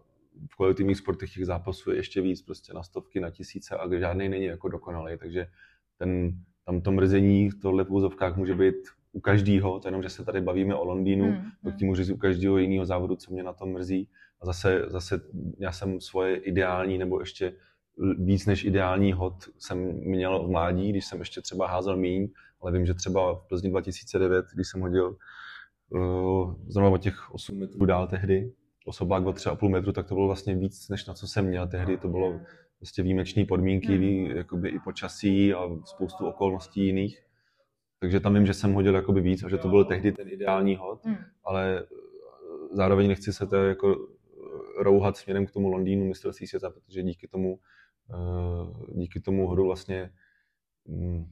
v 0.52 0.56
kolektivních 0.58 0.98
sportech 0.98 1.34
těch 1.34 1.46
zápasů 1.46 1.92
je 1.92 1.98
ještě 1.98 2.22
víc, 2.22 2.42
prostě 2.42 2.74
na 2.74 2.84
stovky, 2.84 3.20
na 3.20 3.30
tisíce 3.30 3.78
a 3.78 4.00
žádný 4.00 4.30
není 4.30 4.46
jako 4.46 4.68
dokonalý, 4.70 5.18
takže 5.18 5.48
ten, 5.98 6.32
tam 6.66 6.82
to 6.82 6.92
mrzení 6.92 7.50
v 7.50 7.60
tohle 7.62 7.84
v 7.84 7.92
úzovkách 7.92 8.38
může 8.38 8.56
být 8.56 8.76
u 9.14 9.20
každého, 9.20 9.80
to 9.80 9.88
jenom, 9.88 10.04
že 10.04 10.10
se 10.10 10.26
tady 10.26 10.42
bavíme 10.42 10.76
o 10.76 10.86
Londýnu, 10.86 11.26
hmm, 11.26 11.50
tak 11.64 11.76
tím 11.76 11.88
můžu 11.88 12.04
říct 12.04 12.14
u 12.14 12.18
každého 12.18 12.58
jiného 12.58 12.86
závodu, 12.86 13.16
co 13.16 13.32
mě 13.32 13.44
na 13.44 13.54
tom 13.54 13.72
mrzí. 13.72 14.10
A 14.42 14.46
zase, 14.46 14.86
zase 14.88 15.22
já 15.60 15.72
jsem 15.72 16.02
svoje 16.02 16.36
ideální 16.36 16.98
nebo 16.98 17.20
ještě 17.20 17.54
víc 18.18 18.46
než 18.46 18.64
ideální 18.64 19.14
hod 19.14 19.34
jsem 19.58 19.78
měl 19.94 20.44
v 20.44 20.50
mládí, 20.50 20.90
když 20.90 21.06
jsem 21.06 21.20
ještě 21.20 21.42
třeba 21.42 21.68
házel 21.68 21.98
míň, 21.98 22.30
ale 22.62 22.72
vím, 22.72 22.86
že 22.86 22.94
třeba 22.94 23.36
v 23.36 23.48
Plzni 23.48 23.70
2009, 23.70 24.46
když 24.56 24.68
jsem 24.68 24.82
hodil 24.82 25.18
uh, 25.90 26.54
zrovna 26.68 26.90
o 26.90 26.98
těch 26.98 27.34
8 27.34 27.60
metrů 27.60 27.86
dál 27.86 28.08
tehdy, 28.08 28.52
osobák 28.86 29.26
o 29.26 29.32
3,5 29.32 29.70
metru, 29.70 29.92
tak 29.92 30.08
to 30.08 30.16
bylo 30.16 30.28
vlastně 30.28 30.56
víc, 30.56 30.90
než 30.90 31.06
na 31.06 31.14
co 31.14 31.28
jsem 31.28 31.46
měl 31.46 31.68
tehdy. 31.68 31.98
To 31.98 32.08
bylo 32.08 32.40
prostě 32.78 33.04
výjimečné 33.04 33.46
podmínky, 33.46 33.98
hmm. 33.98 34.38
jakoby 34.38 34.70
i 34.70 34.80
počasí 34.80 35.54
a 35.54 35.70
spoustu 35.86 36.26
okolností 36.26 36.86
jiných. 36.86 37.24
Takže 38.00 38.20
tam 38.20 38.34
vím, 38.34 38.46
že 38.46 38.54
jsem 38.54 38.74
hodil 38.74 38.96
jakoby 38.96 39.22
víc 39.22 39.44
a 39.44 39.50
že 39.50 39.58
to 39.58 39.70
byl 39.70 39.86
tehdy 39.86 40.12
ten 40.12 40.28
ideální 40.30 40.76
hod, 40.76 41.06
hmm. 41.06 41.18
ale 41.44 41.86
zároveň 42.72 43.08
nechci 43.08 43.34
se 43.34 43.48
to 43.48 43.56
jako 43.56 44.08
rouhat 44.78 45.18
směrem 45.18 45.46
k 45.46 45.52
tomu 45.52 45.68
Londýnu 45.68 46.06
mistrovství 46.06 46.48
světa, 46.48 46.70
protože 46.70 47.04
díky 47.04 47.28
tomu, 47.28 47.60
eh, 48.10 48.94
díky 48.94 49.20
tomu 49.20 49.48
hodu 49.48 49.66
vlastně 49.66 50.12
mm, 50.86 51.32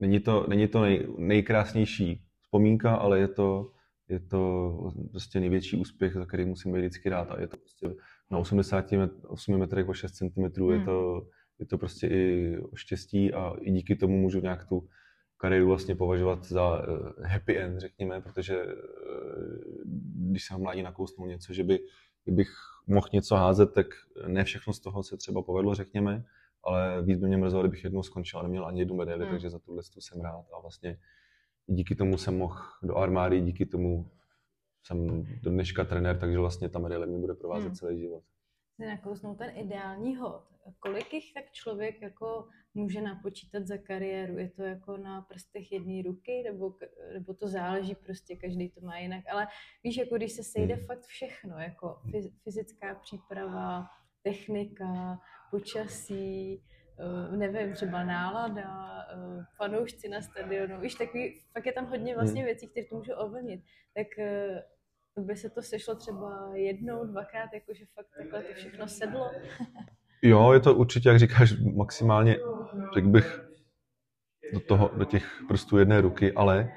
není 0.00 0.20
to, 0.20 0.46
není 0.48 0.68
to 0.68 0.80
nej, 0.80 1.06
nejkrásnější 1.18 2.22
vzpomínka, 2.42 2.94
ale 2.94 3.18
je 3.18 3.28
to, 3.28 3.72
je 4.08 4.20
to 4.20 4.72
prostě 5.10 5.40
největší 5.40 5.76
úspěch, 5.76 6.12
za 6.14 6.26
který 6.26 6.44
musím 6.44 6.72
být 6.72 6.78
vždycky 6.78 7.08
rád. 7.08 7.30
A 7.30 7.40
je 7.40 7.46
to 7.46 7.56
prostě 7.56 7.94
na 8.30 8.38
88 8.38 9.58
metrech 9.58 9.88
o 9.88 9.94
6 9.94 10.12
cm, 10.12 10.26
hmm. 10.60 10.72
je, 10.72 10.84
to, 10.84 11.26
je 11.58 11.66
to 11.66 11.78
prostě 11.78 12.06
i 12.06 12.58
o 12.58 12.76
štěstí 12.76 13.32
a 13.32 13.52
i 13.60 13.70
díky 13.70 13.96
tomu 13.96 14.18
můžu 14.18 14.40
nějak 14.40 14.68
tu 14.68 14.88
kariéru 15.38 15.66
vlastně 15.66 15.94
považovat 15.94 16.44
za 16.44 16.82
eh, 16.82 17.28
happy 17.28 17.58
end, 17.58 17.78
řekněme, 17.78 18.20
protože 18.20 18.62
eh, 18.62 18.74
když 20.30 20.44
jsem 20.44 20.62
mládí 20.62 20.82
nakousnul 20.82 21.28
něco, 21.28 21.52
že 21.52 21.64
by, 21.64 21.80
kdybych 22.24 22.50
mohl 22.86 23.08
něco 23.12 23.36
házet, 23.36 23.72
tak 23.72 23.86
ne 24.26 24.44
všechno 24.44 24.72
z 24.72 24.80
toho 24.80 25.02
se 25.02 25.16
třeba 25.16 25.42
povedlo, 25.42 25.74
řekněme, 25.74 26.24
ale 26.64 27.02
víc 27.02 27.18
by 27.18 27.26
mě 27.26 27.36
mrzelo, 27.36 27.62
kdybych 27.62 27.84
jednou 27.84 28.02
skončil 28.02 28.40
a 28.40 28.42
neměl 28.42 28.66
ani 28.66 28.80
jednu 28.80 28.96
medaili, 28.96 29.24
hmm. 29.24 29.30
takže 29.30 29.50
za 29.50 29.58
tuhle 29.58 29.82
jsem 29.98 30.20
rád 30.20 30.44
a 30.56 30.60
vlastně 30.60 30.98
díky 31.66 31.94
tomu 31.94 32.18
jsem 32.18 32.38
mohl 32.38 32.60
do 32.82 32.96
armády, 32.96 33.40
díky 33.40 33.66
tomu 33.66 34.10
jsem 34.82 35.26
do 35.42 35.50
dneška 35.50 35.84
trenér, 35.84 36.18
takže 36.18 36.38
vlastně 36.38 36.68
ta 36.68 36.78
medaile 36.78 37.06
mě 37.06 37.18
bude 37.18 37.34
provázet 37.34 37.66
hmm. 37.66 37.74
celý 37.74 38.00
život. 38.00 38.22
Nakousnout 38.78 39.38
ten 39.38 39.56
ideální 39.56 40.16
hod. 40.16 40.44
Kolik 40.78 41.14
jich 41.14 41.34
tak 41.34 41.52
člověk 41.52 42.02
jako 42.02 42.48
může 42.74 43.00
napočítat 43.00 43.66
za 43.66 43.76
kariéru? 43.76 44.38
Je 44.38 44.50
to 44.50 44.62
jako 44.62 44.96
na 44.96 45.22
prstech 45.22 45.72
jedné 45.72 46.02
ruky, 46.02 46.42
nebo, 46.44 46.74
nebo 47.12 47.34
to 47.34 47.48
záleží 47.48 47.94
prostě, 47.94 48.36
každý 48.36 48.68
to 48.68 48.80
má 48.80 48.98
jinak. 48.98 49.24
Ale 49.30 49.46
víš, 49.84 49.96
jako 49.96 50.16
když 50.16 50.32
se 50.32 50.42
sejde 50.42 50.74
hmm. 50.74 50.86
fakt 50.86 51.02
všechno, 51.02 51.58
jako 51.58 52.00
fyzická 52.44 52.94
příprava, 52.94 53.86
technika, 54.22 55.20
počasí, 55.50 56.62
eh, 56.98 57.36
nevím, 57.36 57.72
třeba 57.72 58.04
nálada, 58.04 58.98
eh, 59.12 59.44
fanoušci 59.56 60.08
na 60.08 60.22
stadionu, 60.22 60.80
víš, 60.80 60.94
takový, 60.94 61.40
fakt 61.52 61.66
je 61.66 61.72
tam 61.72 61.86
hodně 61.86 62.14
vlastně 62.14 62.40
hmm. 62.40 62.46
věcí, 62.46 62.68
které 62.68 62.86
to 62.86 62.96
můžou 62.96 63.14
ovlivnit. 63.14 63.64
Tak 63.94 64.18
eh, 64.18 64.62
by 65.24 65.36
se 65.36 65.50
to 65.50 65.62
sešlo 65.62 65.94
třeba 65.94 66.50
jednou, 66.54 67.06
dvakrát, 67.06 67.50
jakože 67.54 67.84
fakt 67.94 68.06
takhle 68.18 68.42
to 68.42 68.54
všechno 68.54 68.88
sedlo. 68.88 69.30
Jo, 70.22 70.52
je 70.52 70.60
to 70.60 70.74
určitě, 70.74 71.08
jak 71.08 71.18
říkáš, 71.18 71.54
maximálně, 71.74 72.36
řekl 72.94 73.08
bych, 73.08 73.40
do, 74.52 74.60
toho, 74.60 74.90
do 74.96 75.04
těch 75.04 75.42
prstů 75.48 75.78
jedné 75.78 76.00
ruky, 76.00 76.32
ale 76.32 76.72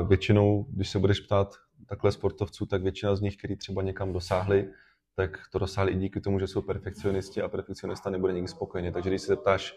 uh, 0.00 0.08
většinou, 0.08 0.66
když 0.70 0.90
se 0.90 0.98
budeš 0.98 1.20
ptát 1.20 1.54
takhle 1.88 2.12
sportovců, 2.12 2.66
tak 2.66 2.82
většina 2.82 3.16
z 3.16 3.20
nich, 3.20 3.36
kteří 3.36 3.56
třeba 3.56 3.82
někam 3.82 4.12
dosáhli, 4.12 4.70
tak 5.16 5.38
to 5.52 5.58
dosáhli 5.58 5.92
i 5.92 5.96
díky 5.96 6.20
tomu, 6.20 6.38
že 6.38 6.46
jsou 6.46 6.62
perfekcionisti 6.62 7.42
a 7.42 7.48
perfekcionista 7.48 8.10
nebude 8.10 8.32
nikdy 8.32 8.48
spokojený. 8.48 8.92
Takže 8.92 9.10
když 9.10 9.22
se 9.22 9.26
zeptáš 9.26 9.76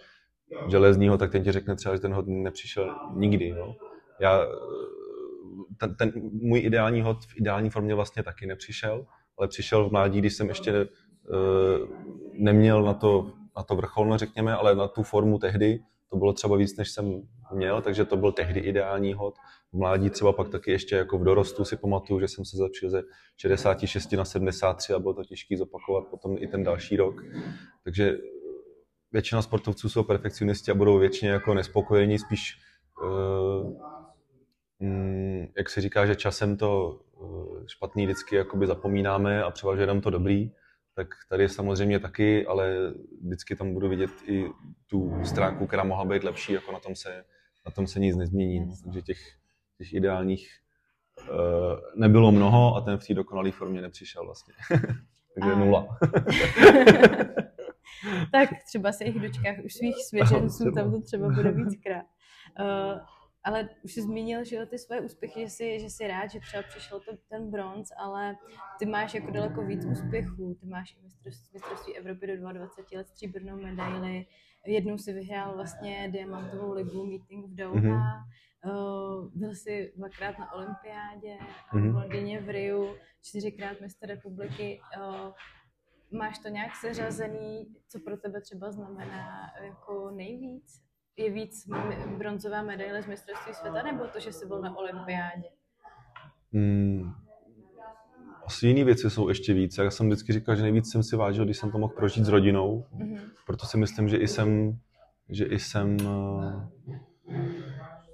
železního, 0.67 1.17
tak 1.17 1.31
ten 1.31 1.43
ti 1.43 1.51
řekne 1.51 1.75
třeba, 1.75 1.95
že 1.95 2.01
ten 2.01 2.13
hod 2.13 2.27
nepřišel 2.27 2.95
nikdy. 3.13 3.51
No. 3.51 3.75
Já, 4.19 4.45
ten, 5.77 5.95
ten, 5.95 6.11
můj 6.31 6.59
ideální 6.59 7.01
hod 7.01 7.25
v 7.25 7.37
ideální 7.37 7.69
formě 7.69 7.95
vlastně 7.95 8.23
taky 8.23 8.47
nepřišel, 8.47 9.05
ale 9.37 9.47
přišel 9.47 9.89
v 9.89 9.91
mládí, 9.91 10.19
když 10.19 10.33
jsem 10.33 10.49
ještě 10.49 10.85
uh, 10.85 11.89
neměl 12.33 12.83
na 12.83 12.93
to, 12.93 13.31
na 13.57 13.63
to 13.63 13.75
vrcholno, 13.75 14.17
řekněme, 14.17 14.53
ale 14.53 14.75
na 14.75 14.87
tu 14.87 15.03
formu 15.03 15.39
tehdy, 15.39 15.79
to 16.09 16.17
bylo 16.17 16.33
třeba 16.33 16.57
víc, 16.57 16.77
než 16.77 16.91
jsem 16.91 17.21
měl, 17.53 17.81
takže 17.81 18.05
to 18.05 18.17
byl 18.17 18.31
tehdy 18.31 18.59
ideální 18.59 19.13
hod. 19.13 19.35
V 19.73 19.77
mládí 19.77 20.09
třeba 20.09 20.33
pak 20.33 20.49
taky 20.49 20.71
ještě 20.71 20.95
jako 20.95 21.17
v 21.17 21.23
dorostu 21.23 21.65
si 21.65 21.77
pamatuju, 21.77 22.19
že 22.19 22.27
jsem 22.27 22.45
se 22.45 22.57
zlepšil 22.57 22.89
ze 22.89 23.01
66 23.37 24.11
na 24.11 24.25
73 24.25 24.93
a 24.93 24.99
bylo 24.99 25.13
to 25.13 25.23
těžké 25.23 25.57
zopakovat 25.57 26.07
potom 26.07 26.35
i 26.39 26.47
ten 26.47 26.63
další 26.63 26.97
rok. 26.97 27.15
Takže 27.83 28.17
většina 29.11 29.41
sportovců 29.41 29.89
jsou 29.89 30.03
perfekcionisti 30.03 30.71
a 30.71 30.75
budou 30.75 30.97
většině 30.97 31.31
jako 31.31 31.53
nespokojení, 31.53 32.19
spíš 32.19 32.57
uh, 33.03 33.96
mm, 34.79 35.47
jak 35.57 35.69
se 35.69 35.81
říká, 35.81 36.05
že 36.05 36.15
časem 36.15 36.57
to 36.57 36.99
uh, 37.15 37.65
špatný 37.67 38.05
vždycky 38.05 38.35
jakoby 38.35 38.67
zapomínáme 38.67 39.43
a 39.43 39.51
převažuje 39.51 39.83
jenom 39.83 40.01
to 40.01 40.09
dobrý, 40.09 40.51
tak 40.95 41.07
tady 41.29 41.43
je 41.43 41.49
samozřejmě 41.49 41.99
taky, 41.99 42.45
ale 42.45 42.93
vždycky 43.21 43.55
tam 43.55 43.73
budu 43.73 43.89
vidět 43.89 44.11
i 44.25 44.45
tu 44.87 45.21
stránku, 45.23 45.67
která 45.67 45.83
mohla 45.83 46.05
být 46.05 46.23
lepší, 46.23 46.53
jako 46.53 46.71
na 46.71 46.79
tom 46.79 46.95
se, 46.95 47.25
na 47.65 47.71
tom 47.71 47.87
se 47.87 47.99
nic 47.99 48.15
nezmění. 48.15 48.59
No. 48.59 48.73
Takže 48.83 49.01
těch, 49.01 49.19
těch 49.77 49.93
ideálních 49.93 50.49
uh, 51.29 51.35
nebylo 51.95 52.31
mnoho 52.31 52.75
a 52.75 52.81
ten 52.81 52.97
v 52.97 53.07
té 53.07 53.13
dokonalé 53.13 53.51
formě 53.51 53.81
nepřišel 53.81 54.25
vlastně. 54.25 54.53
Takže 55.33 55.51
a... 55.51 55.59
nula. 55.59 55.97
tak 58.31 58.49
třeba 58.67 58.91
se 58.91 59.05
jich 59.05 59.19
dočkáš 59.19 59.57
už 59.65 59.73
svých 59.73 59.95
svěřenců, 60.09 60.71
tam 60.71 60.91
to 60.91 61.01
třeba 61.01 61.29
bude 61.29 61.51
víckrát. 61.51 62.05
Uh, 62.59 62.99
ale 63.47 63.69
už 63.83 63.93
jsi 63.93 64.01
zmínil, 64.01 64.43
že 64.43 64.65
ty 64.65 64.77
svoje 64.77 65.01
úspěchy, 65.01 65.39
že 65.39 65.49
jsi, 65.49 65.79
že 65.79 65.89
jsi 65.89 66.07
rád, 66.07 66.27
že 66.27 66.39
třeba 66.39 66.63
přišel 66.63 66.99
to, 66.99 67.17
ten 67.29 67.51
bronz, 67.51 67.89
ale 67.97 68.35
ty 68.79 68.85
máš 68.85 69.13
jako 69.13 69.31
daleko 69.31 69.65
víc 69.65 69.85
úspěchů. 69.85 70.57
Ty 70.59 70.65
máš 70.65 70.91
i 70.91 71.03
mistrovství, 71.03 71.49
mistrovství 71.53 71.97
Evropy 71.97 72.27
do 72.27 72.37
22 72.37 72.97
let 72.97 73.07
stříbrnou 73.07 73.57
medaili. 73.57 74.25
Jednou 74.65 74.97
si 74.97 75.13
vyhrál 75.13 75.55
vlastně 75.55 76.09
diamantovou 76.11 76.73
ligu 76.73 77.05
meeting 77.05 77.45
v 77.45 77.55
Doha. 77.55 77.79
Mm-hmm. 77.79 78.23
Uh, 78.65 79.31
byl 79.33 79.55
jsi 79.55 79.93
dvakrát 79.95 80.39
na 80.39 80.53
olympiádě, 80.53 81.37
mm-hmm. 81.73 81.91
v 81.91 81.95
Londýně, 81.95 82.41
v 82.41 82.49
Riu, 82.49 82.95
čtyřikrát 83.21 83.81
mistr 83.81 84.07
republiky. 84.07 84.81
Uh, 84.97 85.31
máš 86.19 86.39
to 86.39 86.49
nějak 86.49 86.75
seřazený, 86.75 87.75
co 87.87 87.99
pro 87.99 88.17
tebe 88.17 88.41
třeba 88.41 88.71
znamená 88.71 89.51
jako 89.63 90.11
nejvíc? 90.11 90.86
Je 91.17 91.31
víc 91.31 91.69
bronzová 92.17 92.61
medaile 92.61 93.01
z 93.01 93.07
mistrovství 93.07 93.53
světa, 93.53 93.83
nebo 93.83 94.03
to, 94.13 94.19
že 94.19 94.31
jsi 94.31 94.45
byl 94.45 94.61
na 94.61 94.77
olympiádě? 94.77 95.47
Hmm, 96.53 97.13
asi 98.45 98.67
jiné 98.67 98.83
věci 98.83 99.09
jsou 99.09 99.29
ještě 99.29 99.53
víc. 99.53 99.77
Já 99.77 99.91
jsem 99.91 100.07
vždycky 100.07 100.33
říkal, 100.33 100.55
že 100.55 100.61
nejvíc 100.61 100.91
jsem 100.91 101.03
si 101.03 101.15
vážil, 101.15 101.45
když 101.45 101.57
jsem 101.57 101.71
to 101.71 101.77
mohl 101.77 101.93
prožít 101.93 102.25
s 102.25 102.29
rodinou. 102.29 102.85
Mm-hmm. 102.95 103.19
Proto 103.45 103.65
si 103.65 103.77
myslím, 103.77 104.09
že 104.09 104.17
i 104.17 104.27
jsem, 104.27 104.79
že 105.29 105.45
i 105.45 105.59
jsem 105.59 105.97
uh, 106.05 106.63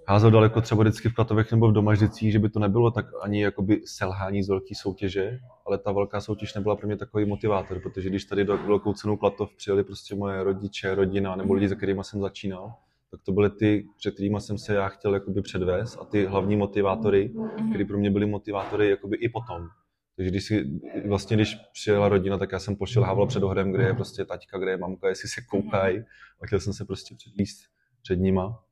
házel 0.07 0.31
daleko 0.31 0.61
třeba 0.61 0.83
vždycky 0.83 1.09
v 1.09 1.13
Klatovech 1.13 1.51
nebo 1.51 1.67
v 1.67 1.73
Domaždicích, 1.73 2.31
že 2.31 2.39
by 2.39 2.49
to 2.49 2.59
nebylo 2.59 2.91
tak 2.91 3.05
ani 3.21 3.43
jakoby 3.43 3.81
selhání 3.85 4.43
z 4.43 4.49
velké 4.49 4.75
soutěže, 4.75 5.39
ale 5.65 5.77
ta 5.77 5.91
velká 5.91 6.21
soutěž 6.21 6.53
nebyla 6.53 6.75
pro 6.75 6.87
mě 6.87 6.97
takový 6.97 7.25
motivátor, 7.25 7.79
protože 7.79 8.09
když 8.09 8.25
tady 8.25 8.45
do 8.45 8.57
velkou 8.57 8.93
cenu 8.93 9.17
Klatov 9.17 9.55
přijeli 9.55 9.83
prostě 9.83 10.15
moje 10.15 10.43
rodiče, 10.43 10.95
rodina 10.95 11.35
nebo 11.35 11.53
lidi, 11.53 11.69
se 11.69 11.75
kterými 11.75 12.03
jsem 12.03 12.21
začínal, 12.21 12.73
tak 13.13 13.21
to 13.23 13.31
byly 13.31 13.49
ty, 13.49 13.87
před 13.97 14.13
kterými 14.13 14.39
jsem 14.39 14.57
se 14.57 14.73
já 14.73 14.87
chtěl 14.89 15.13
jakoby 15.13 15.41
předvést 15.41 15.97
a 16.01 16.05
ty 16.05 16.25
hlavní 16.25 16.55
motivátory, 16.55 17.29
mm-hmm. 17.29 17.69
které 17.69 17.85
pro 17.85 17.97
mě 17.97 18.11
byly 18.11 18.25
motivátory 18.25 18.89
jakoby 18.89 19.17
i 19.17 19.29
potom. 19.29 19.67
Takže 20.15 20.31
když 20.31 20.45
si, 20.45 20.81
vlastně 21.07 21.37
když 21.37 21.55
přijela 21.73 22.09
rodina, 22.09 22.37
tak 22.37 22.51
já 22.51 22.59
jsem 22.59 22.75
pošilhával 22.75 23.27
před 23.27 23.43
ohrem, 23.43 23.71
kde 23.71 23.83
je 23.83 23.93
prostě 23.93 24.25
taťka, 24.25 24.57
kde 24.57 24.71
je 24.71 24.77
mamka, 24.77 25.09
jestli 25.09 25.29
se 25.29 25.41
koukají 25.49 25.99
a 26.41 26.45
chtěl 26.45 26.59
jsem 26.59 26.73
se 26.73 26.85
prostě 26.85 27.15
předvíst 27.15 27.59
před 28.01 28.15
nima. 28.15 28.63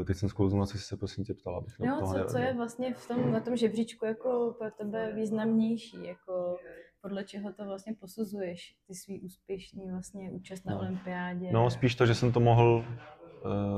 Eh, 0.00 0.04
teď 0.04 0.16
jsem 0.16 0.28
na 0.58 0.66
co 0.66 0.78
jsi 0.78 0.84
se 0.84 0.96
prosím 0.96 1.24
tě 1.24 1.34
ptala. 1.34 1.58
Abych 1.58 1.78
no, 1.78 2.00
co, 2.00 2.32
co 2.32 2.38
je 2.38 2.54
vlastně 2.54 2.94
v 2.94 3.08
tom, 3.08 3.32
na 3.32 3.40
tom 3.40 3.56
žebříčku 3.56 4.06
jako 4.06 4.56
pro 4.58 4.70
tebe 4.70 5.12
významnější, 5.14 6.04
jako 6.04 6.56
podle 7.02 7.24
čeho 7.24 7.52
to 7.52 7.64
vlastně 7.64 7.94
posuzuješ, 8.00 8.76
ty 8.86 8.94
svý 8.94 9.20
úspěšný 9.20 9.90
vlastně 9.90 10.30
účast 10.30 10.64
na 10.64 10.74
no. 10.74 10.80
olympiádě? 10.80 11.50
No, 11.52 11.70
spíš 11.70 11.94
to, 11.94 12.06
že 12.06 12.14
jsem 12.14 12.32
to 12.32 12.40
mohl 12.40 12.84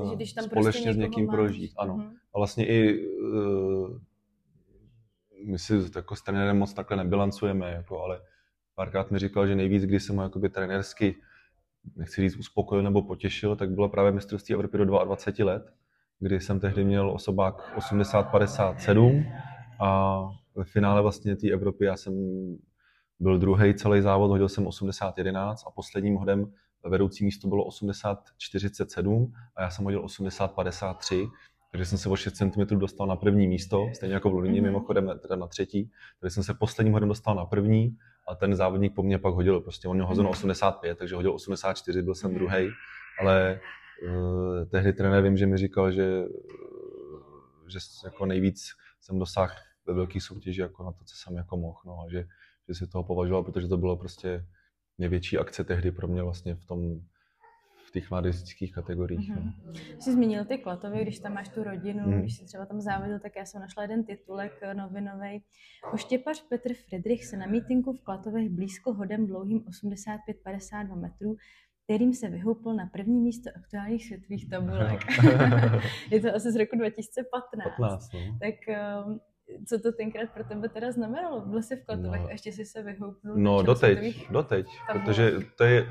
Takže 0.01 0.17
když 0.17 0.33
tam 0.33 0.45
společně 0.45 0.71
prostě 0.71 0.93
s 0.93 0.97
někým 0.97 1.27
máš. 1.27 1.35
prožít, 1.35 1.73
ano. 1.77 1.97
Uh-huh. 1.97 2.11
A 2.35 2.39
vlastně 2.39 2.67
i 2.67 3.07
uh, 3.07 3.99
my 5.47 5.59
si 5.59 5.75
jako 5.97 6.17
s 6.17 6.23
trenérem 6.23 6.59
moc 6.59 6.75
takhle 6.75 6.97
nebilancujeme, 6.97 7.71
jako, 7.71 8.01
ale 8.01 8.21
párkrát 8.75 9.11
mi 9.11 9.19
říkal, 9.19 9.47
že 9.47 9.57
nejvíc, 9.57 9.83
když 9.83 10.03
jsem 10.03 10.17
ho 10.17 10.23
jakoby 10.23 10.49
trenérsky 10.49 11.17
nechci 11.97 12.21
říct 12.21 12.37
uspokojil 12.37 12.83
nebo 12.83 13.03
potěšil, 13.03 13.57
tak 13.57 13.71
bylo 13.71 13.89
právě 13.89 14.13
mistrovství 14.13 14.55
Evropy 14.55 14.79
do 14.79 14.85
22 14.85 15.53
let, 15.53 15.73
kdy 16.21 16.41
jsem 16.41 16.61
tehdy 16.61 16.85
měl 16.85 17.11
osobák 17.11 17.79
80-57 17.79 19.33
a 19.81 20.21
ve 20.55 20.65
finále 20.65 21.03
vlastně 21.03 21.37
té 21.37 21.51
Evropy 21.51 21.85
já 21.85 21.97
jsem 21.97 22.15
byl 23.21 23.39
druhý 23.39 23.75
celý 23.75 24.01
závod, 24.01 24.31
hodil 24.31 24.49
jsem 24.49 24.65
80-11 24.65 25.55
a 25.67 25.71
posledním 25.71 26.15
hodem 26.15 26.53
vedoucí 26.89 27.25
místo 27.25 27.49
bylo 27.49 27.69
80-47 27.69 29.33
a 29.57 29.63
já 29.63 29.71
jsem 29.71 29.85
hodil 29.85 30.03
80-53, 30.03 31.31
takže 31.73 31.85
jsem 31.85 31.99
se 31.99 32.09
o 32.09 32.17
6 32.17 32.33
cm 32.33 32.79
dostal 32.79 33.07
na 33.07 33.17
první 33.17 33.49
místo, 33.49 33.91
stejně 33.95 34.15
jako 34.15 34.31
v 34.31 34.35
Londýně, 34.35 34.61
mm-hmm. 34.61 34.65
mimochodem 34.65 35.19
teda 35.23 35.37
na 35.37 35.47
třetí, 35.47 35.91
takže 36.21 36.35
jsem 36.35 36.43
se 36.43 36.55
posledním 36.55 36.93
hodem 36.93 37.09
dostal 37.09 37.35
na 37.35 37.45
první 37.45 37.97
a 38.29 38.35
ten 38.35 38.55
závodník 38.55 38.95
po 38.95 39.03
mně 39.03 39.19
pak 39.19 39.35
hodil, 39.35 39.61
prostě 39.61 39.89
on 39.89 39.97
měl 39.97 40.07
hozeno 40.07 40.31
85, 40.31 40.91
mhm. 40.91 40.99
takže 40.99 41.15
hodil 41.15 41.35
84, 41.35 42.03
byl 42.03 42.15
jsem 42.15 42.35
druhý, 42.35 42.71
ale 43.21 43.61
uh, 44.03 44.65
tehdy 44.65 44.93
trenér 44.93 45.23
vím, 45.23 45.37
že 45.37 45.47
mi 45.47 45.57
říkal, 45.57 45.93
že, 45.93 46.25
že 47.67 47.79
jako 48.05 48.27
nejvíc 48.27 48.71
jsem 49.01 49.19
dosáhl 49.19 49.53
ve 49.87 49.95
velké 49.95 50.21
soutěži 50.21 50.61
jako 50.61 50.85
na 50.85 50.93
to, 50.93 51.05
co 51.05 51.17
jsem 51.17 51.37
jako 51.37 51.57
mohl, 51.57 51.79
no, 51.87 52.01
a 52.07 52.11
že, 52.11 52.25
že 52.69 52.75
si 52.75 52.87
toho 52.87 53.05
považoval, 53.05 53.45
protože 53.45 53.69
to 53.69 53.77
bylo 53.77 53.97
prostě 53.97 54.45
největší 54.99 55.39
akce 55.39 55.65
tehdy 55.65 55.93
pro 55.93 56.09
mě 56.09 56.23
vlastně 56.23 56.55
v 56.55 56.65
tom 56.65 57.01
v 57.89 57.91
těch 57.91 58.11
mládežnických 58.11 58.73
kategoriích. 58.75 59.31
Mm-hmm. 59.31 59.53
No. 59.67 59.73
Jsi 59.99 60.13
zmínil 60.13 60.45
ty 60.45 60.59
Klatovy, 60.59 61.03
když 61.03 61.19
tam 61.19 61.35
máš 61.35 61.49
tu 61.49 61.63
rodinu, 61.63 62.07
mm. 62.07 62.21
když 62.21 62.37
jsi 62.37 62.45
třeba 62.45 62.67
tam 62.67 62.81
závodil, 62.81 63.19
tak 63.19 63.37
já 63.37 63.45
jsem 63.45 63.61
našla 63.61 63.83
jeden 63.83 64.05
titulek 64.05 64.53
eh, 64.63 64.75
novinový. 64.75 65.45
Oštěpař 65.93 66.49
Petr 66.49 66.75
Friedrich 66.75 67.25
se 67.25 67.37
na 67.37 67.47
mítinku 67.47 67.93
v 67.93 68.01
Klatovech 68.01 68.49
blízko 68.49 68.93
hodem 68.93 69.27
dlouhým 69.27 69.61
85-52 69.61 71.01
metrů, 71.01 71.37
kterým 71.85 72.15
se 72.15 72.29
vyhoupil 72.29 72.75
na 72.75 72.87
první 72.87 73.21
místo 73.21 73.51
aktuálních 73.57 74.07
světových 74.07 74.49
tabulek. 74.49 75.01
je 76.11 76.21
to 76.21 76.35
asi 76.35 76.53
z 76.53 76.57
roku 76.57 76.77
2015. 76.77 77.77
15, 77.77 78.13
no. 78.13 78.39
Tak 78.41 78.55
um, 79.07 79.21
co 79.67 79.79
to 79.79 79.93
tenkrát 79.93 80.31
pro 80.35 80.45
tebe 80.45 80.69
teda 80.69 80.93
znamenalo? 80.93 81.41
Byl 81.41 81.63
jsi 81.63 81.77
v 81.77 81.85
Klatovech 81.85 82.21
no. 82.21 82.27
a 82.27 82.31
ještě 82.31 82.53
jsi 82.53 82.65
se 82.65 82.83
vyhoupnul? 82.83 83.37
No, 83.37 83.63
doteď, 83.63 84.31
doteď, 84.31 84.67
protože 84.93 85.33
to 85.57 85.65
je, 85.65 85.87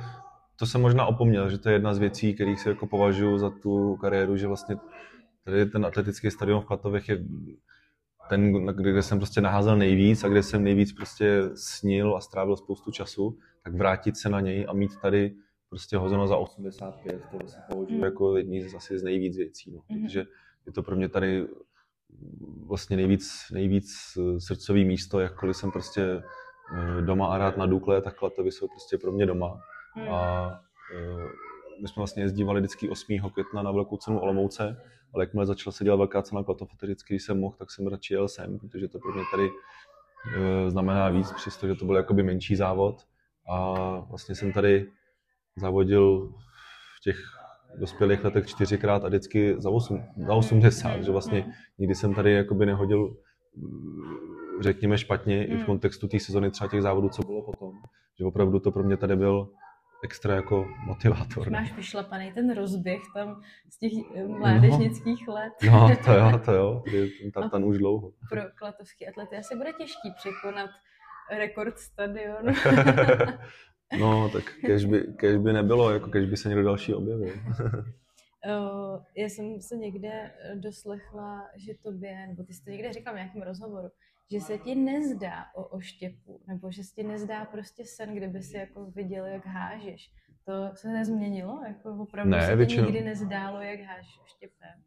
to 0.55 0.65
jsem 0.65 0.81
možná 0.81 1.05
opomněl, 1.05 1.49
že 1.49 1.57
to 1.57 1.69
je 1.69 1.75
jedna 1.75 1.93
z 1.93 1.97
věcí, 1.97 2.33
kterých 2.33 2.59
si 2.59 2.69
jako 2.69 2.87
považuji 2.87 3.37
za 3.37 3.49
tu 3.49 3.95
kariéru, 3.95 4.37
že 4.37 4.47
vlastně 4.47 4.77
tady 5.43 5.65
ten 5.65 5.85
atletický 5.85 6.31
stadion 6.31 6.61
v 6.61 6.65
Klatovech 6.65 7.09
je 7.09 7.23
ten, 8.29 8.65
kde 8.65 9.03
jsem 9.03 9.17
prostě 9.17 9.41
naházel 9.41 9.77
nejvíc 9.77 10.23
a 10.23 10.27
kde 10.27 10.43
jsem 10.43 10.63
nejvíc 10.63 10.93
prostě 10.93 11.41
snil 11.55 12.17
a 12.17 12.21
strávil 12.21 12.57
spoustu 12.57 12.91
času, 12.91 13.37
tak 13.63 13.73
vrátit 13.73 14.17
se 14.17 14.29
na 14.29 14.41
něj 14.41 14.65
a 14.69 14.73
mít 14.73 14.91
tady 15.01 15.35
prostě 15.69 15.97
hozeno 15.97 16.27
za 16.27 16.37
85, 16.37 17.21
to 17.31 17.47
se 17.47 17.57
považuji 17.69 17.97
mm. 17.97 18.03
jako 18.03 18.37
jedný 18.37 18.61
z 18.61 18.75
asi 18.75 18.99
z 18.99 19.03
nejvíc 19.03 19.37
věcí, 19.37 19.71
no. 19.71 19.81
mm. 19.89 20.03
protože 20.03 20.25
je 20.65 20.71
to 20.71 20.83
pro 20.83 20.95
mě 20.95 21.09
tady 21.09 21.47
vlastně 22.67 22.97
nejvíc, 22.97 23.47
nejvíc 23.51 24.17
srdcový 24.37 24.85
místo, 24.85 25.19
jakkoliv 25.19 25.57
jsem 25.57 25.71
prostě 25.71 26.01
eh, 26.01 27.01
doma 27.01 27.27
a 27.27 27.37
rád 27.37 27.57
na 27.57 27.65
Dukle, 27.65 28.01
tak 28.01 28.15
Klatovy 28.15 28.51
jsou 28.51 28.67
prostě 28.67 28.97
pro 28.97 29.11
mě 29.11 29.25
doma. 29.25 29.61
Hmm. 29.93 30.09
A 30.09 30.47
uh, 30.93 31.21
my 31.81 31.87
jsme 31.87 31.99
vlastně 31.99 32.23
jezdívali 32.23 32.59
vždycky 32.59 32.89
8. 32.89 33.19
května 33.33 33.61
na 33.61 33.71
velkou 33.71 33.97
cenu 33.97 34.19
Olomouce, 34.19 34.81
ale 35.13 35.23
jakmile 35.23 35.45
začala 35.45 35.71
se 35.71 35.83
dělat 35.83 35.97
velká 35.97 36.21
cena 36.21 36.43
Klatov, 36.43 36.69
vždycky, 36.81 37.13
když 37.13 37.23
jsem 37.23 37.39
mohl, 37.39 37.55
tak 37.59 37.71
jsem 37.71 37.87
radši 37.87 38.13
jel 38.13 38.27
sem, 38.27 38.59
protože 38.59 38.87
to 38.87 38.99
pro 38.99 39.13
mě 39.13 39.23
tady 39.31 39.49
znamená 40.67 41.09
víc, 41.09 41.31
přestože 41.31 41.75
to 41.75 41.85
byl 41.85 41.95
jakoby 41.95 42.23
menší 42.23 42.55
závod. 42.55 43.01
A 43.49 43.73
vlastně 43.99 44.35
jsem 44.35 44.53
tady 44.53 44.91
závodil 45.55 46.33
v 46.97 47.01
těch 47.03 47.36
dospělých 47.75 48.23
letech 48.23 48.47
čtyřikrát 48.47 49.03
a 49.03 49.07
vždycky 49.07 49.55
za, 49.57 49.69
8, 49.69 50.03
za 50.17 50.33
80, 50.33 51.03
že 51.03 51.11
vlastně 51.11 51.43
Mm. 51.47 51.51
nikdy 51.77 51.95
jsem 51.95 52.13
tady 52.13 52.33
jakoby 52.33 52.65
nehodil 52.65 53.17
řekněme 54.61 54.97
špatně 54.97 55.45
i 55.47 55.55
v 55.55 55.59
Mm. 55.59 55.65
kontextu 55.65 56.07
té 56.07 56.19
sezony 56.19 56.51
třeba 56.51 56.67
těch 56.67 56.81
závodů, 56.81 57.09
co 57.09 57.21
bylo 57.21 57.41
potom. 57.41 57.73
Že 58.19 58.25
opravdu 58.25 58.59
to 58.59 58.71
pro 58.71 58.83
mě 58.83 58.97
tady 58.97 59.15
byl 59.15 59.49
extra 60.03 60.35
jako 60.35 60.67
motivátor. 60.85 61.49
Máš 61.49 61.73
vyšlapaný 61.75 62.31
ten 62.33 62.55
rozběh 62.55 63.01
tam 63.13 63.41
z 63.69 63.79
těch 63.79 63.91
eh, 64.15 64.23
mládežnických 64.27 65.27
let. 65.27 65.53
No, 65.71 65.89
to 66.05 66.13
jo, 66.13 66.39
to 66.45 66.51
jo, 66.51 66.83
ten 67.21 67.31
tartan 67.31 67.63
už 67.65 67.77
dlouho. 67.77 68.11
Pro 68.29 68.41
klatovský 68.55 69.07
atlety 69.07 69.35
asi 69.37 69.55
bude 69.55 69.73
těžký 69.73 70.11
překonat 70.17 70.69
rekord 71.37 71.77
stadionu. 71.79 72.53
no, 73.99 74.29
tak 74.29 74.43
kež 74.61 74.85
by, 74.85 75.03
kež 75.15 75.37
by 75.37 75.53
nebylo, 75.53 75.91
jako 75.91 76.09
kež 76.09 76.29
by 76.29 76.37
se 76.37 76.49
někdo 76.49 76.63
další 76.63 76.93
objevil. 76.93 77.33
Eh, 78.45 78.99
Já 79.21 79.29
jsem 79.29 79.61
se 79.61 79.75
někde 79.77 80.09
eh, 80.09 80.55
doslechla, 80.55 81.47
že 81.55 81.73
tobě, 81.83 82.27
nebo 82.27 82.43
ty 82.43 82.53
jsi 82.53 82.63
to 82.63 82.69
někde 82.71 82.93
říkal 82.93 83.13
v 83.13 83.15
nějakém 83.15 83.41
rozhovoru, 83.41 83.87
že 84.31 84.39
se 84.41 84.57
ti 84.57 84.75
nezdá 84.75 85.45
o 85.55 85.63
oštěpu, 85.63 86.41
nebo 86.47 86.71
že 86.71 86.83
se 86.83 86.95
ti 86.95 87.03
nezdá 87.03 87.45
prostě 87.45 87.85
sen, 87.85 88.15
kdyby 88.15 88.41
si 88.43 88.57
jako 88.57 88.85
viděl, 88.85 89.25
jak 89.25 89.45
hážeš. 89.45 90.11
To 90.45 90.53
se 90.75 90.87
nezměnilo? 90.87 91.61
Jako 91.67 91.95
opravdu 92.01 92.31
Ne, 92.31 92.41
se 92.41 92.51
ti 92.51 92.55
většinou- 92.55 92.85
nikdy 92.85 93.01
nezdálo, 93.01 93.61
jak 93.61 93.79
hážeš 93.79 94.19
oštěpem? 94.23 94.83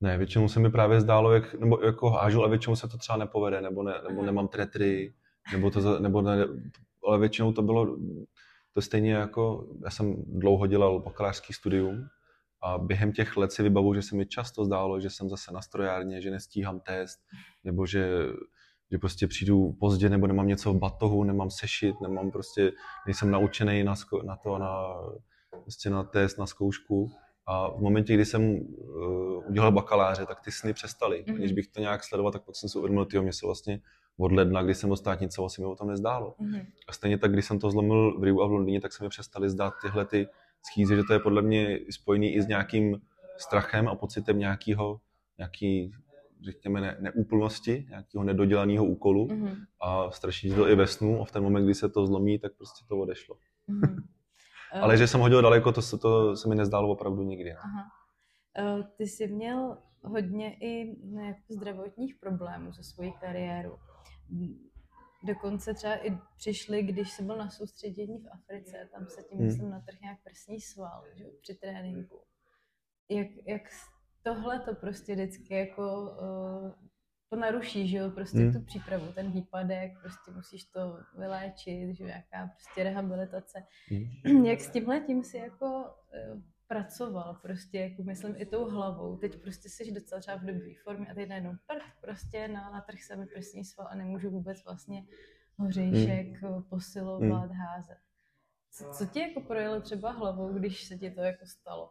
Ne, 0.00 0.18
většinou 0.18 0.48
se 0.48 0.60
mi 0.60 0.70
právě 0.70 1.00
zdálo, 1.00 1.32
jak, 1.32 1.54
nebo 1.54 1.80
jako 1.84 2.10
hážu, 2.10 2.40
ale 2.40 2.48
většinou 2.50 2.76
se 2.76 2.88
to 2.88 2.98
třeba 2.98 3.18
nepovede, 3.18 3.60
nebo, 3.60 3.82
ne, 3.82 3.92
nebo 4.08 4.22
nemám 4.22 4.48
tretry, 4.48 5.14
nebo 5.52 5.70
to, 5.70 6.00
nebo 6.00 6.22
ne, 6.22 6.36
ale 7.08 7.18
většinou 7.18 7.52
to 7.52 7.62
bylo 7.62 7.96
to 8.74 8.82
stejně 8.82 9.14
jako, 9.14 9.66
já 9.84 9.90
jsem 9.90 10.14
dlouho 10.26 10.66
dělal 10.66 11.00
bakalářský 11.00 11.52
studium 11.52 12.08
a 12.62 12.78
během 12.78 13.12
těch 13.12 13.36
let 13.36 13.52
si 13.52 13.62
vybavu, 13.62 13.94
že 13.94 14.02
se 14.02 14.16
mi 14.16 14.26
často 14.26 14.64
zdálo, 14.64 15.00
že 15.00 15.10
jsem 15.10 15.28
zase 15.28 15.52
na 15.52 15.62
strojárně, 15.62 16.20
že 16.20 16.30
nestíhám 16.30 16.80
test, 16.80 17.18
nebo 17.64 17.86
že, 17.86 18.08
že 18.90 18.98
prostě 18.98 19.26
přijdu 19.26 19.72
pozdě, 19.80 20.08
nebo 20.08 20.26
nemám 20.26 20.46
něco 20.46 20.72
v 20.72 20.78
batohu, 20.78 21.24
nemám 21.24 21.50
sešit, 21.50 22.00
nemám 22.00 22.30
prostě, 22.30 22.72
nejsem 23.06 23.30
naučený 23.30 23.84
na, 23.84 23.94
na 24.24 24.36
to, 24.36 24.58
na, 24.58 24.94
prostě 25.62 25.90
na 25.90 26.04
test, 26.04 26.38
na 26.38 26.46
zkoušku. 26.46 27.10
A 27.46 27.70
v 27.70 27.80
momentě, 27.80 28.14
kdy 28.14 28.24
jsem 28.24 28.42
uh, 28.42 29.48
udělal 29.48 29.72
bakaláře, 29.72 30.26
tak 30.26 30.40
ty 30.40 30.52
sny 30.52 30.72
přestaly. 30.72 31.24
Mhm. 31.26 31.36
Když 31.36 31.52
bych 31.52 31.68
to 31.68 31.80
nějak 31.80 32.04
sledoval, 32.04 32.32
tak 32.32 32.44
pak 32.44 32.56
jsem 32.56 32.68
si 32.68 32.78
uvědomil, 32.78 33.04
tyjo, 33.04 33.22
mě 33.22 33.32
se 33.32 33.46
vlastně 33.46 33.80
od 34.18 34.32
ledna, 34.32 34.62
kdy 34.62 34.74
jsem 34.74 34.90
dostátnicoval, 34.90 35.48
se 35.48 35.60
mi 35.60 35.66
o 35.66 35.76
tom 35.76 35.88
nezdálo. 35.88 36.34
Mhm. 36.38 36.66
A 36.88 36.92
stejně 36.92 37.18
tak, 37.18 37.32
když 37.32 37.44
jsem 37.44 37.58
to 37.58 37.70
zlomil 37.70 38.20
v 38.20 38.24
Riu 38.24 38.42
a 38.42 38.46
v 38.46 38.50
Londýně, 38.52 38.80
tak 38.80 38.92
se 38.92 39.04
mi 39.04 39.08
přestaly 39.10 39.50
zdát 39.50 39.74
tyhle 39.82 40.06
ty 40.06 40.28
schýzy, 40.70 40.96
že 40.96 41.02
to 41.04 41.12
je 41.12 41.18
podle 41.18 41.42
mě 41.42 41.78
spojený 41.90 42.34
i 42.34 42.42
s 42.42 42.46
nějakým 42.46 43.00
strachem 43.36 43.88
a 43.88 43.94
pocitem 43.94 44.38
nějakého, 44.38 45.00
nějaký, 45.38 45.92
řekněme, 46.44 46.80
ne, 46.80 46.96
neúplnosti, 47.00 47.86
nějakého 47.90 48.24
nedodělaného 48.24 48.84
úkolu 48.84 49.28
Mhm. 49.28 49.54
a 49.80 50.10
straší 50.10 50.48
tě 50.48 50.54
to 50.54 50.68
i 50.68 50.74
ve 50.74 50.86
snu 50.86 51.20
a 51.22 51.24
v 51.24 51.32
ten 51.32 51.42
moment, 51.42 51.64
kdy 51.64 51.74
se 51.74 51.88
to 51.88 52.06
zlomí, 52.06 52.38
tak 52.38 52.52
prostě 52.56 52.84
to 52.88 52.98
odešlo. 52.98 53.36
Mhm. 53.68 53.96
Ale 54.82 54.96
že 54.96 55.06
jsem 55.06 55.20
hodil 55.20 55.42
daleko, 55.42 55.72
to 55.72 55.82
se, 55.82 55.98
to 55.98 56.36
se 56.36 56.48
mi 56.48 56.54
nezdálo 56.54 56.88
opravdu 56.88 57.22
nikdy. 57.22 57.52
no. 57.52 57.58
Aha. 57.64 57.84
Eh, 58.58 58.82
Ty 58.96 59.06
jsi 59.06 59.26
měl 59.28 59.78
hodně 60.02 60.56
i 60.60 60.96
zdravotních 61.48 62.14
problémů 62.20 62.72
se 62.72 62.82
svojí 62.82 63.12
kariérou. 63.20 63.76
Dokonce 65.24 65.74
třeba 65.74 66.06
i 66.06 66.18
přišli, 66.36 66.82
když 66.82 67.10
jsi 67.12 67.22
byl 67.22 67.36
na 67.36 67.50
soustředění 67.50 68.18
v 68.18 68.28
Africe, 68.32 68.88
tam 68.92 69.06
se 69.08 69.22
tím, 69.22 69.38
Hmm. 69.38 69.46
myslím, 69.46 69.70
natrh 69.70 70.00
nějak 70.00 70.18
prsní 70.24 70.60
sval 70.60 71.04
že, 71.14 71.24
při 71.40 71.54
tréninku. 71.54 72.20
Jak, 73.10 73.26
jak 73.46 73.62
tohle 74.22 74.60
to 74.60 74.74
prostě 74.74 75.14
vždycky 75.14 75.54
jako 75.54 76.02
uh, 76.02 76.72
to 77.30 77.36
naruší, 77.36 77.88
že 77.88 77.96
jo, 77.98 78.10
prostě 78.10 78.38
Hmm. 78.38 78.52
tu 78.52 78.60
přípravu, 78.64 79.12
ten 79.12 79.32
výpadek, 79.32 79.92
prostě 80.00 80.30
musíš 80.30 80.64
to 80.64 80.98
vyléčit, 81.18 81.96
že 81.96 82.04
jo, 82.04 82.08
jaká 82.08 82.46
prostě 82.46 82.82
rehabilitace. 82.84 83.66
Mhm. 84.26 84.44
jak 84.46 84.60
s 84.60 84.70
tímhle 84.70 85.00
tím 85.00 85.24
si 85.24 85.36
jako 85.36 85.94
eh, 86.14 86.42
pracoval 86.66 87.38
prostě, 87.42 87.78
jako 87.78 88.02
myslím 88.02 88.34
i 88.38 88.46
tou 88.46 88.70
hlavou. 88.70 89.16
Teď 89.16 89.42
prostě 89.42 89.68
jsi 89.68 89.92
docela 89.92 90.20
třeba 90.20 90.36
v 90.36 90.44
dobré 90.44 90.72
formě 90.84 91.06
a 91.06 91.14
teď 91.14 91.28
najednou 91.28 91.52
prd, 91.66 91.82
prostě 92.00 92.48
na, 92.48 92.70
na 92.70 92.80
trh 92.80 93.02
se 93.02 93.16
mi 93.16 93.26
prsní 93.26 93.64
sval 93.64 93.88
a 93.90 93.94
nemůžu 93.94 94.30
vůbec 94.30 94.64
vlastně 94.64 95.04
hořejšek 95.58 96.42
mm. 96.42 96.62
posilovat, 96.62 97.50
Mm. 97.50 97.56
házet. 97.56 97.98
Co, 98.70 98.84
co 98.84 99.06
ti 99.06 99.20
jako 99.20 99.40
projelo 99.40 99.80
třeba 99.80 100.10
hlavou, 100.10 100.52
když 100.52 100.84
se 100.84 100.96
ti 100.96 101.10
to 101.10 101.20
jako 101.20 101.46
stalo? 101.46 101.90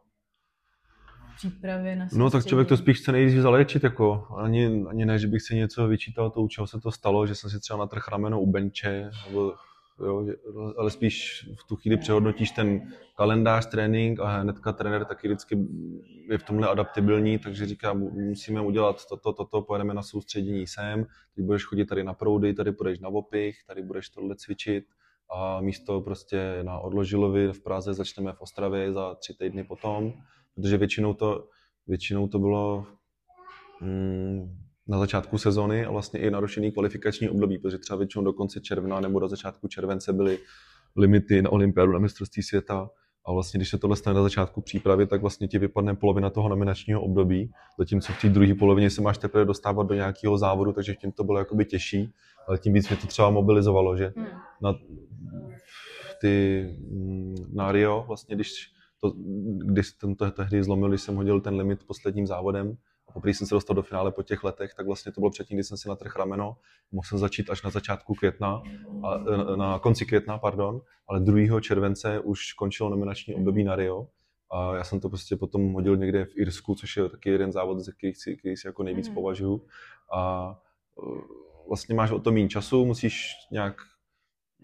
Přípravě 1.36 1.96
na 1.96 2.08
No 2.14 2.30
tak 2.30 2.46
člověk 2.46 2.68
to 2.68 2.78
spíš 2.78 3.00
chce 3.00 3.12
nejdřív 3.12 3.42
zaléčit, 3.42 3.84
jako 3.84 4.28
ani, 4.38 4.86
ani 4.90 5.06
ne, 5.06 5.20
že 5.20 5.28
bych 5.28 5.42
si 5.42 5.56
něco 5.56 5.88
vyčítal, 5.88 6.30
to 6.30 6.42
u 6.42 6.48
čeho 6.48 6.68
se 6.68 6.80
to 6.80 6.92
stalo, 6.92 7.28
že 7.28 7.36
jsem 7.36 7.50
si 7.50 7.60
třeba 7.60 7.80
natrh 7.80 8.08
rameno 8.08 8.42
u 8.42 8.52
benče, 8.52 9.12
nebo, 9.28 9.54
jo, 10.00 10.28
ale 10.78 10.92
spíš 10.92 11.48
v 11.60 11.68
tu 11.68 11.76
chvíli 11.76 11.98
přehodnotíš 11.98 12.52
ten 12.52 12.92
kalendář, 13.18 13.66
trénink 13.66 14.20
a 14.20 14.38
hnedka 14.38 14.72
trenér 14.72 15.06
taky 15.06 15.28
vždycky 15.28 15.68
je 16.30 16.38
v 16.38 16.44
tomhle 16.44 16.68
adaptibilní, 16.68 17.40
takže 17.40 17.66
říká, 17.66 17.94
mu- 17.94 18.12
musíme 18.12 18.62
udělat 18.62 19.06
toto, 19.06 19.34
toto, 19.34 19.62
pojedeme 19.62 19.94
na 19.94 20.04
soustředění 20.04 20.68
sem, 20.68 21.06
teď 21.36 21.46
budeš 21.46 21.64
chodit 21.64 21.86
tady 21.86 22.04
na 22.04 22.14
proudy, 22.14 22.54
tady 22.54 22.72
budeš 22.72 23.00
na 23.00 23.10
opich, 23.10 23.56
tady 23.68 23.82
budeš 23.82 24.10
tohle 24.10 24.36
cvičit 24.36 24.86
a 25.36 25.62
místo 25.62 26.02
prostě 26.02 26.60
na 26.64 26.80
Odložilovi 26.80 27.54
v 27.54 27.64
Praze 27.64 27.94
začneme 27.94 28.34
v 28.34 28.42
Ostravě 28.42 28.94
za 28.94 29.16
tři 29.16 29.34
týdny 29.34 29.64
potom, 29.64 30.14
protože 30.56 30.78
většinou 30.78 31.14
to, 31.14 31.48
většinou 31.88 32.28
to 32.28 32.40
bylo 32.40 32.86
mm, 33.82 34.58
na 34.88 35.00
začátku 35.00 35.38
sezony 35.38 35.86
a 35.86 35.92
vlastně 35.92 36.20
i 36.20 36.32
narušený 36.32 36.72
kvalifikační 36.72 37.30
období, 37.30 37.58
protože 37.58 37.78
třeba 37.78 37.98
většinou 37.98 38.24
do 38.24 38.34
konce 38.34 38.60
června 38.60 39.00
nebo 39.00 39.20
do 39.20 39.28
začátku 39.30 39.68
července 39.68 40.14
byly 40.14 40.40
limity 40.96 41.42
na 41.42 41.52
olympiádu, 41.52 41.92
na 41.92 42.00
mistrovství 42.00 42.44
světa 42.44 42.90
a 43.26 43.32
vlastně 43.34 43.58
když 43.58 43.70
se 43.70 43.78
tohle 43.78 43.96
stane 43.96 44.16
na 44.16 44.24
začátku 44.24 44.62
přípravy, 44.62 45.08
tak 45.08 45.22
vlastně 45.22 45.48
ti 45.48 45.60
vypadne 45.60 45.96
polovina 45.96 46.30
toho 46.30 46.50
nominačního 46.50 47.02
období, 47.02 47.52
zatímco 47.80 48.14
v 48.14 48.22
té 48.22 48.30
druhé 48.30 48.56
polovině 48.56 48.90
se 48.90 49.02
máš 49.02 49.18
teprve 49.18 49.46
dostávat 49.46 49.88
do 49.88 49.94
nějakého 49.94 50.38
závodu, 50.38 50.74
takže 50.74 50.96
tím 50.96 51.12
to 51.12 51.24
bylo 51.24 51.40
jakoby 51.40 51.66
těžší, 51.66 52.14
ale 52.48 52.58
tím 52.58 52.74
víc 52.74 52.90
mě 52.90 52.98
to 52.98 53.08
třeba 53.08 53.30
mobilizovalo, 53.30 53.98
že 53.98 54.14
Hmm. 54.16 54.28
na 54.62 54.76
ty 56.22 56.66
mm, 56.92 57.36
na 57.54 57.72
Rio, 57.72 58.04
vlastně 58.08 58.36
když, 58.36 58.72
to, 59.02 59.14
když 59.66 59.88
jsem 59.88 60.16
to 60.16 60.32
tehdy 60.32 60.64
zlomil, 60.64 60.90
když 60.90 61.02
jsem 61.02 61.16
hodil 61.16 61.42
ten 61.42 61.56
limit 61.56 61.84
posledním 61.88 62.28
závodem 62.28 62.78
poprvé 63.14 63.34
jsem 63.34 63.48
se 63.48 63.56
dostal 63.56 63.76
do 63.76 63.84
finále 63.84 64.12
po 64.12 64.24
těch 64.24 64.44
letech, 64.44 64.74
tak 64.74 64.86
vlastně 64.86 65.12
to 65.12 65.22
bylo 65.22 65.32
předtím, 65.32 65.58
kdy 65.58 65.64
jsem 65.64 65.78
si 65.78 65.90
natrhl 65.90 66.14
rameno, 66.18 66.58
mohl 66.92 67.04
jsem 67.08 67.18
začít 67.18 67.50
až 67.50 67.64
na 67.64 67.70
začátku 67.70 68.14
května, 68.16 68.62
a, 69.04 69.18
na- 69.18 69.56
na 69.56 69.80
konci 69.80 70.06
května, 70.06 70.38
pardon, 70.38 70.82
ale 71.08 71.20
2. 71.20 71.60
července 71.62 72.20
už 72.20 72.54
končilo 72.54 72.90
nominační 72.90 73.36
období 73.36 73.64
na 73.64 73.76
Rio 73.76 74.08
a 74.52 74.76
já 74.76 74.84
jsem 74.84 75.00
to 75.00 75.10
prostě 75.10 75.36
potom 75.36 75.74
hodil 75.74 75.98
někde 75.98 76.26
v 76.26 76.38
Irsku, 76.38 76.76
což 76.76 76.98
je 76.98 77.10
taky 77.10 77.30
jeden 77.30 77.52
závod, 77.52 77.80
ze 77.80 77.92
kterých 77.92 78.18
si, 78.18 78.38
který 78.38 78.58
si 78.58 78.68
jako 78.68 78.84
nejvíc 78.84 79.08
Mhm. 79.08 79.16
považuju 79.16 79.66
a 80.14 80.50
uh, 80.96 81.22
vlastně 81.68 81.96
máš 81.96 82.12
o 82.12 82.20
to 82.20 82.32
méně 82.32 82.50
času, 82.50 82.86
musíš 82.86 83.32
nějak 83.52 83.76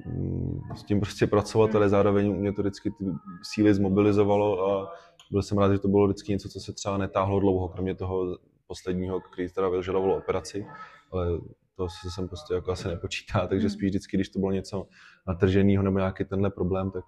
mm, 0.05 0.59
s 0.75 0.83
tím 0.83 0.99
prostě 0.99 1.27
pracovat, 1.27 1.75
ale 1.75 1.89
zároveň 1.89 2.33
mě 2.35 2.53
to 2.53 2.61
vždycky 2.61 2.91
ty 2.91 3.05
síly 3.43 3.73
zmobilizovalo 3.73 4.69
a 4.71 4.93
byl 5.29 5.41
jsem 5.41 5.57
rád, 5.57 5.71
že 5.71 5.79
to 5.79 5.87
bylo 5.87 6.07
vždycky 6.07 6.31
něco, 6.31 6.49
co 6.49 6.59
se 6.59 6.73
třeba 6.73 6.97
netáhlo 6.97 7.39
dlouho, 7.39 7.69
kromě 7.69 7.95
toho 7.95 8.37
posledního, 8.67 9.19
který 9.21 9.49
teda 9.49 9.69
vyžadoval 9.69 10.13
operaci, 10.13 10.65
ale 11.11 11.27
to 11.75 11.87
se 11.89 12.09
sem 12.15 12.27
prostě 12.27 12.53
jako 12.53 12.71
asi 12.71 12.87
nepočítá, 12.87 13.47
takže 13.49 13.67
Hmm. 13.67 13.69
spíš 13.69 13.89
vždycky, 13.89 14.17
když 14.17 14.29
to 14.29 14.39
bylo 14.39 14.51
něco 14.51 14.87
natrženého 15.27 15.83
nebo 15.83 15.97
nějaký 15.97 16.25
tenhle 16.25 16.49
problém, 16.49 16.91
tak 16.91 17.03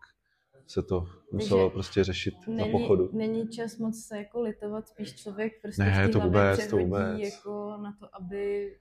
se 0.68 0.84
to 0.84 1.08
muselo 1.32 1.70
prostě 1.70 2.04
řešit 2.04 2.34
na 2.48 2.54
Není, 2.56 2.72
pochodu. 2.72 3.10
není 3.14 3.48
čas 3.50 3.78
moc 3.78 4.00
se 4.04 4.18
jako 4.18 4.42
litovat, 4.42 4.88
spíš 4.88 5.16
člověk 5.16 5.62
prostě 5.62 5.84
Ne, 5.84 6.10
to 6.10 6.20
vůbec, 6.20 6.68
to 6.68 6.78
vůbec. 6.78 7.20
jako 7.20 7.78
na 7.82 7.96
to, 8.00 8.16
aby 8.16 8.72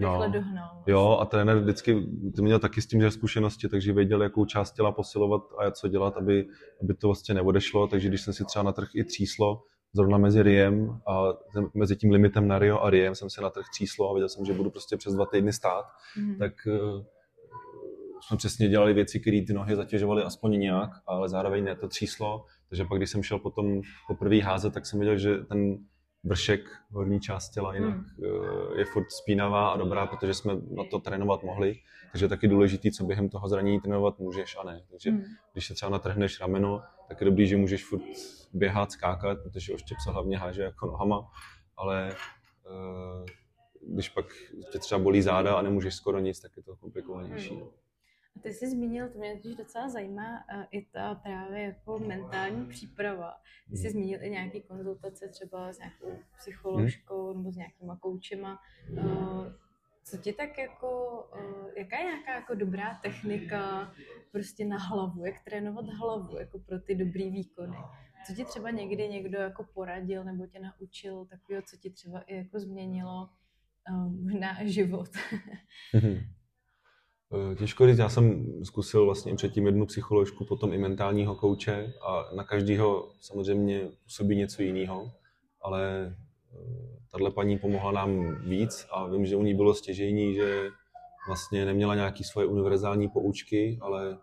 No. 0.00 0.08
rychle 0.12 0.28
dohnal. 0.40 0.70
vlastně. 0.74 0.92
Jo, 0.92 1.18
a 1.20 1.24
trenér 1.26 1.58
vždycky 1.58 2.06
měl 2.40 2.58
taky 2.58 2.82
s 2.82 2.86
tím 2.86 3.00
že 3.00 3.10
zkušenosti, 3.10 3.68
takže 3.68 3.92
věděl, 3.92 4.22
jakou 4.22 4.44
část 4.44 4.72
těla 4.72 4.92
posilovat 4.92 5.42
a 5.58 5.70
co 5.70 5.88
dělat, 5.88 6.16
aby, 6.16 6.46
aby 6.82 6.94
to 6.94 7.08
vlastně 7.08 7.34
neodešlo. 7.34 7.86
Takže 7.88 8.08
když 8.08 8.20
jsem 8.22 8.34
si 8.34 8.44
třeba 8.44 8.62
na 8.62 8.72
trh 8.72 8.88
i 8.94 9.04
tříslo, 9.04 9.62
zrovna 9.94 10.18
mezi 10.18 10.42
Riem 10.42 11.00
a 11.08 11.22
mezi 11.74 11.96
tím 11.96 12.10
limitem 12.10 12.48
na 12.48 12.58
Rio 12.58 12.80
a 12.80 12.90
Riem 12.90 13.14
jsem 13.14 13.30
si 13.30 13.40
na 13.42 13.50
trh 13.50 13.64
tříslo 13.72 14.10
a 14.10 14.12
věděl 14.12 14.28
jsem, 14.28 14.44
že 14.44 14.52
budu 14.52 14.70
prostě 14.70 14.96
přes 14.96 15.14
dva 15.14 15.26
týdny 15.26 15.52
stát, 15.52 15.84
Mhm. 16.18 16.38
tak 16.38 16.52
uh, 16.66 17.02
jsme 18.20 18.36
přesně 18.36 18.68
dělali 18.68 18.94
věci, 18.94 19.20
které 19.20 19.40
ty 19.46 19.52
nohy 19.52 19.76
zatěžovaly 19.76 20.22
aspoň 20.22 20.50
nějak, 20.60 20.90
ale 21.06 21.28
zároveň 21.28 21.64
ne 21.64 21.76
to 21.76 21.88
tříslo. 21.88 22.44
Takže 22.68 22.84
pak, 22.84 22.98
když 22.98 23.10
jsem 23.10 23.22
šel 23.22 23.38
potom 23.38 23.80
poprvé 24.08 24.40
házet, 24.40 24.74
tak 24.74 24.86
jsem 24.86 25.00
viděl, 25.00 25.18
že 25.18 25.38
ten 25.38 25.76
vršek, 26.24 26.60
horní 26.90 27.20
část 27.20 27.50
těla 27.50 27.74
jinak 27.74 27.94
Hmm. 27.94 28.06
eh, 28.24 28.78
je 28.78 28.84
furt 28.84 29.10
spínavá 29.12 29.68
a 29.70 29.76
dobrá, 29.76 30.06
protože 30.06 30.34
jsme 30.34 30.52
na 30.70 30.84
to 30.90 30.98
trénovat 30.98 31.42
mohli. 31.42 31.78
Takže 32.12 32.24
je 32.24 32.28
taky 32.28 32.48
důležitý, 32.48 32.92
co 32.92 33.04
během 33.04 33.28
toho 33.28 33.48
zranění 33.48 33.80
trénovat 33.80 34.18
můžeš 34.18 34.56
a 34.60 34.64
ne. 34.64 34.82
Takže 34.90 35.10
Mhm. 35.10 35.24
když 35.52 35.66
se 35.66 35.74
třeba 35.74 35.90
natrhneš 35.90 36.40
rameno, 36.40 36.82
tak 37.08 37.20
je 37.20 37.24
dobrý, 37.24 37.46
že 37.46 37.56
můžeš 37.56 37.84
furt 37.84 38.02
běhat, 38.52 38.92
skákat, 38.92 39.38
protože 39.42 39.74
oštěp 39.74 39.98
se 40.04 40.10
hlavně 40.10 40.38
háže 40.38 40.62
jako 40.62 40.86
nohama, 40.86 41.30
ale 41.76 42.16
uh, 42.70 43.26
když 43.94 44.08
pak 44.08 44.26
tě 44.72 44.78
třeba 44.78 44.98
bolí 44.98 45.22
záda 45.22 45.54
a 45.54 45.62
nemůžeš 45.62 45.94
skoro 45.94 46.18
nic, 46.18 46.40
tak 46.40 46.56
je 46.56 46.62
to 46.62 46.76
komplikovanější. 46.76 47.54
Hmm. 47.54 47.68
A 48.36 48.40
ty 48.42 48.52
jsi 48.52 48.70
zmínil, 48.70 49.08
to 49.08 49.18
mě 49.18 49.36
totiž 49.36 49.54
docela 49.56 49.88
zajímá, 49.88 50.44
uh, 50.54 50.64
i 50.70 50.86
ta 50.86 51.14
právě 51.14 51.62
jako 51.62 51.98
mentální 51.98 52.66
příprava. 52.66 53.34
Ty 53.70 53.76
jsi 53.76 53.82
Hmm. 53.82 53.92
zmínil 53.92 54.22
i 54.22 54.30
nějaký 54.30 54.60
konzultace 54.62 55.28
třeba 55.28 55.72
s 55.72 55.78
nějakou 55.78 56.18
psycholožkou 56.38 57.26
Hmm. 57.26 57.36
nebo 57.36 57.52
s 57.52 57.56
nějakýma 57.56 57.96
koučema. 57.96 58.58
Uh, 58.90 59.46
co 60.04 60.16
ti 60.18 60.32
tak 60.32 60.58
jako, 60.58 61.22
uh, 61.34 61.68
jaká 61.76 61.98
je 61.98 62.04
nějaká 62.04 62.34
jako 62.34 62.54
dobrá 62.54 62.94
technika 63.02 63.92
prostě 64.32 64.64
na 64.64 64.78
hlavu, 64.78 65.24
jak 65.26 65.44
trénovat 65.44 65.84
hlavu 65.86 66.38
jako 66.38 66.58
pro 66.58 66.80
ty 66.80 66.94
dobrý 66.94 67.30
výkony? 67.30 67.76
Co 68.26 68.34
ti 68.34 68.44
třeba 68.44 68.70
někdy 68.70 69.08
někdo 69.08 69.38
jako 69.38 69.64
poradil 69.74 70.24
nebo 70.24 70.46
tě 70.46 70.60
naučil 70.60 71.24
takového, 71.24 71.62
co 71.62 71.76
ti 71.76 71.90
třeba 71.90 72.20
i 72.20 72.36
jako 72.36 72.60
změnilo 72.60 73.28
možná 74.22 74.64
život? 74.64 75.08
Eh, 77.34 77.54
Těžko 77.54 77.86
říct, 77.86 77.98
já 77.98 78.08
jsem 78.08 78.46
zkusil 78.64 79.04
vlastně 79.04 79.34
předtím 79.34 79.66
jednu 79.66 79.86
psycholožku, 79.86 80.44
potom 80.44 80.72
i 80.72 80.78
mentálního 80.78 81.34
kouče 81.34 81.94
a 82.06 82.34
na 82.34 82.44
každého 82.44 83.12
samozřejmě 83.20 83.90
působí 84.04 84.36
něco 84.36 84.62
jiného, 84.62 85.12
ale 85.60 86.14
tahle 87.10 87.30
paní 87.30 87.58
pomohla 87.58 87.92
nám 87.92 88.34
víc 88.48 88.86
a 88.90 89.06
vím, 89.06 89.26
že 89.26 89.36
u 89.36 89.42
ní 89.42 89.54
bylo 89.54 89.74
stěžejní, 89.74 90.34
že 90.34 90.70
vlastně 91.26 91.64
neměla 91.64 91.94
nějaké 91.94 92.24
svoje 92.24 92.46
univerzální 92.46 93.08
poučky, 93.08 93.78
ale 93.80 94.18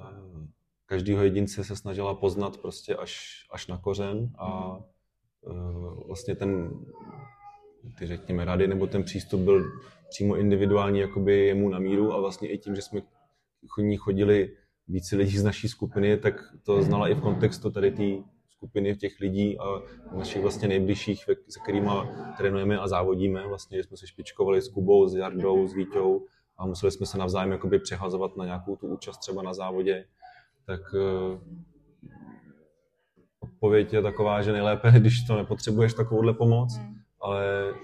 eh, 0.00 0.46
každého 0.86 1.22
jedince 1.22 1.64
se 1.64 1.76
snažila 1.76 2.14
poznat 2.14 2.56
prostě 2.56 2.96
až, 2.96 3.44
až 3.50 3.66
na 3.66 3.78
kořen 3.78 4.32
a 4.38 4.78
eh, 5.46 5.52
vlastně 6.06 6.34
ten, 6.34 6.70
ty 7.98 8.06
řekněme 8.06 8.44
rady 8.44 8.66
nebo 8.66 8.86
ten 8.86 9.04
přístup 9.04 9.40
byl 9.40 9.64
přímo 10.08 10.36
individuální 10.36 10.98
jakoby 10.98 11.46
jemu 11.46 11.68
na 11.68 11.78
míru 11.78 12.12
a 12.12 12.20
vlastně 12.20 12.48
i 12.48 12.58
tím, 12.58 12.74
že 12.74 12.82
jsme 12.82 13.02
ní 13.78 13.96
chodili 13.96 14.56
více 14.88 15.16
lidí 15.16 15.38
z 15.38 15.44
naší 15.44 15.68
skupiny, 15.68 16.16
tak 16.16 16.34
to 16.62 16.82
znala 16.82 17.08
i 17.08 17.14
v 17.14 17.20
kontextu 17.20 17.70
tady 17.70 17.90
té 17.90 18.28
skupiny 18.50 18.96
těch 18.96 19.20
lidí 19.20 19.58
a 19.58 19.64
našich 20.16 20.42
vlastně 20.42 20.68
nejbližších, 20.68 21.24
se 21.48 21.60
kterými 21.62 21.90
trénujeme 22.36 22.78
a 22.78 22.88
závodíme. 22.88 23.46
Vlastně 23.46 23.84
jsme 23.84 23.96
se 23.96 24.06
špičkovali 24.06 24.62
s 24.62 24.68
Kubou, 24.68 25.08
s 25.08 25.14
Jardou, 25.14 25.66
s 25.66 25.74
Vítou 25.74 26.26
a 26.58 26.66
museli 26.66 26.92
jsme 26.92 27.06
se 27.06 27.18
navzájem 27.18 27.52
jakoby 27.52 27.78
přehazovat 27.78 28.36
na 28.36 28.44
nějakou 28.44 28.76
tu 28.76 28.86
účast 28.86 29.18
třeba 29.18 29.42
na 29.42 29.54
závodě. 29.54 30.04
Tak 30.66 30.80
uh, 30.94 31.40
odpověď 33.40 33.92
je 33.92 34.02
taková, 34.02 34.42
že 34.42 34.52
nejlépe, 34.52 34.90
když 35.00 35.26
to 35.26 35.36
nepotřebuješ 35.36 35.94
takovouhle 35.94 36.34
pomoc, 36.34 36.76
Hmm. 36.76 37.05
Ale 37.26 37.74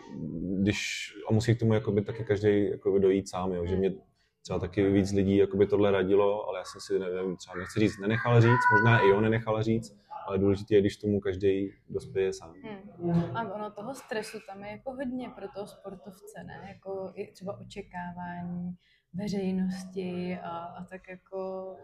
když, 0.63 1.13
a 1.29 1.33
musí 1.33 1.55
k 1.55 1.59
tomu 1.59 1.75
jakoby 1.75 2.03
taky 2.03 2.25
každý 2.25 2.71
jakoby 2.71 3.01
dojít 3.01 3.29
sám, 3.29 3.53
jo, 3.53 3.67
že 3.67 3.77
mě 3.77 3.95
třeba 4.43 4.59
taky 4.59 4.91
víc 4.91 5.13
lidí 5.13 5.37
jakoby 5.37 5.67
tohle 5.67 5.91
radilo, 5.91 6.49
ale 6.49 6.59
já 6.59 6.65
jsem 6.65 6.81
si, 6.81 6.99
nevím, 6.99 7.37
třeba 7.37 7.57
nechci 7.57 7.81
říct, 7.81 7.99
nenechal 7.99 8.41
říct, 8.41 8.65
možná 8.73 9.01
i 9.01 9.13
on 9.13 9.23
nenechal 9.23 9.63
říct, 9.63 9.99
ale 10.27 10.39
důležité 10.39 10.75
je, 10.75 10.81
když 10.81 10.97
tomu 10.97 11.21
každý 11.21 11.73
dospěje 11.89 12.33
sám. 12.33 12.55
Hmm. 12.99 13.37
A 13.37 13.55
ono 13.55 13.71
toho 13.71 13.95
stresu 13.95 14.39
tam 14.47 14.65
je 14.65 14.71
jako 14.71 14.93
hodně 14.93 15.29
pro 15.29 15.49
toho 15.55 15.67
sportovce, 15.67 16.45
ne? 16.47 16.69
Jako 16.69 17.13
i 17.15 17.33
třeba 17.33 17.59
očekávání 17.61 18.75
veřejnosti 19.15 20.39
a, 20.43 20.49
a 20.49 20.85
tak 20.85 21.09
jako... 21.09 21.77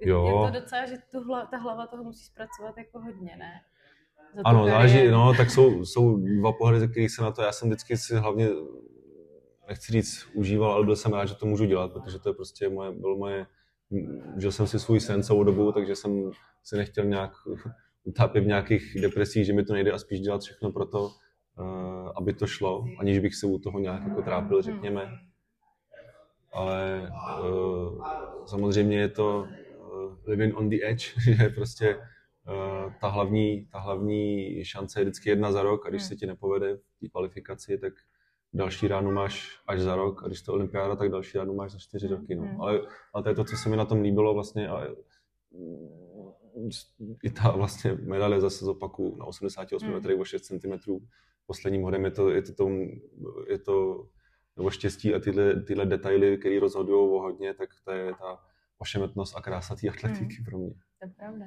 Je, 0.00 0.08
Jo. 0.08 0.26
je 0.26 0.52
to 0.52 0.60
docela, 0.60 0.86
že 0.86 0.96
tu 1.10 1.24
hla, 1.24 1.46
ta 1.46 1.56
hlava 1.56 1.86
toho 1.86 2.04
musí 2.04 2.24
zpracovat 2.24 2.78
jako 2.78 3.00
hodně, 3.00 3.36
ne? 3.36 3.52
Ano, 4.44 4.66
záleží, 4.66 5.08
no, 5.08 5.34
tak 5.36 5.50
jsou, 5.50 5.84
jsou 5.84 6.16
dva 6.16 6.52
pohledy, 6.52 6.80
ze 6.80 6.88
kterých 6.88 7.10
se 7.10 7.22
na 7.22 7.30
to, 7.30 7.42
já 7.42 7.52
jsem 7.52 7.68
vždycky 7.68 7.96
si 7.96 8.16
hlavně, 8.16 8.48
nechci 9.68 9.92
říct, 9.92 10.26
užíval, 10.34 10.72
ale 10.72 10.84
byl 10.84 10.96
jsem 10.96 11.12
rád, 11.12 11.24
že 11.24 11.34
to 11.34 11.46
můžu 11.46 11.64
dělat, 11.64 11.92
protože 11.92 12.18
to 12.18 12.28
je 12.28 12.34
prostě 12.34 12.68
moje, 12.68 12.92
bylo 12.92 13.16
moje, 13.16 13.46
žil 14.36 14.52
jsem 14.52 14.66
si 14.66 14.78
svůj 14.78 15.00
sen 15.00 15.22
celou 15.22 15.44
dobu, 15.44 15.72
takže 15.72 15.96
jsem 15.96 16.30
se 16.62 16.76
nechtěl 16.76 17.04
nějak 17.04 17.32
utápět 18.04 18.40
v 18.40 18.46
nějakých 18.46 19.00
depresích, 19.00 19.46
že 19.46 19.52
mi 19.52 19.64
to 19.64 19.72
nejde 19.72 19.92
a 19.92 19.98
spíš 19.98 20.20
dělat 20.20 20.42
všechno 20.42 20.72
pro 20.72 20.84
to, 20.86 21.10
uh, 21.58 22.12
aby 22.16 22.32
to 22.32 22.46
šlo, 22.46 22.84
aniž 22.98 23.18
bych 23.18 23.34
se 23.34 23.46
u 23.46 23.58
toho 23.58 23.78
nějak 23.78 24.02
jako 24.08 24.22
trápil, 24.22 24.62
řekněme. 24.62 25.10
Ale 26.52 27.10
uh, 27.42 28.04
samozřejmě 28.46 28.98
je 28.98 29.08
to 29.08 29.38
uh, 29.40 30.14
living 30.26 30.56
on 30.56 30.68
the 30.68 30.76
edge, 30.82 31.04
že 31.24 31.48
prostě 31.48 31.98
ta, 33.00 33.08
hlavní, 33.08 33.66
ta 33.66 33.78
hlavní 33.78 34.64
šance 34.64 35.00
je 35.00 35.04
vždycky 35.04 35.28
jedna 35.28 35.52
za 35.52 35.62
rok 35.62 35.86
a 35.86 35.88
když 35.88 36.02
Hmm. 36.02 36.08
se 36.08 36.16
ti 36.16 36.26
nepovede 36.26 36.76
v 36.76 36.98
té 37.00 37.08
kvalifikaci, 37.08 37.78
tak 37.78 37.92
další 38.52 38.88
ránu 38.88 39.10
máš 39.12 39.58
až 39.66 39.80
za 39.80 39.96
rok 39.96 40.22
a 40.24 40.26
když 40.26 40.42
to 40.42 40.52
je 40.52 40.54
olympiáda, 40.54 40.96
tak 40.96 41.10
další 41.10 41.38
ránu 41.38 41.54
máš 41.54 41.72
za 41.72 41.78
čtyři 41.78 42.06
Hmm, 42.06 42.16
roky. 42.16 42.34
No. 42.34 42.42
hmm. 42.42 42.60
Ale, 42.60 42.80
ale 43.12 43.22
to 43.22 43.28
je 43.28 43.34
to, 43.34 43.44
co 43.44 43.56
se 43.56 43.68
mi 43.68 43.76
na 43.76 43.84
tom 43.84 44.00
líbilo 44.00 44.34
vlastně 44.34 44.68
a 44.68 44.86
mm, 45.50 46.70
i 47.22 47.30
ta 47.30 47.50
vlastně 47.50 47.92
medaile 47.94 48.40
zase 48.40 48.64
zopaku 48.64 49.16
na 49.18 49.24
88 49.24 49.86
Hmm. 49.86 49.94
metrech 49.96 50.18
o 50.20 50.24
6 50.24 50.42
cm 50.42 50.72
posledním 51.46 51.82
hodem 51.82 52.04
je 52.04 52.10
to, 52.10 52.30
je 52.30 52.42
to, 52.42 52.54
tom, 52.54 52.88
je 53.48 53.58
to 53.58 54.06
nebo 54.56 54.70
štěstí 54.70 55.14
a 55.14 55.18
tyhle, 55.20 55.62
tyhle 55.62 55.86
detaily, 55.86 56.38
které 56.38 56.60
rozhodují 56.60 57.10
o 57.10 57.20
hodně, 57.22 57.54
tak 57.54 57.68
to 57.84 57.90
je 57.92 58.12
ta 58.14 58.38
ošemetnost 58.78 59.36
a 59.36 59.42
krása 59.42 59.76
té 59.76 59.88
atletiky 59.88 60.34
Hmm. 60.34 60.44
pro 60.44 60.58
mě. 60.58 60.70
To 60.70 61.06
je 61.06 61.12
pravda. 61.16 61.44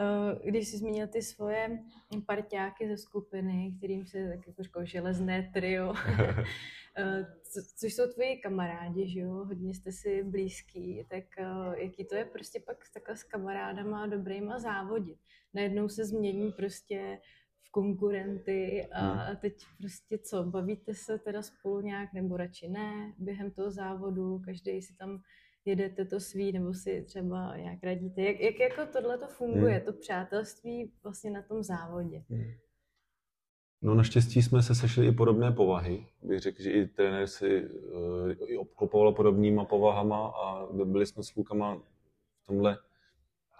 Eh, 0.00 0.48
Když 0.50 0.68
jsi 0.68 0.78
zmínil 0.78 1.06
ty 1.08 1.22
svoje 1.22 1.78
parťáky 2.26 2.88
ze 2.88 2.96
skupiny, 2.96 3.74
kterým 3.78 4.06
se 4.06 4.28
tak 4.36 4.46
jako 4.46 4.62
říkal 4.62 4.84
železné 4.84 5.50
trio, 5.54 5.94
eh, 6.98 7.26
co, 7.42 7.60
což 7.76 7.94
jsou 7.94 8.12
tvoji 8.12 8.36
kamarádi, 8.36 9.08
že 9.08 9.20
jo, 9.20 9.30
hodně 9.30 9.74
jste 9.74 9.92
si 9.92 10.22
blízký, 10.22 11.06
tak 11.10 11.24
eh, 11.38 11.44
jaký 11.84 12.04
to 12.04 12.14
je 12.14 12.24
prostě 12.24 12.60
pak 12.60 12.76
takhle 12.94 13.16
s 13.16 13.22
kamarádama 13.24 14.06
dobrýma 14.06 14.58
závodit. 14.58 15.18
Najednou 15.54 15.88
se 15.88 16.04
změní 16.04 16.52
prostě 16.52 17.18
v 17.62 17.70
konkurenty 17.70 18.86
a 18.92 19.00
Hmm. 19.00 19.36
teď 19.36 19.54
prostě 19.78 20.18
co, 20.18 20.44
bavíte 20.44 20.94
se 20.94 21.18
teda 21.18 21.42
spolu 21.42 21.80
nějak 21.80 22.12
nebo 22.12 22.36
radši 22.36 22.68
ne 22.68 23.12
během 23.18 23.50
toho 23.50 23.70
závodu, 23.70 24.38
každý 24.44 24.82
si 24.82 24.94
tam 24.96 25.22
jedete 25.66 26.04
to 26.04 26.20
svý, 26.20 26.52
nebo 26.52 26.74
si 26.74 27.02
třeba 27.02 27.56
nějak 27.56 27.78
radíte. 27.84 28.22
Jak, 28.22 28.40
jak 28.40 28.60
jako 28.60 28.86
tohle 28.92 29.18
to 29.18 29.26
funguje, 29.26 29.74
Hmm. 29.74 29.84
to 29.84 29.92
přátelství 29.92 30.92
vlastně 31.02 31.30
na 31.30 31.42
tom 31.42 31.62
závodě? 31.62 32.22
No 33.82 33.94
naštěstí 33.94 34.42
jsme 34.42 34.62
se 34.62 34.74
sešli 34.74 35.06
i 35.06 35.12
podobné 35.12 35.52
povahy. 35.52 36.06
Bych 36.22 36.40
řekl, 36.40 36.62
že 36.62 36.70
i 36.70 36.86
trenér 36.86 37.26
si 37.26 37.64
uh, 37.66 38.30
i 38.46 38.56
obklopoval 38.58 39.12
podobnýma 39.12 39.64
povahama 39.64 40.26
a 40.28 40.66
byli 40.84 41.06
jsme 41.06 41.22
s 41.22 41.30
klukama 41.30 41.76
v 42.42 42.46
tomhle, 42.46 42.78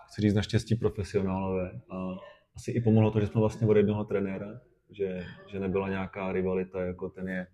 chci 0.09 0.23
říct, 0.23 0.35
naštěstí 0.35 0.75
profesionálové. 0.75 1.81
A 1.90 2.14
asi 2.57 2.71
i 2.71 2.81
pomohlo 2.81 3.11
to, 3.11 3.21
že 3.21 3.27
jsme 3.27 3.40
vlastně 3.40 3.66
od 3.66 3.77
jednoho 3.77 4.05
trenéra, 4.05 4.61
že, 4.90 5.25
že 5.47 5.61
nebyla 5.61 5.88
nějaká 5.88 6.33
rivalita, 6.33 6.81
jako 6.85 7.09
ten 7.09 7.29
je 7.29 7.47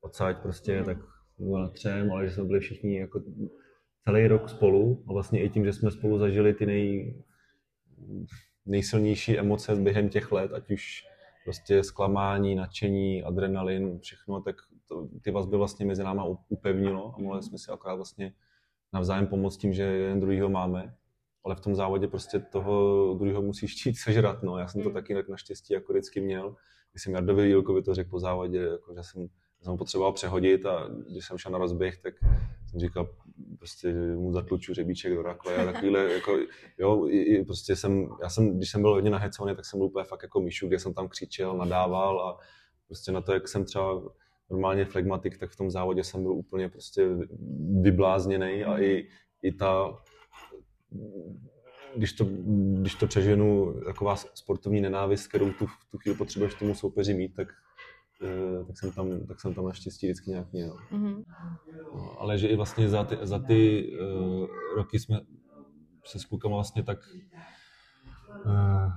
odsaď 0.00 0.42
prostě, 0.42 0.76
Mhm. 0.76 0.84
tak 0.84 0.98
na 1.38 1.68
třem, 1.68 2.12
ale 2.12 2.26
že 2.26 2.34
jsme 2.34 2.44
byli 2.44 2.60
všichni 2.60 2.98
jako 2.98 3.22
celý 4.04 4.26
rok 4.26 4.48
spolu 4.48 5.04
a 5.08 5.12
vlastně 5.12 5.42
i 5.42 5.48
tím, 5.50 5.64
že 5.64 5.72
jsme 5.72 5.90
spolu 5.90 6.18
zažili 6.18 6.54
ty 6.54 6.66
nej, 6.66 7.14
nejsilnější 8.66 9.38
emoce 9.38 9.76
během 9.76 10.08
těch 10.08 10.32
let, 10.32 10.52
ať 10.52 10.70
už 10.70 11.02
prostě 11.44 11.84
zklamání, 11.84 12.54
nadšení, 12.54 13.22
adrenalin, 13.22 13.98
všechno, 13.98 14.40
tak 14.40 14.56
to, 14.88 15.08
ty 15.22 15.30
vazby 15.30 15.56
vlastně 15.56 15.86
mezi 15.86 16.02
náma 16.04 16.24
upevnilo 16.48 17.14
a 17.16 17.22
mohli 17.22 17.42
jsme 17.42 17.58
si 17.58 17.70
akorát 17.72 17.94
vlastně 17.94 18.34
navzájem 18.92 19.26
pomoct 19.26 19.56
tím, 19.56 19.72
že 19.72 19.82
jeden 19.82 20.20
druhýho 20.20 20.48
máme. 20.48 20.94
Ale 21.44 21.54
v 21.56 21.60
tom 21.60 21.74
závodě 21.74 22.08
prostě 22.08 22.38
toho 22.38 23.14
druhého 23.18 23.42
musíš 23.42 23.74
chtít 23.80 23.94
sežrat. 23.94 24.42
No. 24.42 24.58
Já 24.58 24.68
jsem 24.68 24.82
to 24.82 24.88
Mm. 24.88 24.94
taky 24.94 25.14
tak 25.14 25.28
naštěstí 25.28 25.74
jako 25.74 25.92
vždycky 25.92 26.20
měl. 26.20 26.56
Když 26.92 27.02
jsem 27.02 27.14
Jardovi 27.14 27.48
Jílkovi 27.48 27.82
to 27.82 27.94
řekl 27.94 28.10
po 28.10 28.18
závodě, 28.18 28.58
jako, 28.58 28.94
že 28.94 29.02
jsem, 29.02 29.28
jsem 29.62 29.70
ho 29.70 29.76
potřeboval 29.76 30.12
přehodit 30.12 30.66
a 30.66 30.88
když 31.10 31.26
jsem 31.26 31.38
šel 31.38 31.52
na 31.52 31.58
rozběh, 31.58 31.98
tak 31.98 32.14
jsem 32.70 32.80
říkal, 32.80 33.08
prostě 33.58 33.92
mu 33.92 34.32
zatluču 34.32 34.74
řebíček 34.74 35.14
do 35.14 35.22
rakve 35.22 35.56
a 35.56 35.72
takovýhle, 35.72 36.12
jako, 36.12 36.38
jo, 36.78 37.06
i, 37.08 37.18
i 37.18 37.44
prostě 37.44 37.76
jsem, 37.76 38.08
já 38.22 38.28
jsem, 38.28 38.56
když 38.56 38.70
jsem 38.70 38.82
byl 38.82 38.90
hodně 38.90 39.10
nahecovaný, 39.10 39.56
tak 39.56 39.64
jsem 39.64 39.78
byl 39.78 39.86
úplně 39.86 40.04
fakt 40.04 40.22
jako 40.22 40.40
myšu, 40.40 40.68
kde 40.68 40.78
jsem 40.78 40.94
tam 40.94 41.08
křičel, 41.08 41.56
nadával 41.56 42.20
a 42.20 42.38
prostě 42.86 43.12
na 43.12 43.20
to, 43.20 43.32
jak 43.32 43.48
jsem 43.48 43.64
třeba 43.64 44.02
normálně 44.50 44.84
flegmatik, 44.84 45.38
tak 45.38 45.50
v 45.50 45.56
tom 45.56 45.70
závodě 45.70 46.04
jsem 46.04 46.22
byl 46.22 46.32
úplně 46.32 46.68
prostě 46.68 47.08
vyblázněný 47.82 48.64
a 48.64 48.80
i, 48.80 49.08
i 49.42 49.52
ta, 49.52 49.98
když 51.96 52.12
to, 52.12 52.26
když 52.80 52.94
to 52.94 53.06
přeženu, 53.06 53.74
taková 53.84 54.16
sportovní 54.16 54.80
nenávist, 54.80 55.26
kterou 55.26 55.52
tu, 55.52 55.66
tu 55.90 55.98
chvíli 55.98 56.18
potřebuješ 56.18 56.54
tomu 56.54 56.74
soupeři 56.74 57.14
mít, 57.14 57.34
tak, 57.34 57.48
tak, 58.66 58.78
jsem 58.78 58.92
tam, 58.92 59.26
tak 59.26 59.40
jsem 59.40 59.54
tam 59.54 59.64
naštěstí 59.64 60.06
vždycky 60.06 60.30
nějak 60.30 60.52
měl. 60.52 60.76
Mm-hmm. 60.92 61.24
No, 61.94 62.20
ale 62.20 62.38
že 62.38 62.48
i 62.48 62.56
vlastně 62.56 62.88
za 62.88 63.04
ty, 63.04 63.18
za 63.22 63.38
ty 63.38 63.90
uh, 64.00 64.46
roky 64.76 64.98
jsme 64.98 65.20
se 66.04 66.18
s 66.18 66.24
klukama 66.24 66.56
vlastně 66.56 66.82
tak 66.82 66.98
Uh, 68.46 68.92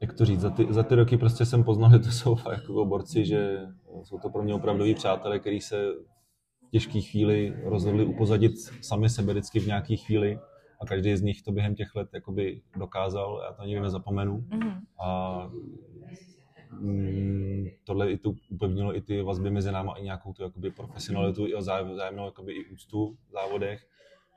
jak 0.00 0.12
to 0.12 0.24
říct, 0.24 0.40
za 0.40 0.50
ty, 0.50 0.66
za 0.70 0.82
ty 0.82 0.94
roky 0.94 1.16
prostě 1.16 1.46
jsem 1.46 1.64
poznal, 1.64 1.90
že 1.92 1.98
to 1.98 2.10
jsou 2.10 2.34
fakt 2.34 2.58
jako 2.58 2.84
borci, 2.84 3.24
že 3.24 3.66
jsou 4.02 4.18
to 4.18 4.30
pro 4.30 4.42
mě 4.42 4.54
opravdoví 4.54 4.94
přátelé, 4.94 5.38
kteří 5.38 5.60
se 5.60 5.84
v 6.66 6.70
těžké 6.70 7.00
chvíli 7.00 7.56
rozhodli 7.64 8.04
upozadit 8.04 8.52
sami 8.80 9.08
sebe 9.08 9.32
vždycky 9.32 9.60
v 9.60 9.66
nějaké 9.66 9.96
chvíli 9.96 10.38
a 10.80 10.86
každý 10.86 11.16
z 11.16 11.22
nich 11.22 11.42
to 11.42 11.52
během 11.52 11.74
těch 11.74 11.94
let 11.94 12.08
jakoby 12.14 12.60
dokázal, 12.76 13.42
já 13.44 13.52
to 13.52 13.64
nikdy 13.64 13.80
nezapomenu. 13.80 14.38
Mm-hmm. 14.38 14.80
A 15.04 15.50
mm, 16.72 17.66
tohle 17.84 18.12
i 18.12 18.18
tu 18.18 18.36
upevnilo 18.50 18.96
i 18.96 19.00
ty 19.00 19.22
vazby 19.22 19.50
mezi 19.50 19.72
náma 19.72 19.94
i 19.94 20.02
nějakou 20.02 20.32
tu 20.32 20.42
jakoby 20.42 20.70
profesionalitu 20.70 21.46
i 21.46 21.56
vzájemnou 21.56 22.24
jakoby 22.24 22.52
i 22.52 22.64
úctu 22.64 23.16
v 23.28 23.32
závodech 23.32 23.86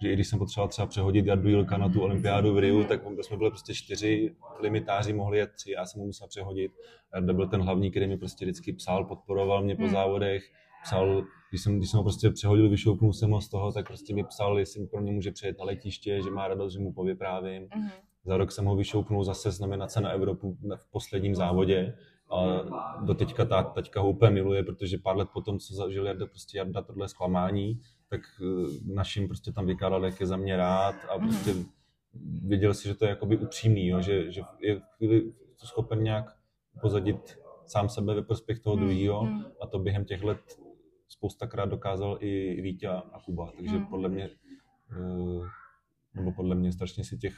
že 0.02 0.12
i 0.12 0.14
když 0.14 0.28
jsem 0.28 0.40
potřeboval 0.40 0.70
třeba 0.70 0.88
přehodit 0.88 1.26
Jardu 1.26 1.50
Jilka 1.50 1.78
na 1.78 1.90
tu 1.90 2.02
olympiádu 2.02 2.54
v 2.54 2.60
Riu, 2.60 2.84
tak 2.84 3.02
jsme 3.22 3.38
byli 3.38 3.50
prostě 3.50 3.74
čtyři 3.74 4.36
limitáři, 4.60 5.14
mohli 5.14 5.38
jet 5.38 5.52
tři, 5.56 5.72
já 5.72 5.86
jsem 5.86 6.00
mu 6.00 6.06
musel 6.06 6.28
přehodit. 6.28 6.72
Jarda 7.14 7.34
byl 7.34 7.48
ten 7.48 7.62
hlavní, 7.62 7.92
který 7.92 8.08
mi 8.08 8.18
prostě 8.18 8.46
vždycky 8.46 8.74
psal, 8.74 9.06
podporoval 9.06 9.64
mě 9.64 9.76
po 9.76 9.82
hmm. 9.82 9.92
závodech, 9.92 10.44
psal, 10.84 11.24
když 11.50 11.62
jsem, 11.62 11.78
když 11.78 11.90
jsem 11.90 11.98
ho 11.98 12.04
prostě 12.04 12.30
přehodil, 12.30 12.70
vyšoupnul 12.70 13.14
jsem 13.14 13.32
ho 13.32 13.42
z 13.42 13.50
toho, 13.50 13.72
tak 13.72 13.88
prostě 13.88 14.16
mi 14.16 14.24
psal, 14.24 14.60
jestli 14.60 14.88
pro 14.88 15.02
mě 15.02 15.12
může 15.12 15.32
přijet 15.32 15.60
na 15.60 15.66
letiště, 15.66 16.22
že 16.24 16.30
má 16.30 16.48
radost, 16.48 16.74
že 16.74 16.80
mu 16.80 16.94
povyprávím. 16.94 17.64
Mm-hmm. 17.64 17.92
Za 18.26 18.38
rok 18.38 18.52
jsem 18.52 18.66
ho 18.66 18.76
vyšoupnul 18.76 19.24
zase 19.24 19.52
z 19.52 19.60
nominace 19.60 20.02
na 20.02 20.10
Evropu 20.10 20.58
v 20.76 20.92
posledním 20.92 21.36
závodě. 21.36 21.98
A 22.32 22.64
do 23.02 23.14
teďka 23.14 23.46
ta 23.46 23.64
taťka 23.64 24.02
ho 24.02 24.10
úplně 24.10 24.32
miluje, 24.32 24.64
protože 24.64 24.98
pár 24.98 25.18
let 25.18 25.30
potom, 25.34 25.60
co 25.60 25.76
zažil 25.76 26.06
Jarda, 26.06 26.26
prostě 26.26 26.58
Jarda 26.58 26.82
tohle 26.82 27.10
zklamání, 27.10 27.82
tak 28.10 28.22
eh, 28.42 28.94
našim 28.94 29.28
prostě 29.28 29.52
tam 29.52 29.66
vykládal, 29.66 30.06
jak 30.06 30.20
je 30.20 30.28
za 30.28 30.38
mě 30.38 30.58
rád 30.58 30.96
a 31.10 31.18
mhm. 31.18 31.30
prostě 31.30 31.54
viděl 32.44 32.74
si, 32.74 32.88
že 32.88 32.96
to 32.96 33.06
je 33.06 33.10
jakoby 33.10 33.38
upřímný, 33.38 33.88
jo, 33.88 34.02
že, 34.02 34.32
že 34.32 34.42
je 34.60 34.80
v 34.80 34.84
chvíli 34.98 35.34
schopen 35.58 36.04
nějak 36.04 36.38
pozadit 36.82 37.38
sám 37.66 37.90
sebe 37.90 38.16
ve 38.16 38.22
prospěch 38.22 38.60
toho 38.60 38.76
mm. 38.76 38.82
druhého 38.82 39.26
mm. 39.26 39.46
a 39.62 39.68
to 39.68 39.80
během 39.80 40.06
těch 40.06 40.24
let 40.24 40.60
spoustakrát 41.08 41.70
dokázal 41.70 42.18
i 42.20 42.62
Vítě 42.62 42.88
a 42.88 43.20
Kuba, 43.26 43.52
takže 43.56 43.80
podle 43.90 44.10
mě 44.10 44.30
eh, 44.92 45.48
nebo 46.14 46.32
podle 46.32 46.56
mě 46.56 46.72
strašně 46.72 47.04
si 47.04 47.18
těch 47.18 47.34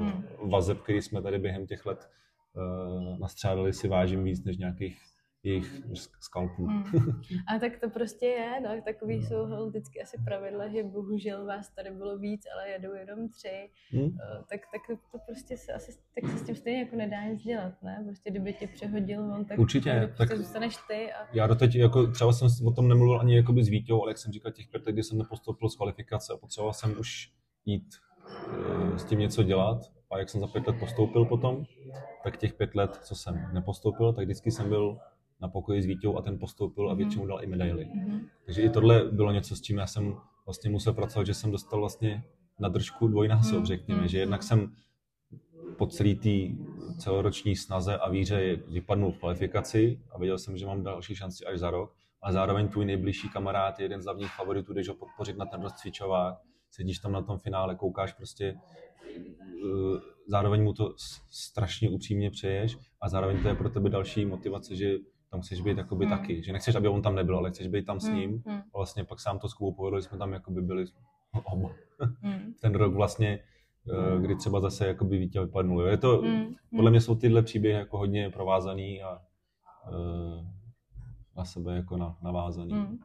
mm. 0.00 0.50
vazeb, 0.50 0.80
které 0.80 1.02
jsme 1.02 1.22
tady 1.22 1.38
během 1.38 1.66
těch 1.66 1.86
let 1.86 2.10
nastřádali, 3.20 3.72
si 3.72 3.88
vážím 3.88 4.24
víc 4.24 4.44
než 4.44 4.56
nějakých 4.56 5.12
jejich 5.42 5.82
skalpů. 6.20 6.66
Hmm. 6.66 6.84
A 7.54 7.58
tak 7.58 7.80
to 7.80 7.90
prostě 7.90 8.26
je, 8.26 8.60
no, 8.60 8.82
takový 8.84 9.22
jsou 9.22 9.68
vždycky 9.68 10.02
asi 10.02 10.16
pravidla, 10.24 10.68
že 10.68 10.82
bohužel 10.82 11.46
vás 11.46 11.74
tady 11.74 11.90
bylo 11.90 12.18
víc, 12.18 12.42
ale 12.54 12.68
jedou 12.68 12.94
jenom 12.94 13.28
tři, 13.28 13.70
hmm. 13.90 14.16
tak, 14.48 14.60
tak 14.72 14.98
to 15.12 15.18
prostě 15.26 15.56
se 15.56 15.72
asi 15.72 15.92
tak 16.14 16.30
se 16.30 16.38
s 16.38 16.46
tím 16.46 16.56
stejně 16.56 16.78
jako 16.78 16.96
nedá 16.96 17.24
nic 17.24 17.42
dělat, 17.42 17.82
ne? 17.82 18.02
Prostě 18.04 18.30
kdyby 18.30 18.52
tě 18.52 18.66
přehodil 18.66 19.20
on, 19.20 19.44
tak 19.44 19.58
Určitě, 19.58 19.90
tak 19.90 20.16
prostě 20.16 20.36
zůstaneš 20.36 20.76
ty. 20.88 21.12
A... 21.12 21.28
Já 21.32 21.46
doteď, 21.46 21.74
jako 21.74 22.06
třeba 22.06 22.32
jsem 22.32 22.66
o 22.66 22.72
tom 22.72 22.88
nemluvil 22.88 23.20
ani 23.20 23.36
jakoby 23.36 23.64
s 23.64 23.68
Vítěou, 23.68 24.02
ale 24.02 24.10
jak 24.10 24.18
jsem 24.18 24.32
říkal 24.32 24.52
těch 24.52 24.68
pět, 24.68 24.82
kdy 24.84 25.02
jsem 25.02 25.18
nepostoupil 25.18 25.68
z 25.68 25.76
kvalifikace 25.76 26.32
a 26.32 26.36
potřeboval 26.36 26.72
jsem 26.72 26.98
už 26.98 27.32
jít 27.64 27.94
e, 28.94 28.98
s 28.98 29.04
tím 29.04 29.18
něco 29.18 29.42
dělat, 29.42 29.78
a 30.12 30.18
jak 30.18 30.30
jsem 30.30 30.40
za 30.40 30.46
pět 30.46 30.66
let 30.66 30.76
postoupil 30.80 31.24
potom, 31.24 31.64
tak 32.24 32.36
těch 32.36 32.54
pět 32.54 32.74
let, 32.74 32.98
co 33.02 33.14
jsem 33.14 33.48
nepostoupil, 33.52 34.12
tak 34.12 34.24
vždycky 34.24 34.50
jsem 34.50 34.68
byl 34.68 34.98
na 35.40 35.48
pokoji 35.48 35.82
s 35.82 35.86
Vítěou 35.86 36.18
a 36.18 36.22
ten 36.22 36.38
postoupil 36.38 36.90
a 36.90 36.94
mhm. 36.94 36.98
většinou 36.98 37.26
dal 37.26 37.44
i 37.44 37.46
medaily. 37.46 37.84
Mm-hmm. 37.84 38.20
Takže 38.44 38.62
i 38.62 38.70
tohle 38.70 39.04
bylo 39.04 39.32
něco, 39.32 39.56
s 39.56 39.60
čím 39.60 39.78
já 39.78 39.86
jsem 39.86 40.16
vlastně 40.46 40.70
musel 40.70 40.92
pracovat, 40.92 41.26
že 41.26 41.34
jsem 41.34 41.50
dostal 41.50 41.80
vlastně 41.80 42.24
na 42.60 42.68
držku 42.68 43.08
dvojnásob, 43.08 43.62
mm-hmm. 43.62 43.66
řekněme, 43.66 44.08
že 44.08 44.18
jednak 44.18 44.42
jsem 44.42 44.72
po 45.76 45.86
celý 45.86 46.14
té 46.14 46.62
celoroční 46.98 47.56
snaze 47.56 47.96
a 47.96 48.10
víře 48.10 48.56
vypadnul 48.68 49.12
v 49.12 49.18
kvalifikaci 49.18 50.00
a 50.10 50.18
věděl 50.18 50.38
jsem, 50.38 50.56
že 50.56 50.66
mám 50.66 50.82
další 50.82 51.14
šanci 51.14 51.44
až 51.44 51.58
za 51.58 51.70
rok, 51.70 51.94
a 52.22 52.32
zároveň 52.32 52.68
tvůj 52.68 52.84
nejbližší 52.84 53.28
kamarád 53.28 53.78
je 53.78 53.84
jeden 53.84 54.02
z 54.02 54.04
hlavních 54.04 54.32
favoritů, 54.32 54.72
jdeš 54.72 54.88
ho 54.88 54.94
podpořit 54.94 55.36
na 55.36 55.46
ten 55.46 55.62
rozcvičovák, 55.62 56.34
sedíš 56.72 56.98
tam 56.98 57.12
na 57.12 57.22
tom 57.22 57.38
finále, 57.38 57.74
koukáš 57.74 58.12
prostě, 58.12 58.56
eh, 59.16 60.00
zároveň 60.26 60.62
mu 60.62 60.72
to 60.72 60.94
strašně 61.30 61.90
upřímně 61.90 62.30
přeješ 62.30 62.78
a 63.00 63.08
zároveň 63.08 63.42
to 63.42 63.48
je 63.48 63.54
pro 63.54 63.70
tebe 63.70 63.90
další 63.90 64.24
motivace, 64.24 64.76
že 64.76 64.98
tam 65.30 65.40
chceš 65.40 65.60
být 65.60 65.78
jakoby 65.78 66.06
hmm. 66.06 66.18
taky, 66.18 66.42
že 66.42 66.52
nechceš, 66.52 66.74
aby 66.74 66.88
on 66.88 67.02
tam 67.02 67.14
nebyl, 67.14 67.36
ale 67.36 67.50
chceš 67.50 67.66
být 67.66 67.84
tam 67.86 68.00
s 68.00 68.04
hmm, 68.04 68.16
ním. 68.16 68.42
Hmm. 68.46 68.58
A 68.58 68.78
vlastně 68.78 69.04
pak 69.04 69.20
sám 69.20 69.38
to 69.38 69.48
s 69.48 69.54
Kubou 69.54 69.72
povedl, 69.72 70.02
jsme 70.02 70.18
tam 70.18 70.32
jakoby 70.32 70.62
byli 70.62 70.84
oba. 71.44 71.70
Hmm. 72.22 72.54
Ten 72.60 72.74
rok 72.74 72.94
vlastně, 72.94 73.40
eh, 73.92 74.20
kdy 74.20 74.36
třeba 74.36 74.60
zase 74.60 74.86
jakoby 74.86 75.18
Vítě 75.18 75.40
vypadnul. 75.40 75.86
Je 75.86 75.96
to, 75.96 76.18
hmm. 76.18 76.54
podle 76.76 76.90
mě 76.90 77.00
jsou 77.00 77.14
tyhle 77.14 77.42
příběhy 77.42 77.78
jako 77.78 77.98
hodně 77.98 78.30
provázaný 78.30 79.02
a 79.02 79.18
uh, 79.88 80.46
na 81.36 81.44
sebe 81.44 81.76
jako 81.76 81.96
na, 81.96 82.18
navázaný. 82.22 82.72
Hmm. 82.72 82.98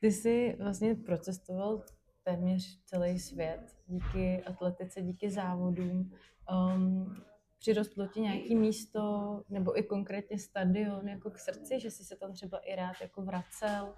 Ty 0.00 0.12
jsi 0.12 0.56
vlastně 0.62 0.94
procestoval 0.94 1.82
téměř 2.24 2.80
celý 2.84 3.18
svět 3.18 3.76
díky 3.86 4.42
atletice, 4.42 5.02
díky 5.02 5.30
závodům. 5.30 6.12
Um, 6.52 7.16
přirostlo 7.58 8.06
ti 8.06 8.20
nějaký 8.20 8.56
místo 8.56 9.00
nebo 9.48 9.78
i 9.78 9.82
konkrétně 9.82 10.38
stadion 10.38 11.08
jako 11.08 11.30
k 11.30 11.38
srdci, 11.38 11.80
že 11.80 11.90
jsi 11.90 12.04
se 12.04 12.16
tam 12.16 12.32
třeba 12.32 12.58
i 12.58 12.76
rád 12.76 12.94
jako 13.00 13.22
vracel? 13.22 13.94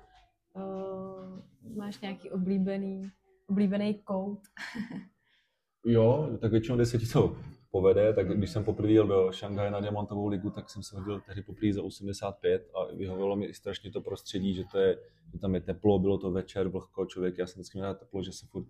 Uh, 0.54 1.38
máš 1.76 2.00
nějaký 2.00 2.30
oblíbený, 2.30 3.10
oblíbený 3.46 3.94
kout? 3.94 4.40
jo, 5.86 6.38
tak 6.40 6.50
většinou, 6.50 6.76
když 6.76 6.88
se 6.88 6.98
ti 6.98 7.06
to 7.06 7.36
povede, 7.72 8.12
tak 8.12 8.28
když 8.28 8.50
jsem 8.50 8.64
poprvé 8.64 8.92
jel 8.92 9.06
do 9.06 9.32
Šanghaje 9.32 9.70
na 9.70 9.80
diamantovou 9.80 10.26
ligu, 10.26 10.50
tak 10.50 10.70
jsem 10.70 10.82
se 10.82 10.96
hodil 10.96 11.20
tehdy 11.20 11.42
poprvé 11.42 11.72
za 11.72 11.82
85 11.82 12.70
a 12.74 12.94
vyhovovalo 12.94 13.36
mi 13.36 13.46
i 13.46 13.54
strašně 13.54 13.90
to 13.90 14.00
prostředí, 14.00 14.54
že, 14.54 14.64
to 14.72 14.78
je, 14.78 14.98
že 15.32 15.38
tam 15.38 15.54
je 15.54 15.60
teplo, 15.60 15.98
bylo 15.98 16.18
to 16.18 16.30
večer, 16.30 16.68
vlhko, 16.68 17.06
člověk, 17.06 17.38
já 17.38 17.46
jsem 17.46 17.60
vždycky 17.60 17.78
měl 17.78 17.94
teplo, 17.94 18.22
že 18.22 18.32
se 18.32 18.46
furt 18.46 18.66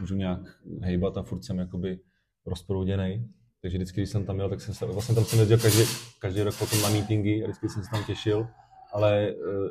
můžu 0.00 0.14
nějak 0.14 0.40
hejbat 0.80 1.16
a 1.16 1.22
furt 1.22 1.44
jsem 1.44 1.58
jakoby 1.58 2.00
rozprouděný. 2.46 3.28
Takže 3.62 3.78
vždycky, 3.78 4.00
když 4.00 4.10
jsem 4.10 4.26
tam 4.26 4.36
měl, 4.36 4.48
tak 4.48 4.60
jsem 4.60 4.74
se, 4.74 4.86
vlastně 4.86 5.14
tam 5.14 5.24
jsem 5.24 5.38
jezdil 5.38 5.58
každý, 5.58 5.82
každý 6.18 6.42
rok 6.42 6.58
potom 6.58 6.82
na 6.82 6.90
meetingy 6.90 7.42
a 7.42 7.46
vždycky 7.46 7.68
jsem 7.68 7.82
se 7.82 7.90
tam 7.90 8.04
těšil, 8.04 8.46
ale 8.92 9.34
uh, 9.34 9.68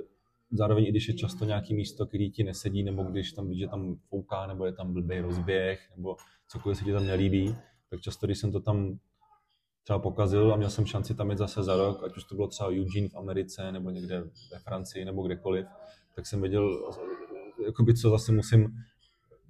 zároveň 0.51 0.85
i 0.85 0.89
když 0.89 1.07
je 1.07 1.13
často 1.13 1.45
nějaký 1.45 1.73
místo, 1.73 2.05
který 2.05 2.31
ti 2.31 2.43
nesedí, 2.43 2.83
nebo 2.83 3.03
když 3.03 3.31
tam 3.31 3.49
víš, 3.49 3.59
že 3.59 3.67
tam 3.67 3.95
fouká, 4.09 4.47
nebo 4.47 4.65
je 4.65 4.73
tam 4.73 4.93
blbý 4.93 5.19
rozběh, 5.19 5.79
nebo 5.95 6.15
cokoliv 6.47 6.77
se 6.77 6.83
ti 6.83 6.91
tam 6.91 7.07
nelíbí, 7.07 7.55
tak 7.95 8.01
často, 8.01 8.25
když 8.27 8.37
jsem 8.37 8.51
to 8.51 8.59
tam 8.59 8.99
třeba 9.83 9.99
pokazil 9.99 10.53
a 10.53 10.55
měl 10.55 10.69
jsem 10.69 10.85
šanci 10.85 11.15
tam 11.15 11.29
jít 11.29 11.37
zase 11.37 11.63
za 11.63 11.75
rok, 11.75 12.03
ať 12.03 12.17
už 12.17 12.23
to 12.23 12.35
bylo 12.35 12.47
třeba 12.47 12.69
Eugene 12.69 13.09
v 13.09 13.15
Americe, 13.15 13.71
nebo 13.71 13.89
někde 13.89 14.23
ve 14.51 14.59
Francii, 14.59 15.05
nebo 15.05 15.23
kdekoliv, 15.23 15.67
tak 16.15 16.25
jsem 16.25 16.41
věděl, 16.41 16.93
jakoby, 17.65 17.93
co 17.93 18.09
zase 18.09 18.31
musím 18.31 18.75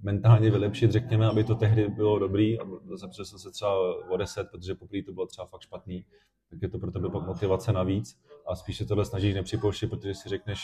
mentálně 0.02 0.50
vylepšit, 0.50 0.92
řekněme, 0.92 1.26
aby 1.26 1.44
to 1.44 1.54
tehdy 1.54 1.88
bylo 1.88 2.18
dobrý. 2.18 2.60
A 2.60 2.64
zase 2.94 3.24
jsem 3.24 3.38
se 3.38 3.50
třeba 3.50 3.74
o 4.08 4.16
10, 4.16 4.48
protože 4.50 4.74
poprvé 4.74 5.02
to 5.02 5.12
bylo 5.12 5.26
třeba 5.26 5.46
fakt 5.46 5.60
špatný, 5.60 6.04
tak 6.50 6.62
je 6.62 6.68
to 6.68 6.78
pro 6.78 6.90
tebe 6.90 7.10
pak 7.10 7.26
motivace 7.26 7.72
navíc. 7.72 8.18
A 8.46 8.56
spíš 8.56 8.76
se 8.76 8.84
tohle 8.84 9.04
snažíš 9.04 9.34
nepřipouštět, 9.34 9.90
protože 9.90 10.14
si 10.14 10.28
řekneš, 10.28 10.60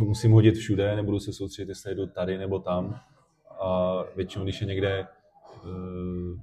uh, 0.00 0.08
musím 0.08 0.32
hodit 0.32 0.54
všude, 0.54 0.96
nebudu 0.96 1.20
se 1.20 1.32
soustředit, 1.32 1.68
jestli 1.68 1.94
jdu 1.94 2.06
tady 2.06 2.38
nebo 2.38 2.58
tam. 2.58 3.00
A 3.60 3.98
většinou, 4.16 4.44
když 4.44 4.60
je 4.60 4.66
někde 4.66 5.06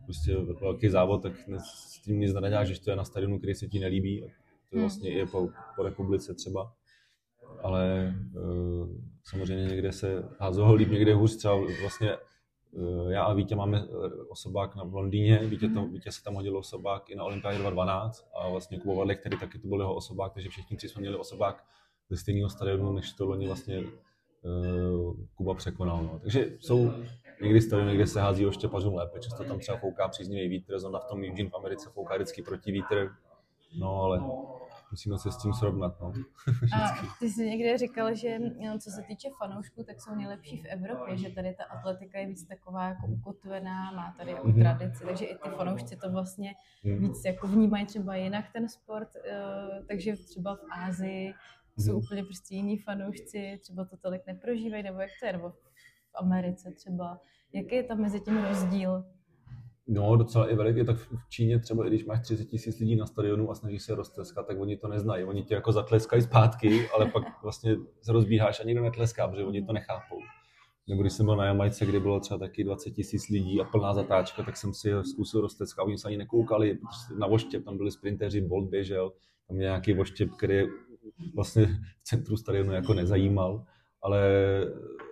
prostě 0.05 0.35
velký 0.61 0.89
závod, 0.89 1.23
tak 1.23 1.33
s 1.57 2.01
tím 2.01 2.19
nic 2.19 2.33
neděláš, 2.33 2.67
že 2.67 2.81
to 2.81 2.89
je 2.89 2.95
na 2.95 3.03
stadionu, 3.03 3.37
který 3.37 3.55
se 3.55 3.67
ti 3.67 3.79
nelíbí, 3.79 4.21
to 4.69 4.77
je 4.77 4.81
vlastně 4.81 5.09
i 5.09 5.25
po, 5.25 5.49
po 5.75 5.83
republice 5.83 6.33
třeba 6.33 6.73
ale 7.63 8.13
uh, 8.35 8.87
samozřejmě 9.23 9.65
někde 9.65 9.91
se 9.91 10.29
házelo 10.39 10.73
líp, 10.73 10.89
někde 10.89 11.13
hůř, 11.13 11.37
třeba 11.37 11.55
vlastně 11.81 12.17
uh, 12.71 13.11
já 13.11 13.23
a 13.23 13.33
Vítě 13.33 13.55
máme 13.55 13.79
eh, 13.79 14.23
osobák 14.29 14.75
na, 14.75 14.83
v 14.83 14.93
Londýně, 14.93 15.37
Vítě, 15.37 15.67
tam, 15.67 15.83
mhm. 15.83 15.93
Vítě 15.93 16.11
se 16.11 16.23
tam 16.23 16.33
hodil 16.33 16.57
osobák 16.57 17.09
i 17.09 17.15
na 17.15 17.23
Olympiádě 17.23 17.57
2012 17.57 18.29
a 18.35 18.49
vlastně 18.49 18.79
Kuba 18.79 18.93
Vadlek, 18.93 19.19
který 19.19 19.39
taky 19.39 19.59
to 19.59 19.67
byl 19.67 19.79
jeho 19.79 19.95
osobák, 19.95 20.33
takže 20.33 20.49
všichni 20.49 20.77
tři 20.77 20.89
jsme 20.89 20.99
měli 21.01 21.17
osobák 21.17 21.63
ze 22.09 22.17
stejného 22.17 22.49
stadionu, 22.49 22.93
než 22.93 23.13
to 23.13 23.25
loni 23.25 23.47
vlastně 23.47 23.79
uh, 23.79 25.15
Kuba 25.35 25.53
překonal. 25.53 26.03
No. 26.03 26.19
Takže 26.21 26.51
jsou 26.59 26.93
někdy 27.41 27.61
stadiony, 27.61 27.95
kde 27.95 28.07
se 28.07 28.21
hází 28.21 28.45
o 28.45 28.51
štěpařům 28.51 28.95
lépe, 28.95 29.19
často 29.19 29.43
tam 29.43 29.59
třeba 29.59 29.77
fouká 29.77 30.07
příznivý 30.07 30.47
vítr, 30.47 30.79
zrovna 30.79 30.99
v 30.99 31.05
tom 31.05 31.23
Eugene 31.23 31.49
v 31.49 31.55
Americe 31.55 31.89
fouká 31.89 32.15
vždycky 32.15 32.41
protivítr, 32.41 33.09
no 33.79 34.01
ale 34.01 34.21
musíme 34.91 35.17
se 35.17 35.31
s 35.31 35.37
tím 35.37 35.53
srovnat. 35.53 35.99
No. 36.01 36.13
A 36.75 37.07
ty 37.19 37.29
jsi 37.29 37.49
někde 37.49 37.77
říkal, 37.77 38.15
že 38.15 38.39
no, 38.39 38.79
co 38.79 38.89
se 38.91 39.01
týče 39.07 39.29
fanoušků, 39.37 39.83
tak 39.83 40.01
jsou 40.01 40.15
nejlepší 40.15 40.57
v 40.57 40.65
Evropě, 40.65 41.17
že 41.17 41.29
tady 41.29 41.53
ta 41.53 41.63
atletika 41.63 42.19
je 42.19 42.27
víc 42.27 42.47
taková 42.47 42.87
jako 42.87 43.07
ukotvená, 43.07 43.91
má 43.91 44.15
tady 44.17 44.31
jako 44.31 44.47
mm-hmm. 44.47 44.61
tradici, 44.61 45.05
takže 45.05 45.25
i 45.25 45.37
ty 45.37 45.49
fanoušci 45.49 45.95
to 45.95 46.11
vlastně 46.11 46.53
mm-hmm. 46.85 46.99
víc 46.99 47.25
jako 47.25 47.47
vnímají 47.47 47.85
třeba 47.85 48.15
jinak 48.15 48.45
ten 48.53 48.69
sport, 48.69 49.09
uh, 49.15 49.85
takže 49.87 50.15
třeba 50.15 50.55
v 50.55 50.63
Ázii 50.71 51.31
mm-hmm. 51.31 51.85
jsou 51.85 51.97
úplně 51.97 52.23
prostě 52.23 52.55
jiní 52.55 52.77
fanoušci, 52.77 53.59
třeba 53.61 53.85
to 53.85 53.97
tolik 53.97 54.21
neprožívají, 54.27 54.83
nebo 54.83 54.99
jak 54.99 55.11
to 55.19 55.25
je, 55.25 55.33
nebo 55.33 55.53
v 56.11 56.21
Americe 56.21 56.71
třeba. 56.71 57.19
Jaký 57.53 57.75
je 57.75 57.83
tam 57.83 58.01
mezi 58.01 58.19
tím 58.19 58.43
rozdíl? 58.43 59.03
No, 59.87 60.15
docela 60.15 60.51
i 60.51 60.55
veliký, 60.55 60.85
tak 60.85 60.97
v 60.97 61.29
Číně 61.29 61.59
třeba, 61.59 61.85
i 61.85 61.89
když 61.89 62.05
máš 62.05 62.19
30 62.19 62.45
tisíc 62.45 62.79
lidí 62.79 62.95
na 62.95 63.05
stadionu 63.05 63.51
a 63.51 63.55
snažíš 63.55 63.83
se 63.83 63.95
roztleskat, 63.95 64.47
tak 64.47 64.59
oni 64.59 64.77
to 64.77 64.87
neznají. 64.87 65.23
Oni 65.23 65.43
tě 65.43 65.53
jako 65.53 65.71
zatleskají 65.71 66.21
zpátky, 66.21 66.89
ale 66.95 67.05
pak 67.05 67.43
vlastně 67.43 67.75
se 68.01 68.11
rozbíháš 68.11 68.59
a 68.59 68.63
nikdo 68.63 68.83
netleská, 68.83 69.27
protože 69.27 69.45
oni 69.45 69.65
to 69.65 69.73
nechápou. 69.73 70.17
Nebo 70.87 71.01
když 71.01 71.13
jsem 71.13 71.25
byl 71.25 71.35
na 71.35 71.45
Jamajce, 71.45 71.85
kde 71.85 71.99
bylo 71.99 72.19
třeba 72.19 72.37
taky 72.37 72.63
20 72.63 72.91
tisíc 72.91 73.29
lidí 73.29 73.61
a 73.61 73.63
plná 73.63 73.93
zatáčka, 73.93 74.43
tak 74.43 74.57
jsem 74.57 74.73
si 74.73 74.91
zkusil 75.03 75.41
roztleskat, 75.41 75.85
oni 75.85 75.97
se 75.97 76.07
ani 76.07 76.17
nekoukali, 76.17 76.73
protože 76.73 77.19
na 77.19 77.27
voštěp 77.27 77.65
tam 77.65 77.77
byli 77.77 77.91
sprinteři, 77.91 78.41
Bolt 78.41 78.69
běžel, 78.69 79.11
tam 79.47 79.57
je 79.57 79.63
nějaký 79.63 79.93
voštěp, 79.93 80.29
který 80.37 80.63
vlastně 81.35 81.65
v 81.99 82.03
centru 82.03 82.37
stadionu 82.37 82.71
jako 82.71 82.93
nezajímal, 82.93 83.65
ale 84.01 84.21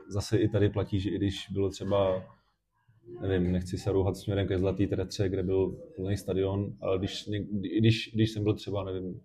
zase 0.07 0.37
i 0.37 0.49
tady 0.49 0.69
platí, 0.69 0.99
že 0.99 1.09
i 1.09 1.15
když 1.15 1.47
bylo 1.51 1.69
třeba 1.69 2.23
nevím, 3.21 3.51
nechci 3.51 3.77
se 3.77 3.91
rouhat 3.91 4.17
směrem 4.17 4.47
ke 4.47 4.57
Zlatý 4.57 4.87
Tretře, 4.87 5.29
kde 5.29 5.43
byl 5.43 5.67
plný 5.95 6.17
stadion, 6.17 6.73
ale 6.81 6.97
když, 6.97 7.29
když, 7.79 8.11
když 8.13 8.31
jsem 8.31 8.43
byl 8.43 8.53
třeba, 8.53 8.83
nevím, 8.83 9.21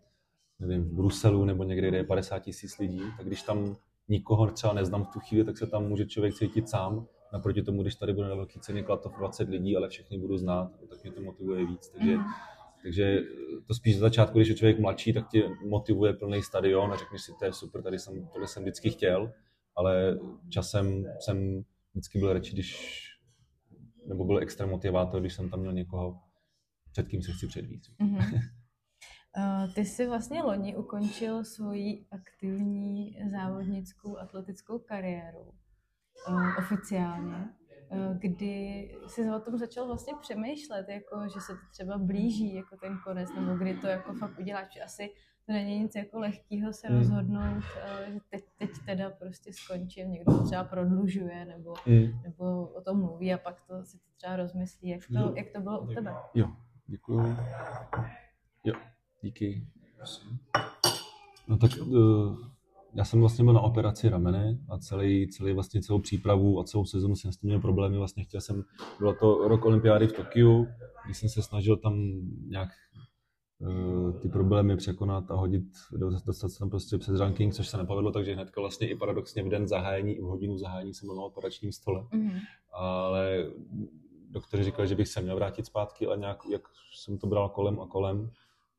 nevím, 0.58 0.84
v 0.84 0.92
Bruselu 0.92 1.44
nebo 1.44 1.64
někde, 1.64 1.88
kde 1.88 1.96
je 1.96 2.04
50 2.04 2.38
tisíc 2.38 2.78
lidí, 2.78 3.02
tak 3.16 3.26
když 3.26 3.42
tam 3.42 3.76
nikoho 4.08 4.50
třeba 4.50 4.72
neznám 4.72 5.04
v 5.04 5.12
tu 5.12 5.20
chvíli, 5.20 5.44
tak 5.44 5.58
se 5.58 5.66
tam 5.66 5.88
může 5.88 6.06
člověk 6.06 6.34
cítit 6.34 6.68
sám. 6.68 7.06
Naproti 7.32 7.62
tomu, 7.62 7.82
když 7.82 7.94
tady 7.94 8.12
bude 8.12 8.28
na 8.28 8.34
velký 8.34 8.60
ceně 8.60 8.82
Klatov 8.82 9.16
20 9.18 9.48
lidí, 9.48 9.76
ale 9.76 9.88
všechny 9.88 10.18
budu 10.18 10.38
znát, 10.38 10.70
tak 10.88 11.02
mě 11.02 11.12
to 11.12 11.22
motivuje 11.22 11.66
víc. 11.66 11.88
Takže, 11.88 12.16
mm. 12.16 12.24
takže 12.82 13.18
to 13.66 13.74
spíš 13.74 13.94
za 13.94 14.00
začátku, 14.00 14.38
když 14.38 14.48
je 14.48 14.54
člověk 14.54 14.78
mladší, 14.78 15.12
tak 15.12 15.28
tě 15.28 15.48
motivuje 15.68 16.12
plný 16.12 16.42
stadion 16.42 16.92
a 16.92 16.96
řekneš 16.96 17.22
si, 17.22 17.32
to 17.38 17.44
je 17.44 17.52
super, 17.52 17.82
tady 17.82 17.98
jsem, 17.98 18.28
tohle 18.32 18.48
jsem 18.48 18.62
vždycky 18.62 18.90
chtěl, 18.90 19.32
ale 19.76 20.18
časem 20.48 21.04
jsem 21.20 21.64
vždycky 21.92 22.18
byl 22.18 22.32
radši, 22.32 22.52
když 22.52 23.02
nebo 24.06 24.24
byl 24.24 24.38
extra 24.38 24.66
motivátor, 24.66 25.20
když 25.20 25.34
jsem 25.34 25.50
tam 25.50 25.60
měl 25.60 25.72
někoho, 25.72 26.20
před 26.90 27.08
kým 27.08 27.22
se 27.22 27.32
chci 27.32 27.46
předvíct. 27.46 27.90
Mm-hmm. 28.00 28.40
Uh, 29.36 29.72
ty 29.74 29.84
jsi 29.84 30.06
vlastně 30.06 30.42
loni 30.42 30.76
ukončil 30.76 31.44
svoji 31.44 32.06
aktivní 32.10 33.18
závodnickou 33.30 34.18
atletickou 34.18 34.78
kariéru 34.78 35.42
uh, 36.28 36.58
oficiálně, 36.58 37.48
kdy 38.18 38.94
jsi 39.06 39.30
o 39.30 39.40
tom 39.40 39.58
začal 39.58 39.86
vlastně 39.86 40.12
přemýšlet, 40.20 40.88
jako, 40.88 41.28
že 41.34 41.40
se 41.40 41.52
to 41.52 41.60
třeba 41.70 41.98
blíží 41.98 42.54
jako 42.54 42.76
ten 42.76 42.98
konec, 43.04 43.34
nebo 43.34 43.54
kdy 43.54 43.74
to 43.74 43.86
jako 43.86 44.12
fakt 44.14 44.38
uděláš, 44.38 44.78
asi 44.84 45.10
to 45.46 45.52
není 45.52 45.78
nic 45.78 45.94
jako 45.94 46.18
lehkého 46.18 46.72
se 46.72 46.88
hmm. 46.88 46.98
rozhodnout, 46.98 47.62
že 48.12 48.20
teď, 48.30 48.44
teď 48.58 48.70
teda 48.86 49.10
prostě 49.10 49.52
skončím, 49.52 50.10
někdo 50.10 50.32
to 50.32 50.44
třeba 50.44 50.64
prodlužuje 50.64 51.44
nebo, 51.44 51.74
hmm. 51.86 52.22
nebo 52.22 52.66
o 52.66 52.80
tom 52.80 53.00
mluví 53.00 53.34
a 53.34 53.38
pak 53.38 53.60
to 53.60 53.84
si 53.84 53.98
to 53.98 54.04
třeba 54.16 54.36
rozmyslí. 54.36 54.88
Jak 54.88 55.00
to, 55.06 55.34
jak 55.36 55.46
to 55.54 55.60
bylo 55.60 55.80
u 55.80 55.86
tebe? 55.94 56.14
Jo, 56.34 56.52
děkuji. 56.86 57.36
Jo, 58.64 58.74
díky. 59.22 59.66
No 61.48 61.58
tak 61.58 61.70
uh, 61.86 62.51
já 62.94 63.04
jsem 63.04 63.20
vlastně 63.20 63.44
byl 63.44 63.52
na 63.52 63.60
operaci 63.60 64.08
ramene 64.08 64.58
a 64.68 64.78
celý, 64.78 65.28
celý 65.28 65.52
vlastně 65.52 65.82
celou 65.82 65.98
přípravu 65.98 66.60
a 66.60 66.64
celou 66.64 66.84
sezonu 66.84 67.16
jsem 67.16 67.32
s 67.32 67.36
tím 67.36 67.48
měl 67.48 67.60
problémy. 67.60 67.98
Vlastně 67.98 68.24
chtěl 68.24 68.40
jsem, 68.40 68.64
bylo 68.98 69.14
to 69.14 69.48
rok 69.48 69.64
olympiády 69.64 70.06
v 70.06 70.12
Tokiu, 70.12 70.66
kdy 71.04 71.14
jsem 71.14 71.28
se 71.28 71.42
snažil 71.42 71.76
tam 71.76 71.94
nějak 72.48 72.68
uh, 73.58 74.20
ty 74.20 74.28
problémy 74.28 74.76
překonat 74.76 75.30
a 75.30 75.34
hodit, 75.34 75.64
dostat 75.92 76.48
se 76.48 76.58
tam 76.58 76.70
prostě 76.70 76.98
přes 76.98 77.20
ranking, 77.20 77.54
což 77.54 77.68
se 77.68 77.76
nepovedlo, 77.76 78.12
takže 78.12 78.34
hnedka 78.34 78.60
vlastně 78.60 78.88
i 78.88 78.96
paradoxně 78.96 79.42
v 79.42 79.48
den 79.48 79.68
zahájení, 79.68 80.12
i 80.12 80.20
v 80.20 80.24
hodinu 80.24 80.58
zahájení 80.58 80.94
jsem 80.94 81.06
byl 81.06 81.16
na 81.16 81.22
operačním 81.22 81.72
stole. 81.72 82.02
Mm-hmm. 82.02 82.40
Ale 82.72 83.46
doktoři 84.30 84.64
říkali, 84.64 84.88
že 84.88 84.94
bych 84.94 85.08
se 85.08 85.20
měl 85.20 85.36
vrátit 85.36 85.66
zpátky, 85.66 86.06
ale 86.06 86.18
nějak, 86.18 86.38
jak 86.50 86.62
jsem 86.96 87.18
to 87.18 87.26
bral 87.26 87.48
kolem 87.48 87.80
a 87.80 87.86
kolem, 87.86 88.30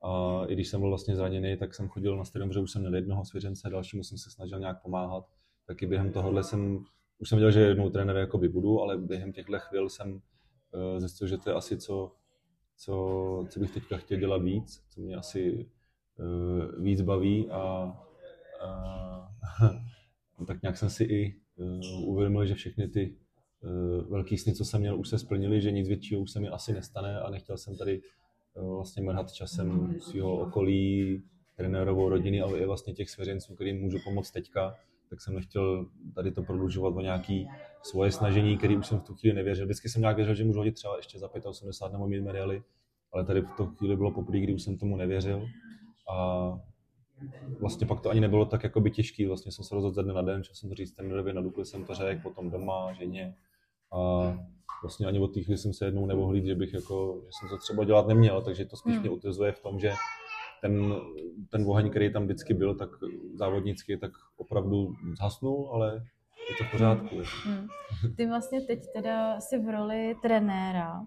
a 0.04 0.42
i 0.48 0.54
když 0.54 0.68
jsem 0.68 0.80
byl 0.80 0.90
vlastně 0.90 1.16
zraněný, 1.16 1.58
tak 1.58 1.74
jsem 1.74 1.88
chodil 1.88 2.18
na 2.18 2.26
stadion, 2.26 2.50
protože 2.50 2.60
už 2.60 2.72
jsem 2.72 2.82
měl 2.82 2.96
jednoho 2.96 3.26
svěřence, 3.26 3.70
dalšímu 3.70 4.04
jsem 4.04 4.18
se 4.18 4.32
snažil 4.32 4.60
nějak 4.60 4.82
pomáhat. 4.82 5.26
Taky 5.68 5.88
během 5.88 6.12
tohohle 6.12 6.44
jsem, 6.44 6.86
už 7.20 7.30
jsem 7.30 7.38
věděl, 7.38 7.52
že 7.52 7.60
jednou 7.60 7.90
trenér 7.90 8.16
jakoby 8.16 8.50
budu, 8.50 8.82
ale 8.82 8.98
během 8.98 9.34
těchto 9.34 9.60
chvil 9.60 9.90
jsem 9.90 10.14
uh, 10.14 11.00
zjistil, 11.00 11.28
že 11.28 11.38
to 11.38 11.50
je 11.50 11.56
asi 11.56 11.78
co, 11.78 12.12
co, 12.78 13.46
co 13.50 13.60
bych 13.60 13.74
teďka 13.74 13.98
chtěl 13.98 14.20
dělat 14.20 14.42
víc, 14.42 14.84
co 14.90 15.02
mě 15.02 15.16
asi 15.16 15.70
uh, 16.20 16.84
víc 16.84 17.02
baví 17.02 17.50
a, 17.50 17.62
a 18.62 19.30
tak 20.48 20.62
nějak 20.62 20.78
jsem 20.78 20.90
si 20.90 21.04
i 21.04 21.36
uh, 21.56 22.10
uvědomil, 22.10 22.46
že 22.46 22.56
všechny 22.56 22.88
ty 22.88 23.16
uh, 23.62 24.12
velký 24.12 24.38
sny, 24.38 24.54
co 24.54 24.66
jsem 24.66 24.82
měl, 24.82 25.00
už 25.00 25.10
se 25.10 25.20
splnily, 25.20 25.62
že 25.62 25.72
nic 25.72 25.88
většího 25.88 26.22
už 26.22 26.32
se 26.32 26.40
mi 26.40 26.50
asi 26.50 26.74
nestane 26.74 27.20
a 27.20 27.30
nechtěl 27.30 27.58
jsem 27.58 27.78
tady 27.78 28.02
vlastně 28.56 29.04
mrhat 29.04 29.32
časem 29.32 29.96
svého 30.00 30.38
okolí, 30.38 31.24
trenérovou 31.56 32.10
rodiny, 32.10 32.42
ale 32.42 32.60
i 32.60 32.66
vlastně 32.66 32.94
těch 32.94 33.10
svěřenců, 33.10 33.56
kterým 33.56 33.82
můžu 33.82 33.98
pomoct 34.04 34.32
teďka, 34.32 34.76
tak 35.10 35.22
jsem 35.22 35.36
nechtěl 35.36 35.86
tady 36.16 36.32
to 36.32 36.44
prodlužovat 36.44 36.96
o 36.96 37.02
nějaký 37.02 37.48
svoje 37.82 38.12
snažení, 38.12 38.58
který 38.58 38.78
už 38.78 38.88
jsem 38.88 39.00
v 39.00 39.04
tu 39.04 39.16
chvíli 39.16 39.36
nevěřil. 39.36 39.66
Vždycky 39.66 39.90
jsem 39.90 40.02
nějak 40.02 40.16
věřil, 40.16 40.36
že 40.36 40.44
můžu 40.44 40.60
hodit 40.60 40.72
třeba 40.72 40.98
ještě 40.98 41.20
za 41.20 41.30
85 41.46 41.94
nebo 41.94 42.08
mít 42.08 42.22
medaily, 42.22 42.64
ale 43.12 43.26
tady 43.26 43.42
v 43.42 43.52
tu 43.58 43.66
chvíli 43.66 43.96
bylo 43.96 44.12
poprvé, 44.12 44.40
kdy 44.40 44.54
už 44.54 44.64
jsem 44.64 44.78
tomu 44.78 44.98
nevěřil. 44.98 45.48
A 46.10 46.60
vlastně 47.60 47.88
pak 47.88 48.02
to 48.02 48.10
ani 48.10 48.20
nebylo 48.20 48.46
tak 48.46 48.64
jakoby 48.64 48.92
těžký, 48.92 49.26
vlastně 49.26 49.52
jsem 49.52 49.66
se 49.66 49.76
rozhodl 49.76 49.96
ze 49.96 50.04
dne 50.04 50.14
na 50.14 50.22
den, 50.22 50.44
že 50.44 50.50
jsem 50.54 50.70
to 50.70 50.76
říct 50.76 50.92
trenérovi, 50.92 51.34
na 51.34 51.42
Dukli 51.42 51.66
jsem 51.66 51.86
to 51.86 51.94
řekl, 51.94 52.22
potom 52.22 52.50
doma, 52.50 52.94
ženě. 52.94 53.36
A 53.92 54.00
vlastně 54.84 55.08
ani 55.08 55.20
od 55.20 55.34
té 55.34 55.42
chvíli 55.42 55.58
jsem 55.58 55.74
se 55.74 55.86
jednou 55.86 56.06
nemohl 56.06 56.40
že 56.40 56.56
bych 56.56 56.74
jako, 56.74 57.22
že 57.26 57.30
jsem 57.32 57.50
to 57.50 57.58
třeba 57.58 57.84
dělat 57.84 58.08
neměl, 58.08 58.42
takže 58.42 58.66
to 58.66 58.78
spíš 58.78 58.94
hmm. 58.94 59.02
mě 59.02 59.10
utvrzuje 59.10 59.52
v 59.52 59.62
tom, 59.62 59.80
že 59.80 59.92
ten, 60.62 60.96
ten 61.50 61.64
oheň, 61.68 61.90
který 61.90 62.14
tam 62.14 62.24
vždycky 62.24 62.54
byl, 62.54 62.76
tak 62.76 62.90
závodnický, 63.34 63.98
tak 63.98 64.12
opravdu 64.38 64.94
zhasnul, 65.18 65.70
ale 65.74 65.94
je 66.50 66.56
to 66.58 66.64
v 66.64 66.72
pořádku. 66.72 67.16
Hmm. 67.44 67.68
Ty 68.18 68.28
vlastně 68.28 68.62
teď 68.62 68.80
teda 68.94 69.40
si 69.42 69.60
v 69.60 69.72
roli 69.72 70.16
trenéra 70.22 71.06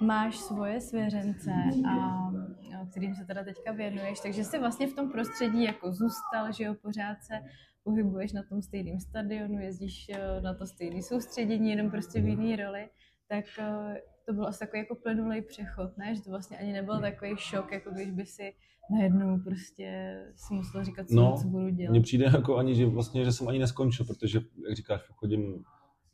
máš 0.00 0.36
svoje 0.36 0.80
svěřence, 0.80 1.50
a, 1.90 2.30
kterým 2.90 3.14
se 3.14 3.24
teda 3.24 3.44
teďka 3.44 3.72
věnuješ, 3.72 4.20
takže 4.20 4.44
jsi 4.44 4.58
vlastně 4.58 4.86
v 4.86 4.94
tom 4.94 5.10
prostředí 5.10 5.64
jako 5.64 5.92
zůstal, 5.92 6.52
že 6.52 6.64
jo, 6.64 6.74
pořád 6.82 7.16
se 7.22 7.34
pohybuješ 7.84 8.32
na 8.32 8.42
tom 8.42 8.62
stejném 8.62 9.00
stadionu, 9.00 9.60
jezdíš 9.60 10.08
eh, 10.08 10.40
na 10.40 10.54
to 10.54 10.66
stejné 10.66 11.02
soustředění, 11.02 11.70
jenom 11.70 11.90
prostě 11.90 12.20
v 12.20 12.28
jiné 12.28 12.64
roli, 12.64 12.88
tak 13.28 13.44
eh, 13.58 14.02
to 14.26 14.32
byl 14.32 14.46
asi 14.46 14.58
takový 14.58 14.78
jako 14.78 14.94
plynulý 14.94 15.42
přechod, 15.42 15.98
ne? 15.98 16.14
Že 16.14 16.22
to 16.22 16.30
vlastně 16.30 16.58
ani 16.58 16.72
nebyl 16.72 17.00
takový 17.00 17.36
šok, 17.36 17.72
jako 17.72 17.90
když 17.90 18.10
by 18.10 18.26
si 18.26 18.54
najednou 18.90 19.38
prostě 19.38 20.18
si 20.36 20.54
musel 20.54 20.84
říkat, 20.84 21.08
co, 21.08 21.14
no, 21.14 21.36
co 21.42 21.48
budu 21.48 21.68
dělat. 21.68 21.90
Mně 21.90 22.00
přijde 22.00 22.24
jako 22.24 22.56
ani, 22.56 22.74
že 22.74 22.86
vlastně, 22.86 23.24
že 23.24 23.32
jsem 23.32 23.48
ani 23.48 23.58
neskončil, 23.58 24.06
protože, 24.06 24.40
jak 24.68 24.76
říkáš, 24.76 25.00
chodím 25.14 25.64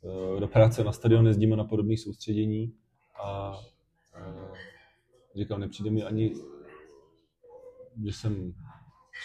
eh, 0.03 0.39
do 0.39 0.47
práce 0.47 0.83
na 0.83 0.91
stadion, 0.91 1.27
jezdíme 1.27 1.55
na 1.55 1.63
podobné 1.63 1.97
soustředění 1.97 2.73
a 3.23 3.53
říkám, 5.35 5.59
nepřijde 5.59 5.91
mi 5.91 6.03
ani, 6.03 6.33
že 8.05 8.13
jsem 8.13 8.53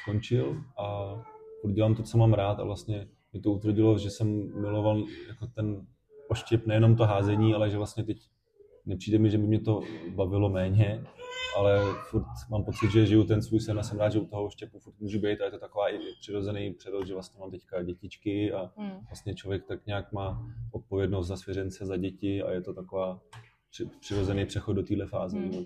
skončil 0.03 0.65
a 0.79 1.15
furt 1.61 1.73
dělám 1.73 1.95
to, 1.95 2.03
co 2.03 2.19
mám 2.19 2.35
rád 2.35 2.61
a 2.61 2.65
vlastně 2.65 3.09
mi 3.33 3.41
to 3.41 3.53
utvrdilo, 3.53 3.99
že 3.99 4.11
jsem 4.11 4.61
miloval 4.61 5.05
jako 5.29 5.47
ten 5.47 5.87
oštěp, 6.29 6.67
nejenom 6.67 6.97
to 6.97 7.05
házení, 7.05 7.55
ale 7.55 7.71
že 7.71 7.77
vlastně 7.77 8.05
teď 8.05 8.19
nepřijde 8.87 9.19
mi, 9.19 9.31
že 9.31 9.39
by 9.39 9.47
mě 9.47 9.61
to 9.61 9.83
bavilo 10.15 10.49
méně, 10.49 11.05
ale 11.57 11.81
furt 12.11 12.27
mám 12.51 12.65
pocit, 12.65 12.91
že 12.91 13.07
žiju 13.07 13.25
ten 13.25 13.43
svůj 13.43 13.61
sen 13.61 13.79
a 13.79 13.83
jsem 13.83 13.99
rád, 13.99 14.13
že 14.13 14.21
u 14.21 14.27
toho 14.27 14.45
oštěpu 14.45 14.79
furt 14.79 15.01
můžu 15.01 15.19
být 15.19 15.41
a 15.41 15.45
je 15.45 15.51
to 15.51 15.59
taková 15.59 15.95
i 15.95 15.99
přirozený 16.21 16.75
přerod, 16.75 17.07
že 17.07 17.15
vlastně 17.15 17.41
mám 17.41 17.51
teďka 17.51 17.83
dětičky 17.83 18.53
a 18.53 18.73
hmm. 18.77 18.91
vlastně 18.91 19.35
člověk 19.35 19.67
tak 19.67 19.87
nějak 19.87 20.13
má 20.13 20.47
odpovědnost 20.73 21.27
za 21.27 21.37
svěřence, 21.37 21.87
za 21.87 21.97
děti 21.97 22.43
a 22.43 22.51
je 22.53 22.61
to 22.61 22.75
taková 22.75 23.21
přirozený 24.01 24.47
přechod 24.47 24.73
do 24.73 24.83
téhle 24.83 25.07
fáze. 25.07 25.39
Hmm 25.39 25.65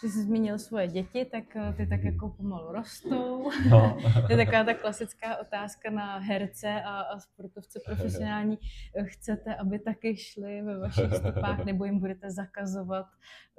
ty 0.00 0.10
jsi 0.10 0.22
zmínil 0.22 0.58
svoje 0.58 0.88
děti, 0.88 1.24
tak 1.24 1.56
eh, 1.56 1.74
ty 1.76 1.86
tak 1.86 2.04
jako 2.04 2.28
pomalu 2.28 2.72
rostou. 2.72 3.50
No. 3.70 3.98
to 4.26 4.32
je 4.32 4.36
taková 4.36 4.64
ta 4.64 4.74
klasická 4.74 5.36
otázka 5.36 5.90
na 5.90 6.18
herce 6.18 6.82
a, 6.82 7.00
a 7.00 7.18
sportovce 7.18 7.80
profesionální. 7.86 8.58
Chcete, 9.04 9.54
aby 9.54 9.78
taky 9.78 10.16
šli 10.16 10.62
ve 10.62 10.78
vašich 10.78 11.14
stopách, 11.14 11.64
nebo 11.64 11.84
jim 11.84 11.98
budete 11.98 12.30
zakazovat 12.30 13.06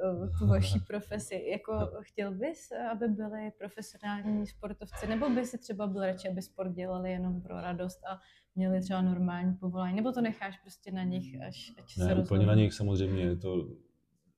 uh, 0.03 0.29
tu 0.39 0.47
vaší 0.47 0.79
profesi? 0.79 1.45
Jako 1.51 1.91
chtěl 2.01 2.31
bys, 2.31 2.71
aby 2.91 3.07
byli 3.07 3.51
profesionální 3.57 4.47
sportovci, 4.47 5.07
nebo 5.07 5.29
by 5.29 5.45
si 5.45 5.57
třeba 5.57 5.87
byl 5.87 6.01
radši, 6.01 6.29
aby 6.29 6.41
sport 6.41 6.71
dělali 6.71 7.11
jenom 7.11 7.41
pro 7.41 7.61
radost 7.61 7.99
a 8.05 8.19
měli 8.55 8.81
třeba 8.81 9.01
normální 9.01 9.53
povolání, 9.53 9.95
nebo 9.95 10.11
to 10.11 10.21
necháš 10.21 10.57
prostě 10.57 10.91
na 10.91 11.03
nich, 11.03 11.41
až, 11.41 11.73
až 11.83 11.97
ne, 11.97 12.05
se 12.05 12.11
úplně 12.11 12.15
rozhodnou? 12.15 12.45
na 12.45 12.55
nich 12.55 12.73
samozřejmě, 12.73 13.35
to 13.35 13.67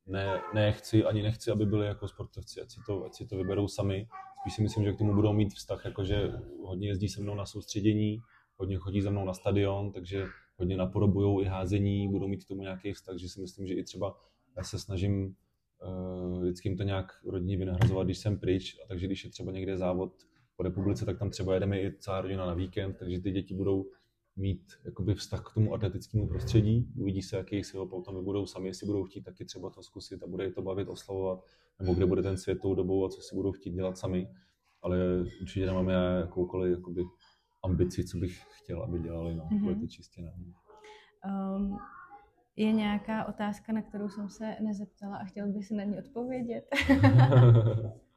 ne, 0.07 0.41
nechci, 0.53 1.05
ani 1.05 1.21
nechci, 1.21 1.51
aby 1.51 1.65
byli 1.65 1.87
jako 1.87 2.07
sportovci, 2.07 2.61
ať 2.61 2.71
si, 2.71 2.79
to, 2.85 3.05
ať 3.05 3.13
si 3.13 3.25
to 3.25 3.37
vyberou 3.37 3.67
sami. 3.67 4.07
Spíš 4.41 4.53
si 4.53 4.61
myslím, 4.61 4.83
že 4.83 4.93
k 4.93 4.97
tomu 4.97 5.15
budou 5.15 5.33
mít 5.33 5.53
vztah, 5.53 5.85
jakože 5.85 6.31
hodně 6.63 6.87
jezdí 6.87 7.09
se 7.09 7.21
mnou 7.21 7.35
na 7.35 7.45
soustředění, 7.45 8.21
hodně 8.57 8.77
chodí 8.77 9.01
za 9.01 9.09
mnou 9.09 9.25
na 9.25 9.33
stadion, 9.33 9.91
takže 9.91 10.25
hodně 10.57 10.77
napodobují 10.77 11.45
i 11.45 11.49
házení, 11.49 12.09
budou 12.09 12.27
mít 12.27 12.43
k 12.43 12.47
tomu 12.47 12.61
nějaký 12.61 12.93
vztah, 12.93 13.17
že 13.17 13.29
si 13.29 13.41
myslím, 13.41 13.67
že 13.67 13.73
i 13.73 13.83
třeba 13.83 14.17
Já 14.57 14.63
se 14.63 14.79
snažím 14.79 15.35
uh, 15.83 16.41
vždycky 16.41 16.69
jim 16.69 16.77
to 16.77 16.83
nějak 16.83 17.11
rodině 17.25 17.57
vynahrazovat, 17.57 18.07
když 18.07 18.17
jsem 18.17 18.39
pryč, 18.39 18.77
a 18.83 18.87
takže 18.87 19.05
když 19.05 19.23
je 19.23 19.29
třeba 19.29 19.51
někde 19.51 19.77
závod 19.77 20.13
po 20.55 20.63
republice, 20.63 21.05
tak 21.05 21.19
tam 21.19 21.29
třeba 21.29 21.53
jedeme 21.53 21.81
i 21.81 21.97
celá 21.99 22.21
rodina 22.21 22.45
na 22.45 22.53
víkend, 22.53 22.97
takže 22.99 23.19
ty 23.19 23.31
děti 23.31 23.53
budou 23.53 23.85
mít 24.35 24.73
jakoby 24.85 25.15
vztah 25.15 25.43
k 25.45 25.53
tomu 25.53 25.73
atletickému 25.73 26.27
prostředí, 26.27 26.93
uvidí 26.97 27.21
se, 27.21 27.37
jaký 27.37 27.63
si 27.63 27.77
ho 27.77 27.87
potom 27.87 28.23
budou 28.23 28.45
sami, 28.45 28.67
jestli 28.67 28.87
budou 28.87 29.03
chtít 29.03 29.21
taky 29.21 29.45
třeba 29.45 29.69
to 29.69 29.83
zkusit 29.83 30.23
a 30.23 30.27
bude 30.27 30.43
je 30.43 30.51
to 30.51 30.61
bavit, 30.61 30.87
oslavovat, 30.87 31.45
nebo 31.79 31.93
kde 31.93 32.05
bude 32.05 32.21
ten 32.23 32.37
svět 32.37 32.59
tou 32.61 32.75
dobou 32.75 33.05
a 33.05 33.09
co 33.09 33.21
si 33.21 33.35
budou 33.35 33.51
chtít 33.51 33.71
dělat 33.71 33.97
sami. 33.97 34.27
Ale 34.81 34.97
určitě 35.41 35.65
nemáme 35.65 35.93
jakoukoliv 35.93 36.71
jakoby, 36.71 37.03
ambici, 37.63 38.05
co 38.05 38.17
bych 38.17 38.43
chtěl, 38.49 38.83
aby 38.83 38.99
dělali. 38.99 39.35
No. 39.35 39.43
Mm-hmm. 39.43 39.63
Bude 39.63 39.75
to 39.75 39.87
čistě 39.87 40.21
na 40.21 40.31
um, 41.55 41.77
je 42.55 42.71
nějaká 42.71 43.25
otázka, 43.25 43.73
na 43.73 43.81
kterou 43.81 44.09
jsem 44.09 44.29
se 44.29 44.55
nezeptala 44.61 45.17
a 45.17 45.23
chtěl 45.23 45.47
bych 45.47 45.65
si 45.65 45.73
na 45.73 45.83
ní 45.83 45.97
odpovědět? 45.97 46.65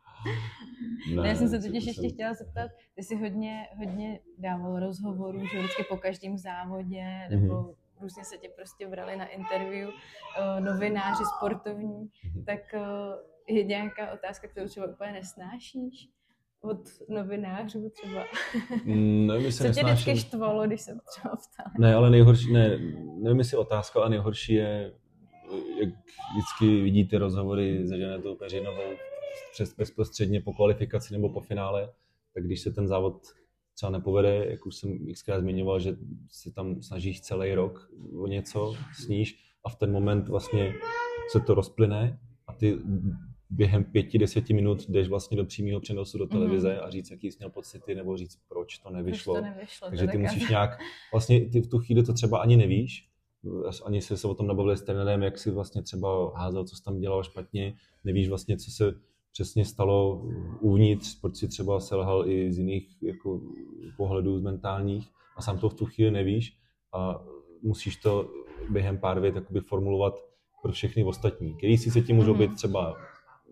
ne, 1.17 1.29
já 1.29 1.35
jsem 1.35 1.49
se 1.49 1.59
totiž 1.59 1.87
ještě 1.87 2.01
jsem... 2.01 2.11
chtěla 2.11 2.35
zeptat, 2.35 2.71
ty 2.95 3.03
jsi 3.03 3.17
hodně, 3.17 3.69
hodně 3.77 4.21
dával 4.39 4.81
rozhovorů, 4.81 5.47
že 5.47 5.59
vždycky 5.59 5.85
po 5.89 5.97
každém 5.97 6.39
závodě, 6.39 7.05
nebo 7.31 7.55
mm-hmm. 7.55 7.75
různě 8.01 8.25
se 8.25 8.37
tě 8.37 8.49
prostě 8.57 8.89
brali 8.89 9.17
na 9.17 9.27
interview, 9.27 9.89
uh, 9.89 10.65
novináři 10.65 11.25
sportovní, 11.37 12.09
mm-hmm. 12.09 12.45
tak 12.45 12.61
uh, 12.75 13.57
je 13.57 13.65
nějaká 13.65 14.13
otázka, 14.13 14.49
kterou 14.49 14.69
třeba 14.69 14.87
úplně 14.87 15.13
nesnášíš? 15.13 16.11
od 16.67 16.79
novinářů 17.09 17.91
třeba. 17.91 18.25
Mm, 18.85 19.27
nevím, 19.27 19.53
Co 19.53 19.69
tě 19.73 19.85
vždycky 19.85 20.17
štvalo, 20.17 20.67
když 20.67 20.81
jsem 20.81 21.01
třeba 21.11 21.37
ptal? 21.37 21.73
Ne, 21.79 21.95
ale 21.95 22.11
nejhorší, 22.11 22.53
ne, 22.53 22.79
nevím, 23.23 23.39
jestli 23.39 23.57
otázka, 23.57 24.01
ale 24.01 24.11
nejhorší 24.11 24.55
je, 24.55 24.93
jak 25.81 25.89
vždycky 26.33 26.83
vidíte 26.83 27.19
rozhovory 27.19 27.89
se 27.89 27.99
Ženetou 27.99 28.35
Peřinovou 28.35 28.93
přes 29.53 29.75
bezprostředně 29.75 30.41
po 30.41 30.53
kvalifikaci 30.53 31.13
nebo 31.13 31.29
po 31.29 31.41
finále, 31.41 31.93
tak 32.35 32.45
když 32.45 32.61
se 32.61 32.71
ten 32.71 32.89
závod 32.89 33.27
třeba 33.75 33.91
nepovede, 33.91 34.47
jak 34.51 34.67
už 34.67 34.77
jsem 34.77 35.13
xkrát 35.13 35.41
zmiňoval, 35.41 35.81
že 35.81 35.97
se 36.31 36.53
tam 36.53 36.83
snažíš 36.83 37.21
celý 37.21 37.55
rok 37.55 37.91
o 38.19 38.27
něco, 38.27 38.75
sníš 38.95 39.39
a 39.65 39.69
v 39.69 39.77
ten 39.77 39.93
moment 39.93 40.29
vlastně 40.29 40.75
se 41.33 41.41
to 41.41 41.55
rozplyne 41.55 42.21
a 42.47 42.53
ty 42.53 42.79
během 43.51 43.85
pěti, 43.85 44.19
deseti 44.19 44.55
minut 44.55 44.89
jdeš 44.89 45.09
vlastně 45.09 45.37
do 45.37 45.45
přímého 45.45 45.81
přenosu 45.81 46.19
do 46.19 46.25
mhm. 46.25 46.31
televize 46.31 46.69
mm-hmm. 46.69 46.85
a 46.85 46.91
říct, 46.91 47.11
jaký 47.11 47.33
jsi 47.33 47.39
měl 47.39 47.51
pocity, 47.51 47.95
nebo 47.95 48.17
říct, 48.17 48.39
proč 48.49 48.79
to 48.79 48.91
nevyšlo. 48.91 49.35
Proč 49.35 49.45
to 49.45 49.51
nevyšlo 49.51 49.89
Takže 49.89 50.07
ty 50.07 50.19
musíš 50.19 50.49
nějak, 50.49 50.79
vlastně 51.13 51.49
ty 51.51 51.61
v 51.61 51.69
tu 51.69 51.79
chvíli 51.79 52.03
to 52.03 52.13
třeba 52.13 52.39
ani 52.39 52.57
nevíš, 52.57 53.09
ani 53.85 54.03
se, 54.03 54.17
se 54.17 54.29
o 54.29 54.35
tom 54.35 54.47
nebavili 54.47 54.77
s 54.77 54.83
trenérem, 54.83 55.23
jak 55.23 55.39
si 55.39 55.51
vlastně 55.51 55.83
třeba 55.83 56.39
házel, 56.39 56.65
co 56.65 56.77
jsi 56.77 56.83
tam 56.83 57.01
dělal 57.01 57.23
špatně, 57.23 57.75
nevíš 58.05 58.29
vlastně, 58.29 58.57
co 58.57 58.71
se 58.71 58.95
přesně 59.37 59.65
stalo 59.65 60.23
uvnitř, 60.61 61.21
proč 61.21 61.37
si 61.37 61.49
třeba 61.49 61.81
selhal 61.81 62.29
i 62.29 62.53
z 62.53 62.59
jiných 62.59 63.03
jako, 63.03 63.41
pohledů, 63.97 64.39
z 64.39 64.43
mentálních 64.43 65.09
a 65.37 65.43
sám 65.43 65.59
to 65.59 65.69
v 65.69 65.75
tu 65.75 65.87
chvíli 65.87 66.11
nevíš 66.11 66.59
a 66.93 67.21
musíš 67.63 67.97
to 67.97 68.31
během 68.71 68.99
pár 68.99 69.21
vět 69.21 69.35
formulovat 69.69 70.15
pro 70.63 70.73
všechny 70.73 71.05
ostatní, 71.05 71.55
který 71.55 71.79
si 71.79 71.91
se 71.91 72.01
tím 72.01 72.17
můžou 72.17 72.35
mhm. 72.35 72.41
být 72.41 72.55
třeba 72.55 72.97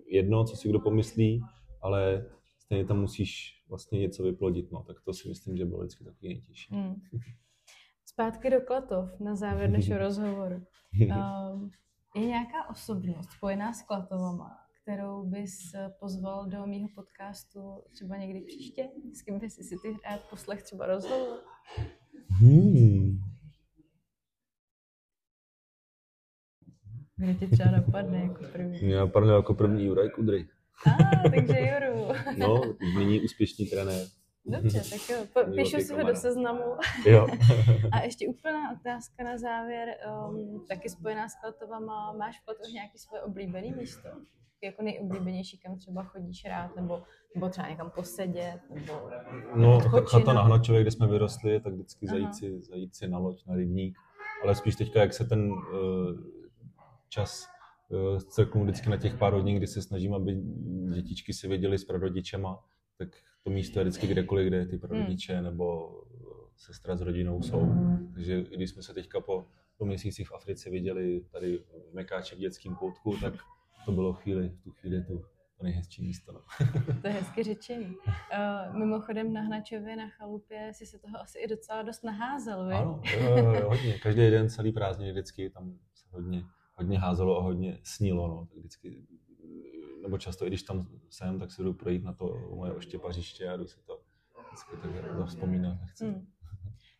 jedno, 0.09 0.45
co 0.45 0.57
si 0.57 0.69
kdo 0.69 0.81
pomyslí, 0.81 1.43
ale 1.83 2.27
stejně 2.59 2.85
tam 2.85 3.01
musíš 3.01 3.63
vlastně 3.69 3.99
něco 3.99 4.23
vyplodit, 4.23 4.73
no, 4.73 4.85
tak 4.87 4.97
to 5.05 5.13
si 5.13 5.29
myslím, 5.29 5.57
že 5.57 5.65
bylo 5.65 5.81
vždycky 5.81 6.05
takový 6.05 6.29
nejtěžší. 6.29 6.75
Hmm. 6.75 6.95
Zpátky 8.05 8.51
do 8.51 8.61
Klatov, 8.61 9.21
na 9.21 9.35
závěr 9.35 9.71
našeho 9.71 9.99
rozhovoru. 10.07 10.63
Um, 11.01 11.71
je 12.17 12.27
nějaká 12.27 12.71
osobnost 12.71 13.31
spojená 13.31 13.73
s 13.73 13.83
Klatovama, 13.83 14.64
kterou 14.85 15.25
bys 15.25 15.73
pozval 16.01 16.47
do 16.47 16.67
mýho 16.67 16.89
podcastu 16.95 17.83
třeba 17.93 18.17
někdy 18.17 18.41
příště? 18.41 18.89
S 19.13 19.23
kým 19.23 19.39
bys 19.39 19.55
si 19.55 19.77
ty 19.83 19.97
rád 20.05 20.21
poslech 20.31 20.63
třeba 20.63 20.87
rozhovor? 20.87 21.39
Hmm. 22.29 23.19
Kdo 27.17 27.35
ti 27.35 27.47
třeba 27.47 27.71
napadne 27.71 28.23
jako 28.23 28.45
první? 28.53 28.83
Mě 28.83 28.97
napadne 28.97 29.33
jako 29.33 29.55
první 29.55 29.85
Juraj 29.85 30.11
Kudry. 30.11 30.49
A, 30.87 30.91
ah, 30.91 31.31
takže 31.31 31.55
Juru. 31.61 32.13
no, 32.39 32.63
nyní 32.99 33.21
úspěšný 33.21 33.67
trenér. 33.67 34.07
Dobře, 34.47 34.83
tak 34.91 35.09
jo, 35.09 35.45
píšu 35.57 35.81
si 35.81 35.95
ho 35.95 36.03
do 36.03 36.17
seznamu. 36.17 36.77
Jo. 37.07 37.27
a 37.93 38.01
ještě 38.01 38.29
úplná 38.29 38.73
otázka 38.73 39.25
na 39.25 39.39
závěr, 39.39 39.89
um, 40.29 40.67
taky 40.69 40.89
spojená 40.89 41.29
s 41.29 41.35
Klatovama. 41.41 42.13
Máš 42.13 42.41
v 42.41 42.45
Klatově 42.45 42.73
nějaké 42.73 42.99
svoje 42.99 43.23
oblíbené 43.23 43.77
místo? 43.77 44.09
Jako 44.65 44.83
nejoblíbenější, 44.83 45.59
kam 45.59 45.77
třeba 45.77 46.03
chodíš 46.03 46.45
rád, 46.45 46.77
nebo, 46.77 47.03
nebo 47.35 47.49
třeba 47.49 47.69
někam 47.69 47.91
posedět, 47.91 48.61
nebo 48.71 49.11
No, 49.57 49.81
chata 49.81 50.33
na 50.33 50.43
Hnačově, 50.43 50.83
kde 50.83 50.91
jsme 50.91 51.07
vyrostli, 51.07 51.61
tak 51.61 51.73
vždycky 51.73 52.07
zajít 52.07 52.35
si, 52.35 52.63
zajít 52.63 52.95
si 52.95 53.09
na 53.09 53.19
loď, 53.19 53.47
na 53.47 53.55
rybník. 53.55 53.99
Ale 54.43 54.55
spíš 54.55 54.77
teďka, 54.77 55.01
jak 55.01 55.13
se 55.15 55.25
ten 55.25 55.53
uh, 55.53 55.61
čas 57.09 57.49
uh, 57.89 58.19
celkem 58.19 58.63
vždycky 58.63 58.91
na 58.91 58.97
těch 58.97 59.19
pár 59.19 59.33
hodin, 59.33 59.57
kdy 59.57 59.67
se 59.67 59.83
snažím, 59.83 60.15
aby 60.15 60.41
dětičky 60.95 61.33
si 61.33 61.49
věděli 61.49 61.79
s 61.79 61.85
prarodičema, 61.85 62.65
tak 62.99 63.09
to 63.43 63.51
místo 63.51 63.79
je 63.79 63.85
vždycky 63.85 64.07
kdekoliv, 64.07 64.47
kde 64.47 64.67
ty 64.67 64.79
prarodiče 64.79 65.35
hmm. 65.35 65.45
nebo 65.45 65.95
sestra 66.57 66.97
s 66.97 67.01
rodinou 67.01 67.43
jsou. 67.43 67.75
Takže 68.15 68.43
když 68.43 68.71
jsme 68.71 68.83
se 68.83 68.95
teďka 68.95 69.21
po, 69.21 69.47
po 69.79 69.85
měsících 69.85 70.29
v 70.29 70.35
Africe 70.35 70.71
viděli 70.71 71.21
tady 71.33 71.59
v 71.59 71.95
Mekáče 71.95 72.37
v 72.37 72.39
dětském 72.39 72.75
koutku, 72.75 73.17
tak 73.17 73.35
to 73.85 73.93
bylo 73.93 74.13
chvíli, 74.13 74.49
v 74.49 74.61
tu 74.65 74.71
chvíli 74.71 75.05
to, 75.05 75.19
to 75.59 75.65
nejhezčí 75.65 76.03
místo. 76.03 76.33
No. 76.33 76.41
to 77.03 77.07
je 77.07 77.13
hezky 77.13 77.43
řečení. 77.43 77.87
Uh, 77.87 78.77
mimochodem 78.79 79.33
na 79.33 79.41
Hnačově 79.41 79.97
na 79.97 80.09
chalupě 80.09 80.73
si 80.75 80.87
se 80.87 80.99
toho 80.99 81.21
asi 81.21 81.39
i 81.39 81.49
docela 81.49 81.83
dost 81.83 82.05
naházel, 82.05 82.67
vy? 82.67 82.75
Ano, 82.75 83.01
jo, 83.21 83.37
jo, 83.37 83.69
hodně. 83.69 83.99
Každý 83.99 84.31
den, 84.31 84.49
celý 84.51 84.73
prázdnin 84.73 85.11
vždycky 85.11 85.51
tam 85.51 85.79
se 85.95 86.07
hodně 86.11 86.45
hodně 86.75 86.99
házelo 86.99 87.39
a 87.39 87.43
hodně 87.43 87.79
snilo, 87.83 88.29
no. 88.29 88.47
Tak 88.47 88.59
vždycky, 88.59 89.07
nebo 90.03 90.19
často, 90.19 90.45
i 90.45 90.49
když 90.49 90.63
tam 90.63 90.87
jsem, 91.09 91.39
tak 91.39 91.51
si 91.51 91.63
jdu 91.63 91.73
projít 91.73 92.05
na 92.05 92.13
to 92.13 92.49
moje 92.55 92.73
oštěpařiště 92.73 93.49
a 93.49 93.57
jdu 93.57 93.67
si 93.67 93.77
to 93.87 94.01
vždycky 94.47 94.77
tak 94.83 95.17
zavzpomínat. 95.17 95.79
Chci. 95.87 96.05
Hmm. 96.05 96.27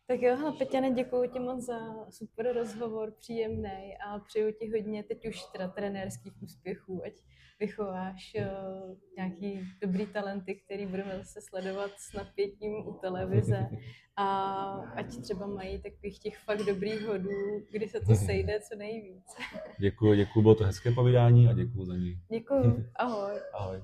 Tak 0.07 0.21
jo, 0.21 0.35
hele, 0.35 0.51
Peťane, 0.51 0.91
děkuji 0.91 1.29
ti 1.29 1.39
moc 1.39 1.65
za 1.65 1.79
super 2.09 2.53
rozhovor, 2.53 3.11
příjemný 3.11 3.97
a 4.07 4.19
přeju 4.19 4.51
ti 4.51 4.71
hodně 4.71 5.03
teď 5.03 5.27
už 5.27 5.43
teda 5.51 5.67
trenérských 5.67 6.33
úspěchů, 6.43 7.01
ať 7.05 7.13
vychováš 7.59 8.35
uh, 8.39 8.97
nějaký 9.17 9.59
dobrý 9.81 10.05
talenty, 10.05 10.55
který 10.55 10.85
budeme 10.85 11.17
zase 11.17 11.41
sledovat 11.41 11.91
s 11.97 12.13
napětím 12.13 12.73
u 12.87 12.93
televize 12.93 13.69
a 14.15 14.27
ať 14.95 15.17
třeba 15.21 15.47
mají 15.47 15.81
takových 15.81 16.19
těch 16.19 16.37
fakt 16.37 16.65
dobrých 16.65 17.01
hodů, 17.01 17.65
kdy 17.71 17.87
se 17.87 17.99
to 17.99 18.15
sejde 18.15 18.59
co 18.59 18.75
nejvíc. 18.77 19.25
Děkuji, 19.79 20.15
děkuji, 20.15 20.41
bylo 20.41 20.55
to 20.55 20.63
hezké 20.63 20.91
povídání 20.91 21.47
a 21.47 21.53
děkuji 21.53 21.85
za 21.85 21.95
ní. 21.95 22.19
Děkuji, 22.29 22.85
ahoj. 22.95 23.33
Ahoj. 23.53 23.81